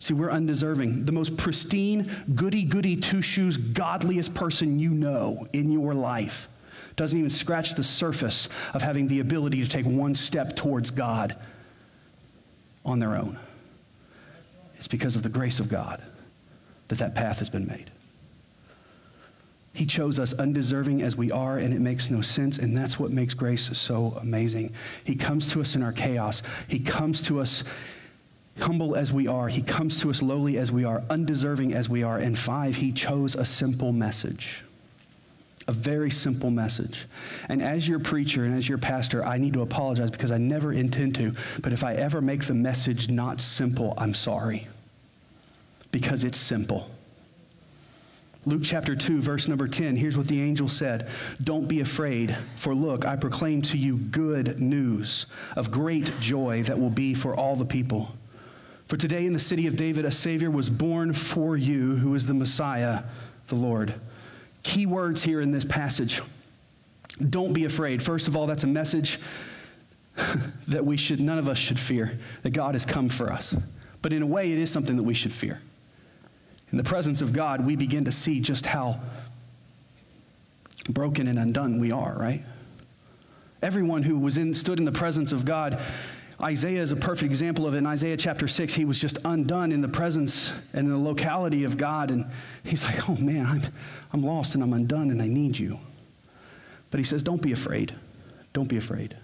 See, 0.00 0.12
we're 0.12 0.30
undeserving. 0.30 1.04
The 1.04 1.12
most 1.12 1.36
pristine, 1.36 2.10
goody 2.34 2.64
goody 2.64 2.96
two 2.96 3.22
shoes, 3.22 3.56
godliest 3.56 4.34
person 4.34 4.78
you 4.78 4.90
know 4.90 5.46
in 5.52 5.70
your 5.70 5.94
life 5.94 6.48
doesn't 6.96 7.18
even 7.18 7.30
scratch 7.30 7.74
the 7.74 7.82
surface 7.82 8.48
of 8.72 8.82
having 8.82 9.08
the 9.08 9.20
ability 9.20 9.62
to 9.62 9.68
take 9.68 9.86
one 9.86 10.14
step 10.14 10.54
towards 10.54 10.90
God 10.90 11.36
on 12.84 12.98
their 12.98 13.16
own. 13.16 13.38
It's 14.76 14.88
because 14.88 15.16
of 15.16 15.22
the 15.22 15.28
grace 15.28 15.60
of 15.60 15.68
God 15.68 16.02
that 16.88 16.98
that 16.98 17.14
path 17.14 17.38
has 17.38 17.50
been 17.50 17.66
made. 17.66 17.90
He 19.74 19.84
chose 19.86 20.20
us 20.20 20.32
undeserving 20.34 21.02
as 21.02 21.16
we 21.16 21.32
are, 21.32 21.58
and 21.58 21.74
it 21.74 21.80
makes 21.80 22.08
no 22.08 22.20
sense. 22.20 22.58
And 22.58 22.76
that's 22.76 22.98
what 22.98 23.10
makes 23.10 23.34
grace 23.34 23.76
so 23.76 24.16
amazing. 24.20 24.72
He 25.02 25.16
comes 25.16 25.50
to 25.52 25.60
us 25.60 25.74
in 25.74 25.82
our 25.82 25.92
chaos. 25.92 26.42
He 26.68 26.78
comes 26.78 27.20
to 27.22 27.40
us 27.40 27.64
humble 28.60 28.94
as 28.94 29.12
we 29.12 29.26
are. 29.26 29.48
He 29.48 29.62
comes 29.62 30.00
to 30.00 30.10
us 30.10 30.22
lowly 30.22 30.58
as 30.58 30.70
we 30.70 30.84
are, 30.84 31.02
undeserving 31.10 31.74
as 31.74 31.88
we 31.88 32.04
are. 32.04 32.18
And 32.18 32.38
five, 32.38 32.76
he 32.76 32.92
chose 32.92 33.34
a 33.34 33.44
simple 33.44 33.92
message. 33.92 34.62
A 35.66 35.72
very 35.72 36.10
simple 36.10 36.50
message. 36.50 37.06
And 37.48 37.60
as 37.60 37.88
your 37.88 37.98
preacher 37.98 38.44
and 38.44 38.56
as 38.56 38.68
your 38.68 38.78
pastor, 38.78 39.26
I 39.26 39.38
need 39.38 39.54
to 39.54 39.62
apologize 39.62 40.10
because 40.12 40.30
I 40.30 40.38
never 40.38 40.72
intend 40.72 41.16
to. 41.16 41.34
But 41.62 41.72
if 41.72 41.82
I 41.82 41.94
ever 41.94 42.20
make 42.20 42.46
the 42.46 42.54
message 42.54 43.10
not 43.10 43.40
simple, 43.40 43.94
I'm 43.98 44.14
sorry. 44.14 44.68
Because 45.90 46.22
it's 46.22 46.38
simple. 46.38 46.88
Luke 48.46 48.60
chapter 48.62 48.94
2, 48.94 49.22
verse 49.22 49.48
number 49.48 49.66
10, 49.66 49.96
here's 49.96 50.18
what 50.18 50.28
the 50.28 50.42
angel 50.42 50.68
said 50.68 51.08
Don't 51.42 51.66
be 51.66 51.80
afraid, 51.80 52.36
for 52.56 52.74
look, 52.74 53.06
I 53.06 53.16
proclaim 53.16 53.62
to 53.62 53.78
you 53.78 53.96
good 53.96 54.60
news 54.60 55.26
of 55.56 55.70
great 55.70 56.18
joy 56.20 56.62
that 56.64 56.78
will 56.78 56.90
be 56.90 57.14
for 57.14 57.34
all 57.34 57.56
the 57.56 57.64
people. 57.64 58.14
For 58.86 58.98
today 58.98 59.24
in 59.24 59.32
the 59.32 59.38
city 59.38 59.66
of 59.66 59.76
David, 59.76 60.04
a 60.04 60.10
Savior 60.10 60.50
was 60.50 60.68
born 60.68 61.14
for 61.14 61.56
you, 61.56 61.96
who 61.96 62.14
is 62.14 62.26
the 62.26 62.34
Messiah, 62.34 63.04
the 63.48 63.54
Lord. 63.54 63.94
Key 64.62 64.84
words 64.84 65.22
here 65.22 65.40
in 65.40 65.50
this 65.50 65.64
passage. 65.64 66.20
Don't 67.30 67.54
be 67.54 67.64
afraid. 67.64 68.02
First 68.02 68.28
of 68.28 68.36
all, 68.36 68.46
that's 68.46 68.64
a 68.64 68.68
message 68.68 69.18
that 70.68 70.84
we 70.84 70.98
should, 70.98 71.20
none 71.20 71.38
of 71.38 71.48
us 71.48 71.56
should 71.56 71.78
fear, 71.78 72.18
that 72.42 72.50
God 72.50 72.74
has 72.74 72.84
come 72.84 73.08
for 73.08 73.32
us. 73.32 73.56
But 74.02 74.12
in 74.12 74.20
a 74.20 74.26
way, 74.26 74.52
it 74.52 74.58
is 74.58 74.70
something 74.70 74.96
that 74.96 75.02
we 75.02 75.14
should 75.14 75.32
fear. 75.32 75.60
In 76.70 76.78
the 76.78 76.84
presence 76.84 77.22
of 77.22 77.32
God, 77.32 77.64
we 77.64 77.76
begin 77.76 78.04
to 78.06 78.12
see 78.12 78.40
just 78.40 78.66
how 78.66 79.00
broken 80.88 81.28
and 81.28 81.38
undone 81.38 81.80
we 81.80 81.92
are, 81.92 82.14
right? 82.18 82.42
Everyone 83.62 84.02
who 84.02 84.18
was 84.18 84.36
in, 84.36 84.52
stood 84.54 84.78
in 84.78 84.84
the 84.84 84.92
presence 84.92 85.32
of 85.32 85.44
God, 85.44 85.80
Isaiah 86.40 86.82
is 86.82 86.92
a 86.92 86.96
perfect 86.96 87.30
example 87.30 87.66
of 87.66 87.74
it. 87.74 87.78
In 87.78 87.86
Isaiah 87.86 88.16
chapter 88.16 88.48
6, 88.48 88.74
he 88.74 88.84
was 88.84 89.00
just 89.00 89.18
undone 89.24 89.72
in 89.72 89.80
the 89.80 89.88
presence 89.88 90.52
and 90.72 90.86
in 90.86 90.92
the 90.92 90.98
locality 90.98 91.64
of 91.64 91.76
God. 91.76 92.10
And 92.10 92.26
he's 92.64 92.84
like, 92.84 93.08
oh 93.08 93.16
man, 93.16 93.46
I'm, 93.46 93.62
I'm 94.12 94.22
lost 94.22 94.54
and 94.54 94.62
I'm 94.62 94.72
undone 94.72 95.10
and 95.10 95.22
I 95.22 95.28
need 95.28 95.56
you. 95.58 95.78
But 96.90 96.98
he 96.98 97.04
says, 97.04 97.22
don't 97.22 97.40
be 97.40 97.52
afraid. 97.52 97.94
Don't 98.52 98.68
be 98.68 98.76
afraid. 98.76 99.16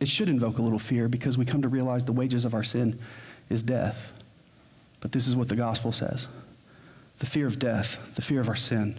It 0.00 0.08
should 0.08 0.28
invoke 0.28 0.58
a 0.58 0.62
little 0.62 0.78
fear 0.78 1.08
because 1.08 1.36
we 1.36 1.44
come 1.44 1.62
to 1.62 1.68
realize 1.68 2.04
the 2.04 2.12
wages 2.12 2.44
of 2.44 2.54
our 2.54 2.64
sin 2.64 2.98
is 3.50 3.62
death. 3.62 4.12
But 5.00 5.12
this 5.12 5.26
is 5.26 5.34
what 5.34 5.48
the 5.48 5.56
gospel 5.56 5.92
says 5.92 6.26
the 7.18 7.26
fear 7.26 7.46
of 7.46 7.58
death, 7.58 8.14
the 8.14 8.22
fear 8.22 8.40
of 8.40 8.48
our 8.48 8.56
sin, 8.56 8.98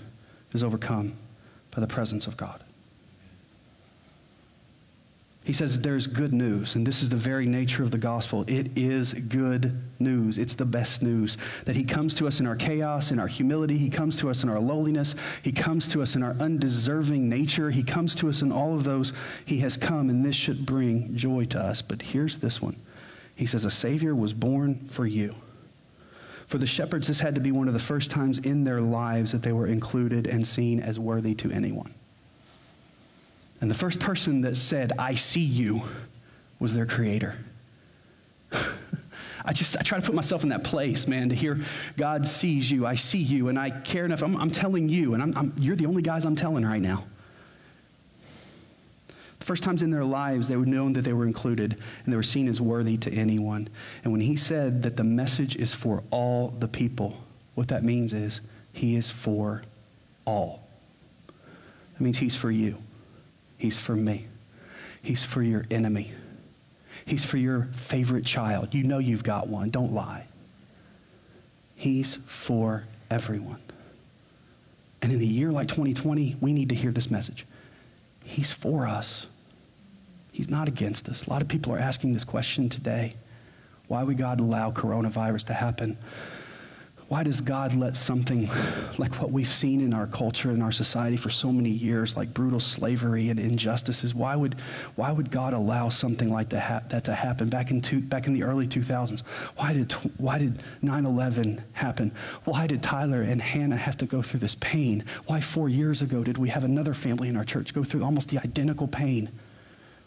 is 0.53 0.63
overcome 0.63 1.13
by 1.71 1.81
the 1.81 1.87
presence 1.87 2.27
of 2.27 2.37
God. 2.37 2.63
He 5.43 5.53
says 5.53 5.81
there's 5.81 6.05
good 6.05 6.33
news, 6.33 6.75
and 6.75 6.85
this 6.85 7.01
is 7.01 7.09
the 7.09 7.15
very 7.15 7.47
nature 7.47 7.81
of 7.81 7.89
the 7.89 7.97
gospel. 7.97 8.45
It 8.47 8.77
is 8.77 9.13
good 9.13 9.75
news. 9.97 10.37
It's 10.37 10.53
the 10.53 10.65
best 10.65 11.01
news 11.01 11.39
that 11.65 11.75
He 11.75 11.83
comes 11.83 12.13
to 12.15 12.27
us 12.27 12.39
in 12.39 12.45
our 12.45 12.55
chaos, 12.55 13.11
in 13.11 13.19
our 13.19 13.25
humility. 13.27 13.75
He 13.75 13.89
comes 13.89 14.15
to 14.17 14.29
us 14.29 14.43
in 14.43 14.49
our 14.49 14.59
lowliness. 14.59 15.15
He 15.41 15.51
comes 15.51 15.87
to 15.87 16.03
us 16.03 16.15
in 16.15 16.21
our 16.21 16.33
undeserving 16.33 17.27
nature. 17.27 17.71
He 17.71 17.81
comes 17.81 18.13
to 18.15 18.29
us 18.29 18.43
in 18.43 18.51
all 18.51 18.75
of 18.75 18.83
those. 18.83 19.13
He 19.43 19.57
has 19.59 19.77
come, 19.77 20.11
and 20.11 20.23
this 20.23 20.35
should 20.35 20.63
bring 20.63 21.15
joy 21.15 21.45
to 21.45 21.59
us. 21.59 21.81
But 21.81 22.03
here's 22.03 22.37
this 22.37 22.61
one 22.61 22.75
He 23.35 23.47
says, 23.47 23.65
A 23.65 23.71
Savior 23.71 24.13
was 24.13 24.33
born 24.33 24.87
for 24.89 25.07
you. 25.07 25.33
For 26.51 26.57
the 26.57 26.67
shepherds, 26.67 27.07
this 27.07 27.21
had 27.21 27.35
to 27.35 27.39
be 27.39 27.53
one 27.53 27.69
of 27.69 27.73
the 27.73 27.79
first 27.79 28.11
times 28.11 28.37
in 28.39 28.65
their 28.65 28.81
lives 28.81 29.31
that 29.31 29.41
they 29.41 29.53
were 29.53 29.67
included 29.67 30.27
and 30.27 30.45
seen 30.45 30.81
as 30.81 30.99
worthy 30.99 31.33
to 31.35 31.49
anyone. 31.49 31.93
And 33.61 33.71
the 33.71 33.75
first 33.75 34.01
person 34.01 34.41
that 34.41 34.57
said, 34.57 34.91
I 34.99 35.15
see 35.15 35.39
you, 35.39 35.81
was 36.59 36.73
their 36.73 36.85
creator. 36.85 37.37
I 38.51 39.53
just, 39.53 39.77
I 39.77 39.81
try 39.81 39.97
to 39.97 40.05
put 40.05 40.13
myself 40.13 40.43
in 40.43 40.49
that 40.49 40.65
place, 40.65 41.07
man, 41.07 41.29
to 41.29 41.35
hear 41.35 41.57
God 41.95 42.27
sees 42.27 42.69
you, 42.69 42.85
I 42.85 42.95
see 42.95 43.19
you, 43.19 43.47
and 43.47 43.57
I 43.57 43.69
care 43.69 44.03
enough. 44.03 44.21
I'm, 44.21 44.35
I'm 44.35 44.51
telling 44.51 44.89
you, 44.89 45.13
and 45.13 45.23
I'm, 45.23 45.37
I'm, 45.37 45.53
you're 45.57 45.77
the 45.77 45.85
only 45.85 46.01
guys 46.01 46.25
I'm 46.25 46.35
telling 46.35 46.65
right 46.65 46.81
now. 46.81 47.05
First 49.41 49.63
times 49.63 49.82
in 49.82 49.89
their 49.89 50.06
lives, 50.06 50.47
they 50.47 50.56
were 50.56 50.67
known 50.67 50.93
that 50.93 51.01
they 51.01 51.13
were 51.13 51.25
included 51.25 51.75
and 52.04 52.13
they 52.13 52.15
were 52.15 52.23
seen 52.23 52.47
as 52.47 52.62
worthy 52.62 52.95
to 52.97 53.12
anyone. 53.12 53.67
And 54.04 54.13
when 54.13 54.21
he 54.21 54.36
said 54.36 54.84
that 54.84 54.95
the 54.95 55.04
message 55.04 55.56
is 55.56 55.73
for 55.73 56.04
all 56.12 56.54
the 56.60 56.67
people, 56.67 57.17
what 57.56 57.67
that 57.69 57.84
means 57.84 58.13
is 58.13 58.41
he 58.71 58.95
is 58.95 59.10
for 59.10 59.63
all. 60.25 60.67
That 61.27 62.01
means 62.01 62.19
he's 62.19 62.36
for 62.36 62.51
you, 62.51 62.77
he's 63.58 63.80
for 63.80 63.95
me, 63.95 64.27
he's 65.01 65.23
for 65.23 65.41
your 65.41 65.65
enemy, 65.71 66.12
he's 67.06 67.25
for 67.25 67.38
your 67.38 67.67
favorite 67.73 68.25
child. 68.25 68.75
You 68.75 68.84
know 68.84 68.99
you've 68.99 69.23
got 69.23 69.47
one, 69.47 69.71
don't 69.71 69.91
lie. 69.93 70.27
He's 71.75 72.17
for 72.27 72.84
everyone. 73.10 73.60
And 75.01 75.12
in 75.12 75.19
a 75.19 75.25
year 75.25 75.51
like 75.51 75.67
2020, 75.67 76.38
we 76.39 76.54
need 76.54 76.69
to 76.69 76.75
hear 76.75 76.91
this 76.91 77.10
message. 77.10 77.47
He's 78.23 78.51
for 78.51 78.88
us. 78.88 79.27
He's 80.31 80.49
not 80.49 80.67
against 80.67 81.10
us. 81.10 81.27
A 81.27 81.29
lot 81.29 81.41
of 81.41 81.47
people 81.47 81.73
are 81.73 81.79
asking 81.79 82.13
this 82.13 82.23
question 82.23 82.69
today. 82.69 83.15
Why 83.88 84.03
would 84.03 84.17
God 84.17 84.39
allow 84.39 84.71
coronavirus 84.71 85.47
to 85.47 85.53
happen? 85.53 85.97
Why 87.12 87.24
does 87.24 87.41
God 87.41 87.76
let 87.76 87.97
something 87.97 88.50
like 88.97 89.19
what 89.19 89.34
we've 89.34 89.45
seen 89.45 89.82
in 89.82 89.93
our 89.93 90.08
culture 90.08 90.52
and 90.52 90.63
our 90.63 90.71
society 90.71 91.17
for 91.17 91.30
so 91.30 91.52
many 91.52 91.69
years, 91.69 92.15
like 92.15 92.34
brutal 92.34 92.62
slavery 92.62 93.28
and 93.28 93.38
injustices, 93.38 94.15
why 94.15 94.34
would, 94.38 94.56
why 94.95 95.12
would 95.12 95.30
God 95.30 95.52
allow 95.54 95.89
something 95.89 96.32
like 96.32 96.47
that, 96.52 96.89
that 96.89 97.04
to 97.04 97.13
happen 97.13 97.50
back 97.50 97.69
in, 97.69 97.82
two, 97.82 98.00
back 98.00 98.28
in 98.28 98.34
the 98.34 98.43
early 98.43 98.65
2000s? 98.65 99.24
Why 99.58 99.74
did, 99.74 99.91
why 100.19 100.38
did 100.38 100.63
9 100.82 101.06
11 101.06 101.62
happen? 101.74 102.13
Why 102.45 102.65
did 102.65 102.82
Tyler 102.82 103.24
and 103.24 103.41
Hannah 103.41 103.76
have 103.76 103.97
to 103.97 104.06
go 104.06 104.21
through 104.21 104.39
this 104.39 104.56
pain? 104.56 105.04
Why 105.26 105.41
four 105.41 105.67
years 105.67 106.02
ago 106.02 106.24
did 106.24 106.38
we 106.38 106.47
have 106.47 106.63
another 106.63 106.93
family 106.93 107.28
in 107.28 107.36
our 107.36 107.43
church 107.43 107.74
go 107.74 107.84
through 107.84 108.06
almost 108.06 108.30
the 108.30 108.38
identical 108.38 108.88
pain? 108.88 109.30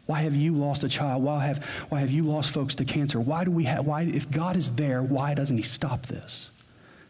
Why 0.06 0.20
have 0.20 0.36
you 0.36 0.54
lost 0.54 0.84
a 0.84 0.88
child? 0.88 1.22
Why 1.22 1.44
have, 1.44 1.62
why 1.90 2.00
have 2.00 2.10
you 2.10 2.22
lost 2.22 2.54
folks 2.54 2.74
to 2.76 2.86
cancer? 2.86 3.20
Why 3.20 3.44
do 3.44 3.50
we 3.50 3.64
have, 3.64 3.84
why, 3.84 4.04
if 4.04 4.30
God 4.30 4.56
is 4.56 4.70
there, 4.70 5.02
why 5.02 5.34
doesn't 5.34 5.58
he 5.58 5.62
stop 5.62 6.06
this? 6.06 6.48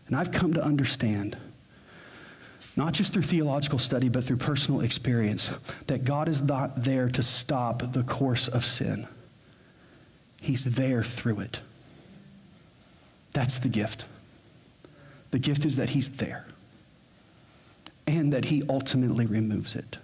And 0.07 0.17
I've 0.17 0.33
come 0.33 0.53
to 0.55 0.63
understand, 0.63 1.37
not 2.77 2.93
just 2.93 3.13
through 3.13 3.23
theological 3.23 3.79
study, 3.79 4.09
but 4.09 4.25
through 4.25 4.37
personal 4.37 4.81
experience, 4.81 5.51
that 5.87 6.05
God 6.05 6.29
is 6.29 6.43
not 6.43 6.83
there 6.83 7.09
to 7.09 7.23
stop 7.23 7.93
the 7.93 8.03
course 8.03 8.49
of 8.49 8.65
sin. 8.65 9.07
He's 10.41 10.65
there 10.65 11.03
through 11.03 11.41
it. 11.41 11.61
That's 13.33 13.59
the 13.59 13.69
gift. 13.69 14.05
The 15.31 15.39
gift 15.39 15.65
is 15.65 15.77
that 15.77 15.91
he's 15.91 16.09
there 16.11 16.47
and 18.07 18.33
that 18.33 18.45
he 18.45 18.63
ultimately 18.69 19.27
removes 19.27 19.75
it 19.75 19.99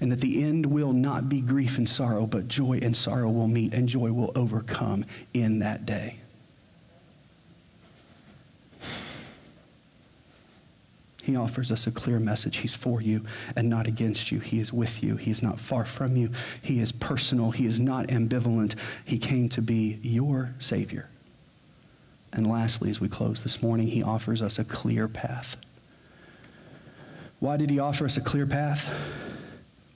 and 0.00 0.10
that 0.10 0.20
the 0.20 0.42
end 0.42 0.66
will 0.66 0.92
not 0.92 1.28
be 1.28 1.40
grief 1.40 1.78
and 1.78 1.88
sorrow, 1.88 2.26
but 2.26 2.48
joy 2.48 2.78
and 2.82 2.96
sorrow 2.96 3.30
will 3.30 3.48
meet, 3.48 3.72
and 3.72 3.88
joy 3.88 4.12
will 4.12 4.32
overcome 4.34 5.04
in 5.32 5.60
that 5.60 5.86
day. 5.86 6.16
He 11.32 11.36
offers 11.38 11.72
us 11.72 11.86
a 11.86 11.90
clear 11.90 12.18
message. 12.18 12.58
He's 12.58 12.74
for 12.74 13.00
you 13.00 13.24
and 13.56 13.70
not 13.70 13.86
against 13.86 14.30
you. 14.30 14.38
He 14.38 14.60
is 14.60 14.70
with 14.70 15.02
you. 15.02 15.16
He 15.16 15.30
is 15.30 15.42
not 15.42 15.58
far 15.58 15.86
from 15.86 16.14
you. 16.14 16.28
He 16.60 16.78
is 16.78 16.92
personal. 16.92 17.52
He 17.52 17.64
is 17.64 17.80
not 17.80 18.08
ambivalent. 18.08 18.74
He 19.06 19.16
came 19.16 19.48
to 19.48 19.62
be 19.62 19.98
your 20.02 20.52
Savior. 20.58 21.08
And 22.34 22.46
lastly, 22.46 22.90
as 22.90 23.00
we 23.00 23.08
close 23.08 23.42
this 23.42 23.62
morning, 23.62 23.86
He 23.86 24.02
offers 24.02 24.42
us 24.42 24.58
a 24.58 24.64
clear 24.64 25.08
path. 25.08 25.56
Why 27.40 27.56
did 27.56 27.70
He 27.70 27.78
offer 27.78 28.04
us 28.04 28.18
a 28.18 28.20
clear 28.20 28.46
path? 28.46 28.94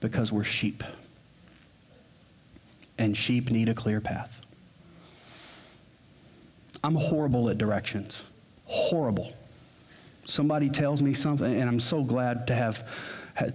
because 0.01 0.33
we're 0.33 0.45
sheep. 0.45 0.85
And 2.97 3.15
sheep 3.17 3.51
need 3.51 3.69
a 3.69 3.75
clear 3.75 4.01
path. 4.01 4.41
I'm 6.83 6.95
horrible 6.95 7.51
at 7.51 7.59
directions. 7.59 8.23
Horrible. 8.65 9.35
Somebody 10.27 10.69
tells 10.69 11.03
me 11.03 11.15
something, 11.15 11.61
and 11.61 11.69
I'm 11.69 11.81
so 11.81 12.03
glad 12.03 12.47
to 12.49 12.55
have 12.55 12.85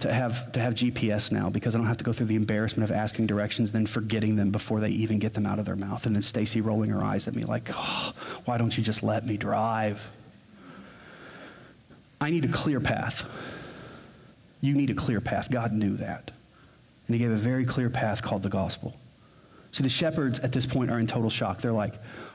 to 0.00 0.12
have 0.12 0.52
to 0.52 0.60
have 0.60 0.74
GPS 0.74 1.32
now 1.32 1.50
because 1.50 1.74
I 1.74 1.78
don't 1.78 1.88
have 1.88 1.96
to 1.96 2.04
go 2.04 2.12
through 2.12 2.26
the 2.26 2.36
embarrassment 2.36 2.88
of 2.88 2.96
asking 2.96 3.26
directions, 3.26 3.72
then 3.72 3.84
forgetting 3.84 4.36
them 4.36 4.50
before 4.50 4.78
they 4.80 4.90
even 4.90 5.18
get 5.18 5.34
them 5.34 5.44
out 5.44 5.58
of 5.58 5.64
their 5.64 5.76
mouth, 5.76 6.06
and 6.06 6.14
then 6.14 6.22
Stacy 6.22 6.60
rolling 6.60 6.90
her 6.90 7.02
eyes 7.02 7.26
at 7.26 7.34
me 7.34 7.44
like, 7.44 7.68
oh, 7.74 8.12
"Why 8.44 8.58
don't 8.58 8.76
you 8.76 8.84
just 8.84 9.02
let 9.02 9.26
me 9.26 9.36
drive?" 9.36 10.08
I 12.20 12.30
need 12.30 12.44
a 12.44 12.48
clear 12.48 12.80
path. 12.80 13.24
You 14.60 14.74
need 14.74 14.90
a 14.90 14.94
clear 14.94 15.20
path. 15.20 15.50
God 15.50 15.72
knew 15.72 15.96
that. 15.96 16.30
And 17.08 17.14
he 17.14 17.18
gave 17.18 17.32
a 17.32 17.36
very 17.36 17.66
clear 17.66 17.90
path 17.90 18.22
called 18.22 18.44
the 18.44 18.48
gospel. 18.48 18.94
See, 19.72 19.82
the 19.82 19.88
shepherds 19.88 20.38
at 20.38 20.52
this 20.52 20.64
point 20.64 20.90
are 20.90 21.00
in 21.00 21.08
total 21.08 21.30
shock. 21.30 21.60
They're 21.60 21.72
like, 21.72 21.94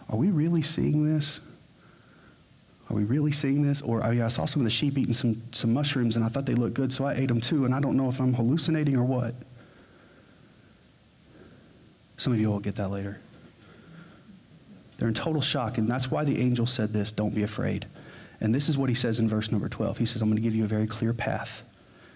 Are 0.10 0.18
we 0.18 0.30
really 0.30 0.62
seeing 0.62 1.06
this? 1.06 1.40
Are 2.90 2.96
we 2.96 3.04
really 3.04 3.32
seeing 3.32 3.62
this? 3.62 3.82
Or 3.82 4.02
oh, 4.02 4.04
I, 4.04 4.12
mean, 4.12 4.22
I 4.22 4.30
saw 4.30 4.46
some 4.46 4.62
of 4.62 4.64
the 4.64 4.72
sheep 4.72 4.98
eating 4.98 5.14
some, 5.14 5.42
some 5.52 5.74
mushrooms 5.74 6.16
and 6.16 6.24
I 6.24 6.30
thought 6.30 6.46
they 6.46 6.56
looked 6.56 6.76
good, 6.76 6.92
so 6.92 7.06
I 7.06 7.14
ate 7.14 7.28
them 7.28 7.42
too, 7.42 7.66
and 7.66 7.76
I 7.76 7.80
don't 7.80 7.98
know 7.98 8.10
if 8.10 8.20
I'm 8.20 8.34
hallucinating 8.34 8.96
or 8.96 9.04
what. 9.04 9.36
Some 12.18 12.34
of 12.34 12.40
you 12.40 12.50
will 12.50 12.60
get 12.60 12.76
that 12.78 12.90
later. 12.90 13.20
They're 14.98 15.08
in 15.08 15.14
total 15.14 15.42
shock, 15.42 15.78
and 15.78 15.88
that's 15.88 16.10
why 16.10 16.24
the 16.24 16.40
angel 16.40 16.66
said 16.66 16.92
this 16.92 17.12
don't 17.12 17.36
be 17.36 17.44
afraid. 17.44 17.86
And 18.42 18.54
this 18.54 18.70
is 18.70 18.78
what 18.78 18.90
he 18.90 18.96
says 18.96 19.20
in 19.20 19.28
verse 19.28 19.52
number 19.52 19.70
12. 19.70 19.98
He 19.98 20.06
says, 20.06 20.22
I'm 20.22 20.30
going 20.30 20.38
to 20.38 20.42
give 20.42 20.56
you 20.56 20.64
a 20.64 20.68
very 20.68 20.88
clear 20.88 21.14
path. 21.14 21.64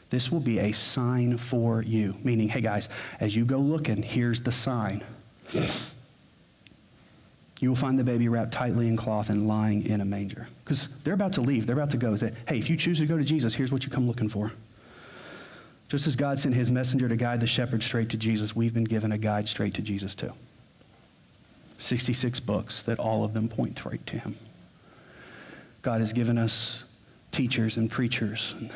This 0.09 0.31
will 0.31 0.39
be 0.39 0.59
a 0.59 0.71
sign 0.71 1.37
for 1.37 1.81
you. 1.81 2.15
Meaning, 2.23 2.49
hey 2.49 2.61
guys, 2.61 2.89
as 3.19 3.35
you 3.35 3.45
go 3.45 3.57
looking, 3.57 4.03
here's 4.03 4.41
the 4.41 4.51
sign. 4.51 5.03
You 7.61 7.69
will 7.69 7.75
find 7.75 7.97
the 7.97 8.03
baby 8.03 8.27
wrapped 8.27 8.51
tightly 8.51 8.87
in 8.87 8.97
cloth 8.97 9.29
and 9.29 9.47
lying 9.47 9.85
in 9.85 10.01
a 10.01 10.05
manger. 10.05 10.47
Because 10.65 10.87
they're 11.03 11.13
about 11.13 11.33
to 11.33 11.41
leave. 11.41 11.67
They're 11.67 11.75
about 11.75 11.91
to 11.91 11.97
go. 11.97 12.15
Say, 12.15 12.33
hey, 12.47 12.57
if 12.57 12.71
you 12.71 12.75
choose 12.75 12.97
to 12.97 13.05
go 13.05 13.19
to 13.19 13.23
Jesus, 13.23 13.53
here's 13.53 13.71
what 13.71 13.85
you 13.85 13.91
come 13.91 14.07
looking 14.07 14.29
for. 14.29 14.51
Just 15.87 16.07
as 16.07 16.15
God 16.15 16.39
sent 16.39 16.55
his 16.55 16.71
messenger 16.71 17.07
to 17.07 17.15
guide 17.15 17.39
the 17.39 17.45
shepherd 17.45 17.83
straight 17.83 18.09
to 18.09 18.17
Jesus, 18.17 18.55
we've 18.55 18.73
been 18.73 18.83
given 18.83 19.11
a 19.11 19.17
guide 19.17 19.47
straight 19.47 19.75
to 19.75 19.83
Jesus 19.83 20.15
too. 20.15 20.33
66 21.77 22.39
books 22.39 22.81
that 22.81 22.97
all 22.97 23.23
of 23.23 23.35
them 23.35 23.47
point 23.47 23.77
straight 23.77 24.05
to 24.07 24.17
him. 24.17 24.35
God 25.83 25.99
has 25.99 26.13
given 26.13 26.39
us 26.39 26.83
teachers 27.31 27.77
and 27.77 27.91
preachers 27.91 28.55
and 28.57 28.71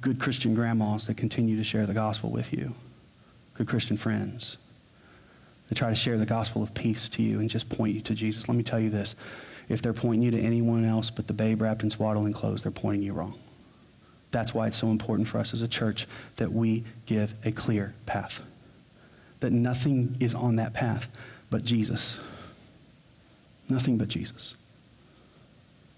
good 0.00 0.20
Christian 0.20 0.54
grandmas 0.54 1.06
that 1.06 1.16
continue 1.16 1.56
to 1.56 1.64
share 1.64 1.86
the 1.86 1.94
gospel 1.94 2.30
with 2.30 2.52
you, 2.52 2.72
good 3.54 3.66
Christian 3.66 3.96
friends 3.96 4.58
that 5.70 5.76
try 5.76 5.88
to 5.88 5.94
share 5.94 6.18
the 6.18 6.26
gospel 6.26 6.62
of 6.62 6.74
peace 6.74 7.08
to 7.08 7.22
you 7.22 7.38
and 7.38 7.48
just 7.48 7.70
point 7.70 7.94
you 7.94 8.00
to 8.02 8.14
Jesus. 8.14 8.48
Let 8.48 8.56
me 8.56 8.62
tell 8.62 8.80
you 8.80 8.90
this 8.90 9.14
if 9.68 9.80
they're 9.80 9.92
pointing 9.92 10.22
you 10.22 10.32
to 10.32 10.38
anyone 10.38 10.84
else 10.84 11.10
but 11.10 11.28
the 11.28 11.32
babe 11.32 11.62
wrapped 11.62 11.84
in 11.84 11.90
swaddling 11.90 12.32
clothes, 12.32 12.62
they're 12.62 12.72
pointing 12.72 13.02
you 13.02 13.12
wrong. 13.12 13.38
That's 14.32 14.52
why 14.52 14.66
it's 14.66 14.76
so 14.76 14.88
important 14.88 15.28
for 15.28 15.38
us 15.38 15.54
as 15.54 15.62
a 15.62 15.68
church 15.68 16.06
that 16.36 16.52
we 16.52 16.84
give 17.06 17.34
a 17.44 17.52
clear 17.52 17.94
path. 18.04 18.42
That 19.38 19.52
nothing 19.52 20.16
is 20.20 20.34
on 20.34 20.56
that 20.56 20.74
path 20.74 21.08
but 21.50 21.64
Jesus. 21.64 22.18
Nothing 23.68 23.96
but 23.96 24.08
Jesus. 24.08 24.56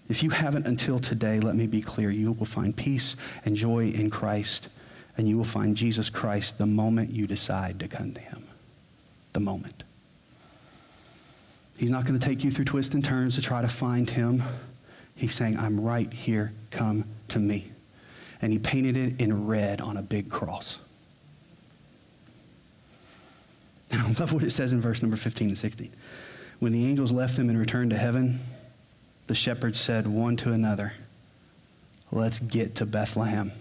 If 0.07 0.21
you 0.21 0.29
haven't 0.29 0.67
until 0.67 0.99
today, 0.99 1.39
let 1.39 1.55
me 1.55 1.65
be 1.65 1.81
clear, 1.81 2.11
you 2.11 2.31
will 2.33 2.45
find 2.45 2.75
peace 2.75 3.15
and 3.45 3.55
joy 3.55 3.87
in 3.89 4.11
Christ, 4.11 4.69
and 5.17 5.27
you 5.27 5.37
will 5.37 5.43
find 5.43 5.75
Jesus 5.75 6.09
Christ 6.09 6.57
the 6.57 6.67
moment 6.67 7.09
you 7.09 7.25
decide 7.25 7.79
to 7.79 7.87
come 7.87 8.13
to 8.13 8.21
Him. 8.21 8.42
The 9.33 9.39
moment. 9.39 9.83
He's 11.77 11.91
not 11.91 12.05
going 12.05 12.19
to 12.19 12.25
take 12.25 12.43
you 12.43 12.51
through 12.51 12.65
twists 12.65 12.93
and 12.93 13.03
turns 13.03 13.35
to 13.35 13.41
try 13.41 13.61
to 13.61 13.67
find 13.67 14.09
Him. 14.09 14.43
He's 15.15 15.33
saying, 15.33 15.57
I'm 15.57 15.79
right 15.79 16.11
here, 16.11 16.53
come 16.71 17.05
to 17.29 17.39
me. 17.39 17.71
And 18.41 18.51
He 18.51 18.59
painted 18.59 18.95
it 18.95 19.19
in 19.19 19.47
red 19.47 19.81
on 19.81 19.97
a 19.97 20.01
big 20.01 20.29
cross. 20.29 20.79
And 23.91 24.01
I 24.01 24.07
love 24.19 24.33
what 24.33 24.43
it 24.43 24.51
says 24.51 24.73
in 24.73 24.81
verse 24.81 25.01
number 25.01 25.17
15 25.17 25.49
and 25.49 25.57
16. 25.57 25.91
When 26.59 26.71
the 26.71 26.85
angels 26.85 27.11
left 27.11 27.35
them 27.35 27.49
and 27.49 27.59
returned 27.59 27.91
to 27.91 27.97
heaven, 27.97 28.39
the 29.27 29.35
shepherds 29.35 29.79
said 29.79 30.07
one 30.07 30.35
to 30.37 30.51
another, 30.51 30.93
Let's 32.11 32.39
get 32.39 32.75
to 32.75 32.85
Bethlehem. 32.85 33.51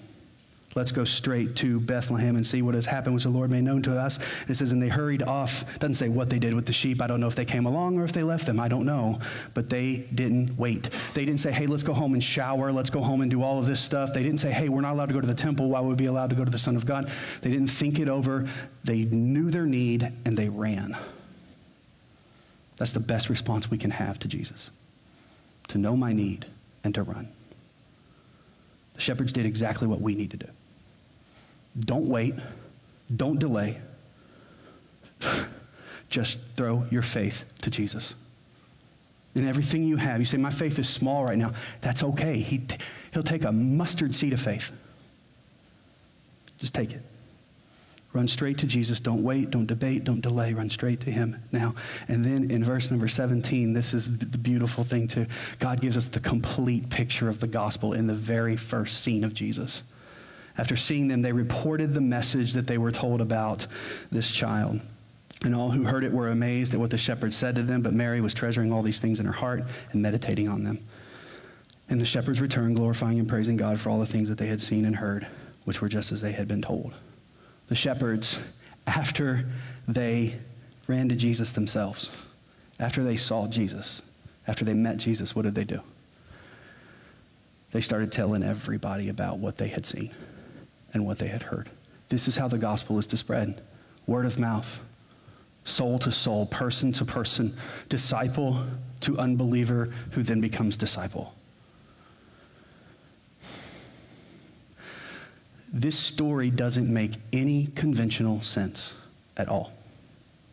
Let's 0.75 0.91
go 0.91 1.05
straight 1.05 1.55
to 1.57 1.81
Bethlehem 1.81 2.37
and 2.37 2.47
see 2.47 2.63
what 2.63 2.75
has 2.75 2.87
happened, 2.87 3.15
which 3.15 3.25
the 3.25 3.31
Lord 3.31 3.51
made 3.51 3.65
known 3.65 3.83
to 3.83 3.99
us. 3.99 4.17
And 4.17 4.51
it 4.51 4.55
says, 4.55 4.73
and 4.73 4.81
they 4.81 4.89
hurried 4.89 5.23
off. 5.23 5.67
Doesn't 5.79 5.95
say 5.95 6.09
what 6.09 6.31
they 6.31 6.39
did 6.39 6.55
with 6.55 6.65
the 6.65 6.73
sheep. 6.73 7.03
I 7.03 7.07
don't 7.07 7.21
know 7.21 7.27
if 7.27 7.35
they 7.35 7.45
came 7.45 7.67
along 7.67 7.99
or 7.99 8.05
if 8.05 8.13
they 8.13 8.23
left 8.23 8.47
them. 8.47 8.59
I 8.59 8.69
don't 8.69 8.87
know. 8.87 9.21
But 9.53 9.69
they 9.69 9.97
didn't 10.15 10.57
wait. 10.57 10.89
They 11.13 11.27
didn't 11.27 11.41
say, 11.41 11.53
hey, 11.53 11.67
let's 11.67 11.83
go 11.83 11.93
home 11.93 12.15
and 12.15 12.25
shower. 12.25 12.73
Let's 12.73 12.89
go 12.89 13.03
home 13.03 13.21
and 13.21 13.31
do 13.31 13.43
all 13.43 13.59
of 13.59 13.67
this 13.67 13.81
stuff. 13.81 14.15
They 14.15 14.23
didn't 14.23 14.41
say, 14.41 14.51
hey, 14.51 14.71
we're 14.71 14.81
not 14.81 14.95
allowed 14.95 15.07
to 15.07 15.15
go 15.15 15.21
to 15.21 15.27
the 15.27 15.35
temple. 15.35 15.69
Why 15.69 15.81
would 15.81 15.91
we 15.91 15.97
be 15.97 16.07
allowed 16.07 16.31
to 16.31 16.37
go 16.37 16.45
to 16.45 16.51
the 16.51 16.59
Son 16.59 16.75
of 16.75 16.87
God? 16.87 17.11
They 17.43 17.51
didn't 17.51 17.69
think 17.69 17.99
it 17.99 18.09
over. 18.09 18.49
They 18.85 19.05
knew 19.05 19.51
their 19.51 19.67
need 19.67 20.11
and 20.25 20.37
they 20.37 20.49
ran. 20.49 20.97
That's 22.77 22.93
the 22.93 23.01
best 23.01 23.29
response 23.29 23.71
we 23.71 23.79
can 23.79 23.91
have 23.91 24.19
to 24.21 24.29
Jesus 24.29 24.71
to 25.69 25.79
know 25.79 25.97
my 25.97 26.13
need 26.13 26.47
and 26.83 26.95
to 26.95 27.03
run. 27.03 27.29
The 28.95 29.01
shepherds 29.01 29.33
did 29.33 29.47
exactly 29.47 29.87
what 29.87 30.01
we 30.01 30.15
need 30.15 30.31
to 30.33 30.37
do. 30.37 30.49
Don't 31.79 32.07
wait, 32.07 32.35
don't 33.15 33.39
delay. 33.39 33.79
Just 36.09 36.39
throw 36.57 36.87
your 36.91 37.03
faith 37.03 37.45
to 37.63 37.71
Jesus. 37.71 38.15
In 39.35 39.47
everything 39.49 39.83
you 39.83 39.97
have, 39.97 40.21
you 40.21 40.27
say, 40.27 40.37
My 40.37 40.51
faith 40.51 40.79
is 40.79 40.89
small 40.89 41.25
right 41.25 41.39
now. 41.39 41.53
That's 41.81 42.03
okay. 42.03 42.39
He, 42.39 42.63
he'll 43.13 43.23
take 43.23 43.45
a 43.45 43.53
mustard 43.53 44.15
seed 44.15 44.35
of 44.35 44.41
faith. 44.41 44.71
Just 46.59 46.75
take 46.75 46.93
it. 46.93 47.03
Run 48.13 48.29
straight 48.29 48.59
to 48.59 48.67
Jesus. 48.67 49.01
Don't 49.01 49.23
wait, 49.23 49.51
don't 49.51 49.67
debate, 49.67 50.05
don't 50.05 50.21
delay. 50.21 50.53
Run 50.53 50.69
straight 50.69 51.01
to 51.01 51.11
Him 51.11 51.43
now. 51.51 51.75
And 52.09 52.23
then 52.23 52.51
in 52.51 52.63
verse 52.63 52.91
number 52.91 53.09
17, 53.09 53.73
this 53.73 53.95
is 53.95 54.19
the 54.19 54.39
beautiful 54.39 54.85
thing, 54.85 55.09
too. 55.09 55.27
God 55.59 55.81
gives 55.81 55.97
us 55.97 56.09
the 56.09 56.21
complete 56.21 56.91
picture 56.91 57.31
of 57.31 57.41
the 57.41 57.47
gospel 57.47 57.95
in 57.95 58.07
the 58.07 58.15
very 58.15 58.57
first 58.57 59.03
scene 59.03 59.25
of 59.25 59.33
Jesus. 59.33 59.83
After 60.59 60.77
seeing 60.77 61.09
them, 61.09 61.23
they 61.23 61.33
reported 61.33 61.95
the 61.95 62.01
message 62.01 62.53
that 62.53 62.67
they 62.67 62.79
were 62.79 62.93
told 62.93 63.21
about 63.21 63.67
this 64.11 64.31
child. 64.31 64.81
And 65.45 65.55
all 65.55 65.71
who 65.71 65.85
heard 65.85 66.05
it 66.05 66.13
were 66.13 66.29
amazed 66.29 66.75
at 66.75 66.81
what 66.81 66.91
the 66.91 66.99
shepherds 66.99 67.37
said 67.37 67.55
to 67.57 67.63
them, 67.63 67.83
but 67.83 67.95
Mary 67.95 68.21
was 68.21 68.35
treasuring 68.35 68.73
all 68.73 68.83
these 68.83 69.01
things 69.01 69.19
in 69.19 69.27
her 69.27 69.33
heart 69.33 69.65
and 69.93 70.03
meditating 70.03 70.49
on 70.49 70.63
them. 70.63 70.85
And 71.89 72.01
the 72.01 72.07
shepherds 72.07 72.41
returned, 72.41 72.77
glorifying 72.77 73.19
and 73.19 73.29
praising 73.29 73.57
God 73.57 73.81
for 73.81 73.91
all 73.91 73.99
the 73.99 74.07
things 74.07 74.29
that 74.29 74.39
they 74.39 74.47
had 74.47 74.61
seen 74.61 74.85
and 74.85 74.97
heard, 74.97 75.27
which 75.65 75.81
were 75.81 75.89
just 75.89 76.13
as 76.13 76.21
they 76.21 76.33
had 76.33 76.47
been 76.49 76.63
told 76.63 76.95
the 77.73 77.77
shepherds, 77.77 78.39
after 78.87 79.47
they 79.89 80.39
ran 80.89 81.09
to 81.09 81.17
Jesus 81.17 81.53
themselves, 81.53 82.11
after 82.79 83.03
they 83.03 83.17
saw 83.17 83.47
Jesus, 83.47 84.03
after 84.47 84.63
they 84.63 84.75
met 84.75 84.99
Jesus, 84.99 85.35
what 85.35 85.43
did 85.43 85.55
they 85.55 85.65
do? 85.65 85.81
They 87.71 87.81
started 87.81 88.13
telling 88.13 88.43
everybody 88.43 89.09
about 89.09 89.39
what 89.39 89.57
they 89.57 89.69
had 89.69 89.87
seen 89.87 90.11
and 90.93 91.07
what 91.07 91.19
they 91.19 91.29
had 91.29 91.43
heard. 91.43 91.71
This 92.09 92.29
is 92.29 92.37
how 92.37 92.49
the 92.49 92.59
gospel 92.59 92.99
is 92.99 93.07
to 93.09 93.17
spread 93.17 93.61
word 94.07 94.27
of 94.27 94.39
mouth, 94.39 94.81
soul 95.65 95.99
to 96.01 96.13
soul, 96.13 96.47
person 96.47 96.93
to 96.93 97.05
person, 97.05 97.57
disciple 97.89 98.65
to 99.01 99.19
unbeliever 99.19 99.93
who 100.11 100.23
then 100.23 100.41
becomes 100.41 100.77
disciple. 100.77 101.35
this 105.73 105.99
story 105.99 106.51
doesn't 106.51 106.93
make 106.93 107.13
any 107.33 107.67
conventional 107.75 108.43
sense 108.43 108.93
at 109.37 109.49
all. 109.49 109.73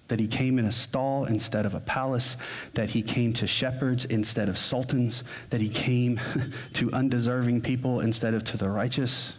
That 0.08 0.20
he 0.20 0.28
came 0.28 0.58
in 0.58 0.66
a 0.66 0.72
stall 0.72 1.26
instead 1.26 1.66
of 1.66 1.76
a 1.76 1.82
palace, 1.82 2.38
that 2.74 2.90
he 2.90 3.02
came 3.02 3.34
to 3.34 3.46
shepherds 3.46 4.06
instead 4.06 4.50
of 4.50 4.58
sultans, 4.58 5.24
that 5.50 5.62
he 5.62 5.70
came 5.70 6.20
to 6.74 6.92
undeserving 6.94 7.62
people 7.62 8.00
instead 8.00 8.34
of 8.34 8.44
to 8.46 8.58
the 8.58 8.70
righteous, 8.70 9.38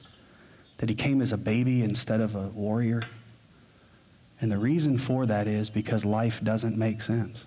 that 0.81 0.89
he 0.89 0.95
came 0.95 1.21
as 1.21 1.31
a 1.33 1.37
baby 1.37 1.83
instead 1.83 2.23
of 2.23 2.35
a 2.35 2.49
warrior. 2.49 3.03
And 4.41 4.51
the 4.51 4.57
reason 4.57 4.97
for 4.97 5.27
that 5.27 5.47
is 5.47 5.69
because 5.69 6.07
life 6.07 6.43
doesn't 6.43 6.75
make 6.75 7.03
sense. 7.03 7.45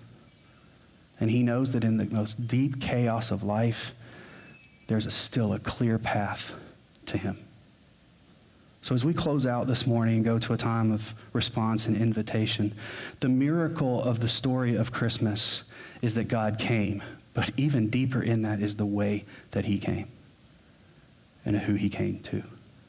And 1.18 1.28
he 1.28 1.42
knows 1.42 1.72
that 1.72 1.82
in 1.82 1.96
the 1.96 2.04
most 2.04 2.46
deep 2.46 2.80
chaos 2.80 3.32
of 3.32 3.42
life, 3.42 3.92
there's 4.86 5.06
a, 5.06 5.10
still 5.10 5.52
a 5.52 5.58
clear 5.58 5.98
path 5.98 6.54
to 7.06 7.18
him. 7.18 7.36
So, 8.82 8.94
as 8.94 9.04
we 9.04 9.12
close 9.12 9.46
out 9.46 9.66
this 9.66 9.84
morning 9.84 10.16
and 10.16 10.24
go 10.24 10.38
to 10.38 10.52
a 10.52 10.56
time 10.56 10.92
of 10.92 11.12
response 11.32 11.86
and 11.86 11.96
invitation, 11.96 12.72
the 13.18 13.28
miracle 13.28 14.00
of 14.00 14.20
the 14.20 14.28
story 14.28 14.76
of 14.76 14.92
Christmas 14.92 15.64
is 16.02 16.14
that 16.14 16.28
God 16.28 16.58
came. 16.58 17.02
But 17.32 17.50
even 17.56 17.90
deeper 17.90 18.22
in 18.22 18.42
that 18.42 18.60
is 18.60 18.76
the 18.76 18.86
way 18.86 19.24
that 19.50 19.64
He 19.64 19.80
came 19.80 20.06
and 21.44 21.56
who 21.56 21.74
He 21.74 21.88
came 21.88 22.20
to. 22.20 22.44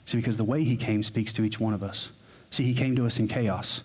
See, 0.05 0.17
because 0.17 0.37
the 0.37 0.43
way 0.43 0.63
He 0.63 0.75
came 0.75 1.03
speaks 1.03 1.33
to 1.33 1.43
each 1.43 1.59
one 1.59 1.73
of 1.73 1.83
us. 1.83 2.11
See, 2.51 2.63
He 2.63 2.73
came 2.73 2.95
to 2.95 3.05
us 3.05 3.19
in 3.19 3.27
chaos. 3.27 3.83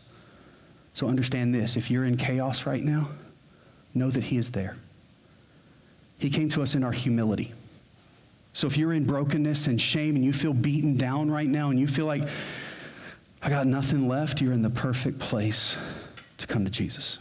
So, 0.95 1.09
understand 1.09 1.55
this 1.55 1.77
if 1.77 1.91
you're 1.91 2.05
in 2.05 2.17
chaos 2.17 2.67
right 2.67 2.83
now, 2.83 3.09
know 3.95 4.11
that 4.11 4.25
He 4.25 4.37
is 4.37 4.51
there. 4.51 4.77
He 6.19 6.29
came 6.29 6.49
to 6.51 6.63
us 6.63 6.75
in 6.75 6.85
our 6.85 6.93
humility. 6.93 7.53
So 8.53 8.67
if 8.67 8.77
you're 8.77 8.93
in 8.93 9.05
brokenness 9.05 9.69
and 9.69 9.81
shame 9.81 10.17
and 10.17 10.25
you 10.25 10.33
feel 10.33 10.53
beaten 10.53 10.97
down 10.97 11.31
right 11.31 11.49
now 11.49 11.71
and 11.71 11.79
you 11.79 11.87
feel 11.87 12.07
like, 12.07 12.25
I 13.43 13.49
got 13.49 13.67
nothing 13.67 14.09
left, 14.09 14.41
you're 14.41 14.53
in 14.53 14.63
the 14.63 14.71
perfect 14.71 15.19
place 15.19 15.79
to 16.39 16.47
come 16.47 16.65
to 16.65 16.71
Jesus. 16.71 17.19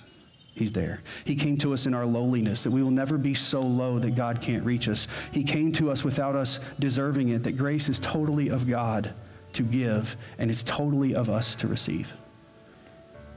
He's 0.59 0.71
there. 0.73 1.01
He 1.23 1.35
came 1.35 1.57
to 1.59 1.73
us 1.73 1.85
in 1.85 1.93
our 1.93 2.05
lowliness, 2.05 2.63
that 2.63 2.71
we 2.71 2.83
will 2.83 2.91
never 2.91 3.17
be 3.17 3.33
so 3.33 3.61
low 3.61 3.97
that 3.99 4.15
God 4.15 4.41
can't 4.41 4.63
reach 4.65 4.89
us. 4.89 5.07
He 5.31 5.43
came 5.43 5.71
to 5.73 5.89
us 5.89 6.03
without 6.03 6.35
us 6.35 6.59
deserving 6.79 7.29
it, 7.29 7.43
that 7.43 7.53
grace 7.53 7.87
is 7.87 7.97
totally 7.99 8.49
of 8.49 8.67
God 8.67 9.13
to 9.53 9.63
give, 9.63 10.17
and 10.37 10.51
it's 10.51 10.63
totally 10.63 11.15
of 11.15 11.29
us 11.29 11.55
to 11.55 11.67
receive. 11.67 12.13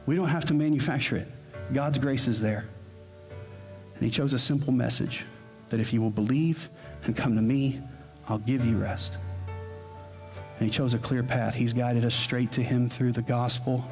We 0.04 0.16
don't 0.16 0.28
have 0.28 0.44
to 0.46 0.54
manufacture 0.54 1.16
it. 1.16 1.28
God's 1.72 1.98
grace 1.98 2.26
is 2.26 2.40
there. 2.40 2.64
And 3.94 4.02
He 4.02 4.10
chose 4.10 4.34
a 4.34 4.38
simple 4.38 4.72
message 4.72 5.24
that 5.70 5.78
if 5.78 5.92
you 5.92 6.02
will 6.02 6.10
believe 6.10 6.68
and 7.04 7.16
come 7.16 7.36
to 7.36 7.42
me, 7.42 7.80
I'll 8.28 8.38
give 8.38 8.66
you 8.66 8.76
rest. 8.76 9.16
And 10.58 10.68
he 10.68 10.70
chose 10.70 10.94
a 10.94 10.98
clear 10.98 11.22
path. 11.22 11.54
He's 11.54 11.72
guided 11.72 12.04
us 12.04 12.14
straight 12.14 12.52
to 12.52 12.62
him 12.62 12.90
through 12.90 13.12
the 13.12 13.22
gospel. 13.22 13.84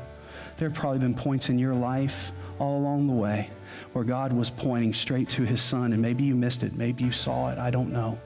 There 0.57 0.69
have 0.69 0.77
probably 0.77 0.99
been 0.99 1.15
points 1.15 1.49
in 1.49 1.59
your 1.59 1.75
life 1.75 2.33
all 2.61 2.79
along 2.79 3.09
the 3.09 3.13
way 3.13 3.51
where 3.93 4.05
God 4.05 4.33
was 4.33 4.51
pointing 4.51 4.95
straight 4.95 5.29
to 5.31 5.43
his 5.43 5.61
son. 5.61 5.93
And 5.93 6.01
maybe 6.01 6.23
you 6.23 6.35
missed 6.35 6.63
it, 6.63 6.77
maybe 6.77 7.03
you 7.03 7.11
saw 7.11 7.51
it, 7.51 7.59
I 7.59 7.71
don't 7.71 7.93
know. 7.93 8.21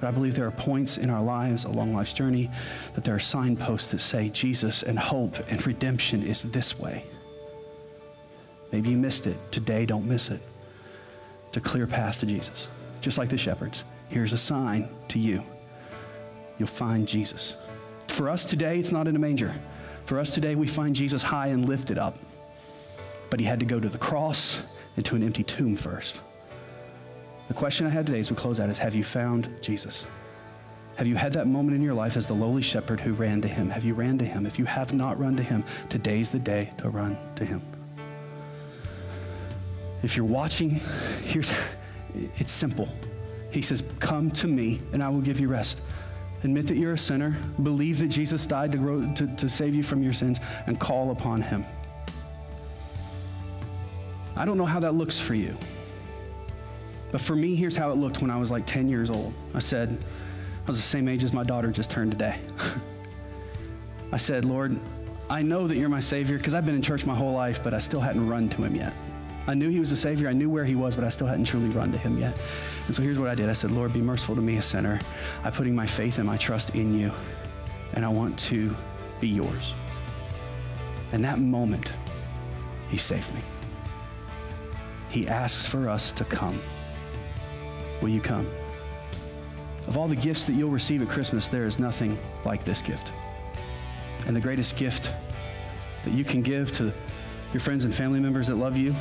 But 0.00 0.08
I 0.08 0.10
believe 0.10 0.34
there 0.34 0.46
are 0.46 0.50
points 0.50 0.98
in 0.98 1.10
our 1.10 1.22
lives 1.22 1.64
along 1.64 1.94
life's 1.94 2.12
journey 2.12 2.50
that 2.94 3.04
there 3.04 3.14
are 3.14 3.20
signposts 3.20 3.92
that 3.92 4.00
say 4.00 4.28
Jesus 4.30 4.82
and 4.82 4.98
hope 4.98 5.36
and 5.48 5.64
redemption 5.64 6.22
is 6.22 6.42
this 6.42 6.78
way. 6.78 7.04
Maybe 8.72 8.90
you 8.90 8.96
missed 8.96 9.28
it. 9.28 9.36
Today, 9.52 9.86
don't 9.86 10.04
miss 10.04 10.30
it. 10.30 10.40
It's 11.48 11.58
a 11.58 11.60
clear 11.60 11.86
path 11.86 12.18
to 12.20 12.26
Jesus. 12.26 12.66
Just 13.00 13.18
like 13.18 13.28
the 13.28 13.38
shepherds. 13.38 13.84
Here's 14.08 14.32
a 14.32 14.38
sign 14.38 14.88
to 15.08 15.18
you. 15.18 15.44
You'll 16.58 16.66
find 16.66 17.06
Jesus. 17.06 17.56
For 18.08 18.28
us 18.28 18.44
today, 18.44 18.78
it's 18.78 18.90
not 18.90 19.06
in 19.06 19.14
a 19.14 19.18
manger. 19.18 19.54
For 20.06 20.18
us 20.18 20.34
today, 20.34 20.54
we 20.54 20.66
find 20.66 20.94
Jesus 20.94 21.22
high 21.22 21.48
and 21.48 21.68
lifted 21.68 21.98
up. 21.98 22.18
But 23.34 23.40
he 23.40 23.46
had 23.46 23.58
to 23.58 23.66
go 23.66 23.80
to 23.80 23.88
the 23.88 23.98
cross 23.98 24.62
and 24.94 25.04
to 25.06 25.16
an 25.16 25.24
empty 25.24 25.42
tomb 25.42 25.74
first. 25.74 26.20
The 27.48 27.54
question 27.54 27.84
I 27.84 27.90
have 27.90 28.06
today 28.06 28.20
as 28.20 28.30
we 28.30 28.36
close 28.36 28.60
out 28.60 28.70
is 28.70 28.78
Have 28.78 28.94
you 28.94 29.02
found 29.02 29.50
Jesus? 29.60 30.06
Have 30.94 31.08
you 31.08 31.16
had 31.16 31.32
that 31.32 31.48
moment 31.48 31.74
in 31.74 31.82
your 31.82 31.94
life 31.94 32.16
as 32.16 32.28
the 32.28 32.32
lowly 32.32 32.62
shepherd 32.62 33.00
who 33.00 33.12
ran 33.12 33.42
to 33.42 33.48
him? 33.48 33.68
Have 33.70 33.82
you 33.82 33.92
ran 33.92 34.18
to 34.18 34.24
him? 34.24 34.46
If 34.46 34.56
you 34.56 34.64
have 34.66 34.92
not 34.92 35.18
run 35.18 35.34
to 35.34 35.42
him, 35.42 35.64
today's 35.88 36.30
the 36.30 36.38
day 36.38 36.72
to 36.78 36.90
run 36.90 37.18
to 37.34 37.44
him. 37.44 37.60
If 40.04 40.16
you're 40.16 40.26
watching, 40.26 40.70
here's 41.24 41.52
it's 42.36 42.52
simple. 42.52 42.88
He 43.50 43.62
says, 43.62 43.82
Come 43.98 44.30
to 44.30 44.46
me, 44.46 44.80
and 44.92 45.02
I 45.02 45.08
will 45.08 45.22
give 45.22 45.40
you 45.40 45.48
rest. 45.48 45.80
Admit 46.44 46.68
that 46.68 46.76
you're 46.76 46.92
a 46.92 46.98
sinner, 46.98 47.36
believe 47.64 47.98
that 47.98 48.10
Jesus 48.10 48.46
died 48.46 48.70
to, 48.70 48.78
grow, 48.78 49.12
to, 49.16 49.26
to 49.26 49.48
save 49.48 49.74
you 49.74 49.82
from 49.82 50.04
your 50.04 50.12
sins, 50.12 50.38
and 50.68 50.78
call 50.78 51.10
upon 51.10 51.42
him. 51.42 51.64
I 54.36 54.44
don't 54.44 54.58
know 54.58 54.66
how 54.66 54.80
that 54.80 54.94
looks 54.94 55.18
for 55.18 55.34
you. 55.34 55.56
But 57.12 57.20
for 57.20 57.36
me, 57.36 57.54
here's 57.54 57.76
how 57.76 57.92
it 57.92 57.96
looked 57.96 58.20
when 58.20 58.30
I 58.30 58.36
was 58.36 58.50
like 58.50 58.66
10 58.66 58.88
years 58.88 59.08
old. 59.08 59.32
I 59.54 59.60
said, 59.60 59.96
I 60.64 60.66
was 60.66 60.76
the 60.76 60.82
same 60.82 61.08
age 61.08 61.22
as 61.22 61.32
my 61.32 61.44
daughter 61.44 61.70
just 61.70 61.90
turned 61.90 62.10
today. 62.10 62.38
I 64.12 64.16
said, 64.16 64.44
Lord, 64.44 64.78
I 65.30 65.42
know 65.42 65.68
that 65.68 65.76
you're 65.76 65.88
my 65.88 66.00
Savior 66.00 66.38
because 66.38 66.54
I've 66.54 66.66
been 66.66 66.74
in 66.74 66.82
church 66.82 67.06
my 67.06 67.14
whole 67.14 67.32
life, 67.32 67.62
but 67.62 67.72
I 67.72 67.78
still 67.78 68.00
hadn't 68.00 68.28
run 68.28 68.48
to 68.50 68.62
him 68.62 68.74
yet. 68.74 68.92
I 69.46 69.54
knew 69.54 69.68
he 69.68 69.78
was 69.78 69.92
a 69.92 69.96
Savior. 69.96 70.28
I 70.28 70.32
knew 70.32 70.48
where 70.48 70.64
he 70.64 70.74
was, 70.74 70.96
but 70.96 71.04
I 71.04 71.08
still 71.08 71.26
hadn't 71.26 71.44
truly 71.44 71.68
run 71.68 71.92
to 71.92 71.98
him 71.98 72.18
yet. 72.18 72.38
And 72.86 72.96
so 72.96 73.02
here's 73.02 73.18
what 73.18 73.28
I 73.28 73.34
did 73.34 73.48
I 73.48 73.52
said, 73.52 73.70
Lord, 73.70 73.92
be 73.92 74.00
merciful 74.00 74.34
to 74.34 74.40
me, 74.40 74.56
a 74.56 74.62
sinner. 74.62 75.00
I'm 75.44 75.52
putting 75.52 75.74
my 75.74 75.86
faith 75.86 76.18
and 76.18 76.26
my 76.26 76.36
trust 76.36 76.74
in 76.74 76.98
you, 76.98 77.12
and 77.92 78.04
I 78.04 78.08
want 78.08 78.38
to 78.40 78.74
be 79.20 79.28
yours. 79.28 79.74
And 81.12 81.24
that 81.24 81.38
moment, 81.38 81.90
he 82.90 82.96
saved 82.96 83.32
me. 83.34 83.40
He 85.14 85.28
asks 85.28 85.64
for 85.64 85.88
us 85.88 86.10
to 86.10 86.24
come. 86.24 86.60
Will 88.02 88.08
you 88.08 88.20
come? 88.20 88.50
Of 89.86 89.96
all 89.96 90.08
the 90.08 90.16
gifts 90.16 90.44
that 90.46 90.54
you'll 90.54 90.72
receive 90.72 91.02
at 91.02 91.08
Christmas, 91.08 91.46
there 91.46 91.66
is 91.66 91.78
nothing 91.78 92.18
like 92.44 92.64
this 92.64 92.82
gift. 92.82 93.12
And 94.26 94.34
the 94.34 94.40
greatest 94.40 94.76
gift 94.76 95.14
that 96.02 96.12
you 96.12 96.24
can 96.24 96.42
give 96.42 96.72
to 96.72 96.92
your 97.52 97.60
friends 97.60 97.84
and 97.84 97.94
family 97.94 98.18
members 98.18 98.48
that 98.48 98.56
love 98.56 98.76
you 98.76 98.92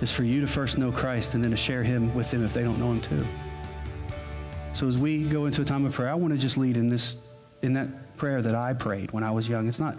is 0.00 0.12
for 0.12 0.22
you 0.22 0.40
to 0.42 0.46
first 0.46 0.78
know 0.78 0.92
Christ 0.92 1.34
and 1.34 1.42
then 1.42 1.50
to 1.50 1.56
share 1.56 1.82
him 1.82 2.14
with 2.14 2.30
them 2.30 2.44
if 2.44 2.54
they 2.54 2.62
don't 2.62 2.78
know 2.78 2.92
him 2.92 3.00
too. 3.00 3.26
So 4.74 4.86
as 4.86 4.96
we 4.96 5.28
go 5.28 5.46
into 5.46 5.60
a 5.60 5.64
time 5.64 5.84
of 5.86 5.92
prayer, 5.92 6.10
I 6.10 6.14
want 6.14 6.34
to 6.34 6.38
just 6.38 6.56
lead 6.56 6.76
in 6.76 6.88
this 6.88 7.16
in 7.62 7.72
that 7.72 8.16
prayer 8.16 8.42
that 8.42 8.54
I 8.54 8.74
prayed 8.74 9.10
when 9.10 9.24
I 9.24 9.32
was 9.32 9.48
young. 9.48 9.66
It's 9.66 9.80
not 9.80 9.98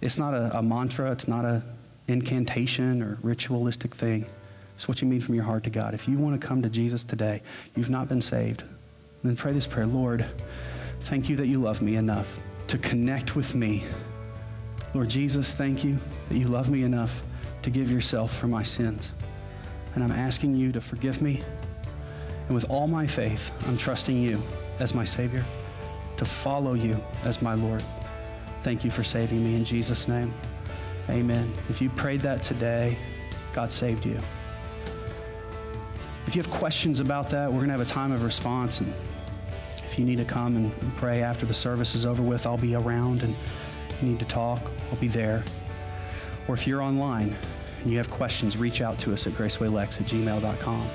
it's 0.00 0.18
not 0.18 0.34
a, 0.34 0.56
a 0.56 0.62
mantra, 0.62 1.10
it's 1.10 1.26
not 1.26 1.44
a 1.44 1.64
incantation 2.06 3.02
or 3.02 3.18
ritualistic 3.22 3.92
thing. 3.92 4.24
It's 4.82 4.88
what 4.88 5.00
you 5.00 5.06
mean 5.06 5.20
from 5.20 5.36
your 5.36 5.44
heart 5.44 5.62
to 5.62 5.70
God. 5.70 5.94
If 5.94 6.08
you 6.08 6.18
want 6.18 6.40
to 6.40 6.44
come 6.44 6.60
to 6.60 6.68
Jesus 6.68 7.04
today, 7.04 7.40
you've 7.76 7.88
not 7.88 8.08
been 8.08 8.20
saved, 8.20 8.64
then 9.22 9.36
pray 9.36 9.52
this 9.52 9.64
prayer 9.64 9.86
Lord, 9.86 10.26
thank 11.02 11.28
you 11.28 11.36
that 11.36 11.46
you 11.46 11.60
love 11.60 11.80
me 11.80 11.94
enough 11.94 12.40
to 12.66 12.78
connect 12.78 13.36
with 13.36 13.54
me. 13.54 13.84
Lord 14.92 15.08
Jesus, 15.08 15.52
thank 15.52 15.84
you 15.84 15.98
that 16.30 16.36
you 16.36 16.48
love 16.48 16.68
me 16.68 16.82
enough 16.82 17.22
to 17.62 17.70
give 17.70 17.92
yourself 17.92 18.36
for 18.36 18.48
my 18.48 18.64
sins. 18.64 19.12
And 19.94 20.02
I'm 20.02 20.10
asking 20.10 20.56
you 20.56 20.72
to 20.72 20.80
forgive 20.80 21.22
me. 21.22 21.44
And 22.48 22.54
with 22.56 22.68
all 22.68 22.88
my 22.88 23.06
faith, 23.06 23.52
I'm 23.68 23.76
trusting 23.76 24.20
you 24.20 24.42
as 24.80 24.94
my 24.94 25.04
Savior, 25.04 25.44
to 26.16 26.24
follow 26.24 26.74
you 26.74 27.00
as 27.22 27.40
my 27.40 27.54
Lord. 27.54 27.84
Thank 28.64 28.82
you 28.82 28.90
for 28.90 29.04
saving 29.04 29.44
me 29.44 29.54
in 29.54 29.64
Jesus' 29.64 30.08
name. 30.08 30.34
Amen. 31.08 31.52
If 31.70 31.80
you 31.80 31.88
prayed 31.90 32.22
that 32.22 32.42
today, 32.42 32.98
God 33.52 33.70
saved 33.70 34.04
you. 34.04 34.18
If 36.26 36.36
you 36.36 36.42
have 36.42 36.50
questions 36.50 37.00
about 37.00 37.30
that, 37.30 37.50
we're 37.50 37.58
going 37.58 37.68
to 37.68 37.72
have 37.72 37.80
a 37.80 37.84
time 37.84 38.12
of 38.12 38.22
response. 38.22 38.80
And 38.80 38.92
if 39.84 39.98
you 39.98 40.04
need 40.04 40.16
to 40.16 40.24
come 40.24 40.56
and 40.56 40.96
pray 40.96 41.22
after 41.22 41.46
the 41.46 41.54
service 41.54 41.94
is 41.94 42.06
over 42.06 42.22
with, 42.22 42.46
I'll 42.46 42.56
be 42.56 42.74
around. 42.74 43.22
And 43.22 43.36
need 44.02 44.18
to 44.18 44.24
talk, 44.24 44.70
I'll 44.90 44.98
be 44.98 45.08
there. 45.08 45.44
Or 46.48 46.54
if 46.54 46.66
you're 46.66 46.82
online 46.82 47.36
and 47.82 47.90
you 47.90 47.96
have 47.98 48.10
questions, 48.10 48.56
reach 48.56 48.80
out 48.80 48.98
to 49.00 49.12
us 49.12 49.26
at 49.26 49.32
gracewaylex 49.34 50.00
at 50.00 50.06
gmail.com. 50.06 50.90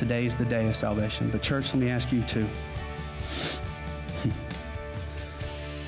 Is 0.00 0.36
the 0.36 0.44
day 0.44 0.68
of 0.68 0.76
salvation. 0.76 1.28
But, 1.28 1.42
church, 1.42 1.74
let 1.74 1.80
me 1.80 1.90
ask 1.90 2.12
you 2.12 2.22
too. 2.22 2.48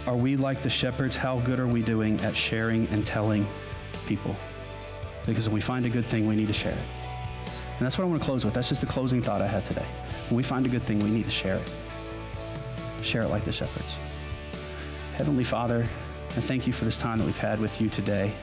Are 0.07 0.17
we 0.17 0.37
like 0.37 0.63
the 0.63 0.71
shepherds? 0.71 1.17
How 1.17 1.39
good 1.41 1.61
are 1.61 1.69
we 1.69 1.83
doing 1.83 2.21
at 2.23 2.35
sharing 2.35 2.89
and 2.89 3.07
telling 3.07 3.47
people? 4.07 4.35
Because 5.27 5.49
when 5.49 5.55
we 5.55 5.61
find 5.61 5.87
a 5.87 5.89
good 5.89 6.07
thing, 6.07 6.27
we 6.27 6.35
need 6.35 6.49
to 6.49 6.53
share 6.53 6.73
it. 6.73 7.00
And 7.81 7.87
that's 7.87 7.97
what 7.97 8.05
I 8.05 8.09
want 8.09 8.21
to 8.21 8.27
close 8.27 8.45
with. 8.45 8.53
That's 8.53 8.69
just 8.69 8.83
the 8.83 8.87
closing 8.87 9.23
thought 9.23 9.41
I 9.41 9.47
had 9.47 9.65
today. 9.65 9.87
When 10.29 10.37
we 10.37 10.43
find 10.43 10.67
a 10.67 10.69
good 10.69 10.83
thing, 10.83 10.99
we 10.99 11.09
need 11.09 11.25
to 11.25 11.31
share 11.31 11.57
it. 11.57 11.71
Share 13.03 13.23
it 13.23 13.29
like 13.29 13.43
the 13.47 13.53
shepherds. 13.53 13.97
Heavenly 15.15 15.45
Father, 15.45 15.87
I 16.29 16.41
thank 16.41 16.67
you 16.67 16.75
for 16.75 16.85
this 16.85 16.99
time 16.99 17.21
that 17.21 17.25
we've 17.25 17.39
had 17.39 17.59
with 17.59 17.81
you 17.81 17.89
today. 17.89 18.35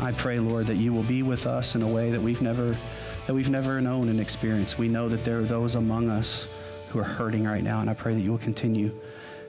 I 0.00 0.10
pray, 0.10 0.40
Lord, 0.40 0.66
that 0.66 0.74
you 0.74 0.92
will 0.92 1.04
be 1.04 1.22
with 1.22 1.46
us 1.46 1.76
in 1.76 1.82
a 1.82 1.88
way 1.88 2.10
that 2.10 2.20
we've 2.20 2.42
never 2.42 2.76
that 3.28 3.34
we've 3.34 3.48
never 3.50 3.80
known 3.80 4.08
and 4.08 4.18
experienced. 4.18 4.78
We 4.78 4.88
know 4.88 5.08
that 5.08 5.24
there 5.24 5.38
are 5.38 5.44
those 5.44 5.76
among 5.76 6.10
us 6.10 6.52
who 6.88 6.98
are 6.98 7.04
hurting 7.04 7.44
right 7.44 7.62
now, 7.62 7.82
and 7.82 7.88
I 7.88 7.94
pray 7.94 8.14
that 8.14 8.22
you 8.22 8.32
will 8.32 8.38
continue 8.38 8.92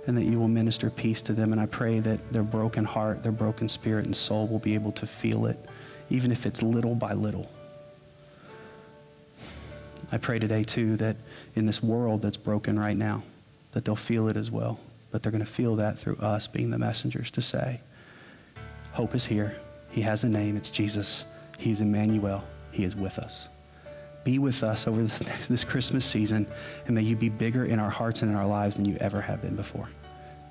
and 0.06 0.16
that 0.16 0.26
you 0.26 0.38
will 0.38 0.48
minister 0.48 0.92
peace 0.92 1.24
to 1.24 1.34
them. 1.34 1.54
And 1.54 1.60
I 1.60 1.66
pray 1.66 2.02
that 2.02 2.32
their 2.32 2.44
broken 2.44 2.86
heart, 2.86 3.24
their 3.24 3.32
broken 3.32 3.68
spirit 3.68 4.06
and 4.06 4.16
soul 4.16 4.48
will 4.48 4.60
be 4.60 4.76
able 4.76 4.92
to 4.92 5.08
feel 5.08 5.48
it 5.48 5.58
even 6.10 6.32
if 6.32 6.45
it's 6.45 6.62
little 6.62 6.95
by 6.95 7.14
little. 7.14 7.49
I 10.12 10.18
pray 10.18 10.39
today, 10.39 10.64
too, 10.64 10.95
that 10.97 11.18
in 11.55 11.66
this 11.66 11.84
world 11.84 12.22
that's 12.22 12.38
broken 12.38 12.80
right 12.80 12.95
now, 12.95 13.24
that 13.74 13.84
they'll 13.84 13.95
feel 13.95 14.30
it 14.30 14.38
as 14.38 14.49
well. 14.49 14.80
But 15.12 15.24
they're 15.24 15.32
going 15.32 15.43
to 15.43 15.51
feel 15.51 15.76
that 15.78 15.99
through 15.99 16.18
us 16.18 16.47
being 16.47 16.70
the 16.70 16.78
messengers 16.78 17.32
to 17.32 17.41
say, 17.41 17.82
Hope 18.91 19.16
is 19.16 19.26
here. 19.26 19.55
He 19.89 20.01
has 20.01 20.24
a 20.24 20.30
name. 20.30 20.58
It's 20.58 20.72
Jesus. 20.72 21.24
He's 21.58 21.82
Emmanuel. 21.82 22.43
He 22.72 22.84
is 22.84 22.95
with 22.95 23.20
us. 23.20 23.47
Be 24.24 24.39
with 24.39 24.64
us 24.64 24.88
over 24.88 25.03
this, 25.03 25.20
this 25.49 25.64
Christmas 25.64 26.05
season, 26.05 26.47
and 26.86 26.95
may 26.95 27.01
you 27.01 27.16
be 27.16 27.30
bigger 27.30 27.66
in 27.66 27.80
our 27.80 27.89
hearts 27.89 28.22
and 28.22 28.32
in 28.32 28.38
our 28.38 28.47
lives 28.47 28.76
than 28.76 28.86
you 28.86 28.97
ever 28.99 29.22
have 29.22 29.41
been 29.41 29.55
before. 29.55 29.88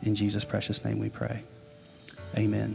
In 0.03 0.15
Jesus' 0.15 0.45
precious 0.45 0.85
name 0.85 0.99
we 0.99 1.09
pray. 1.09 1.43
Amen. 2.37 2.75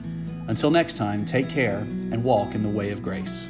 Until 0.51 0.69
next 0.69 0.97
time, 0.97 1.25
take 1.25 1.47
care 1.47 1.77
and 1.77 2.25
walk 2.25 2.55
in 2.55 2.61
the 2.61 2.67
way 2.67 2.91
of 2.91 3.01
grace. 3.01 3.47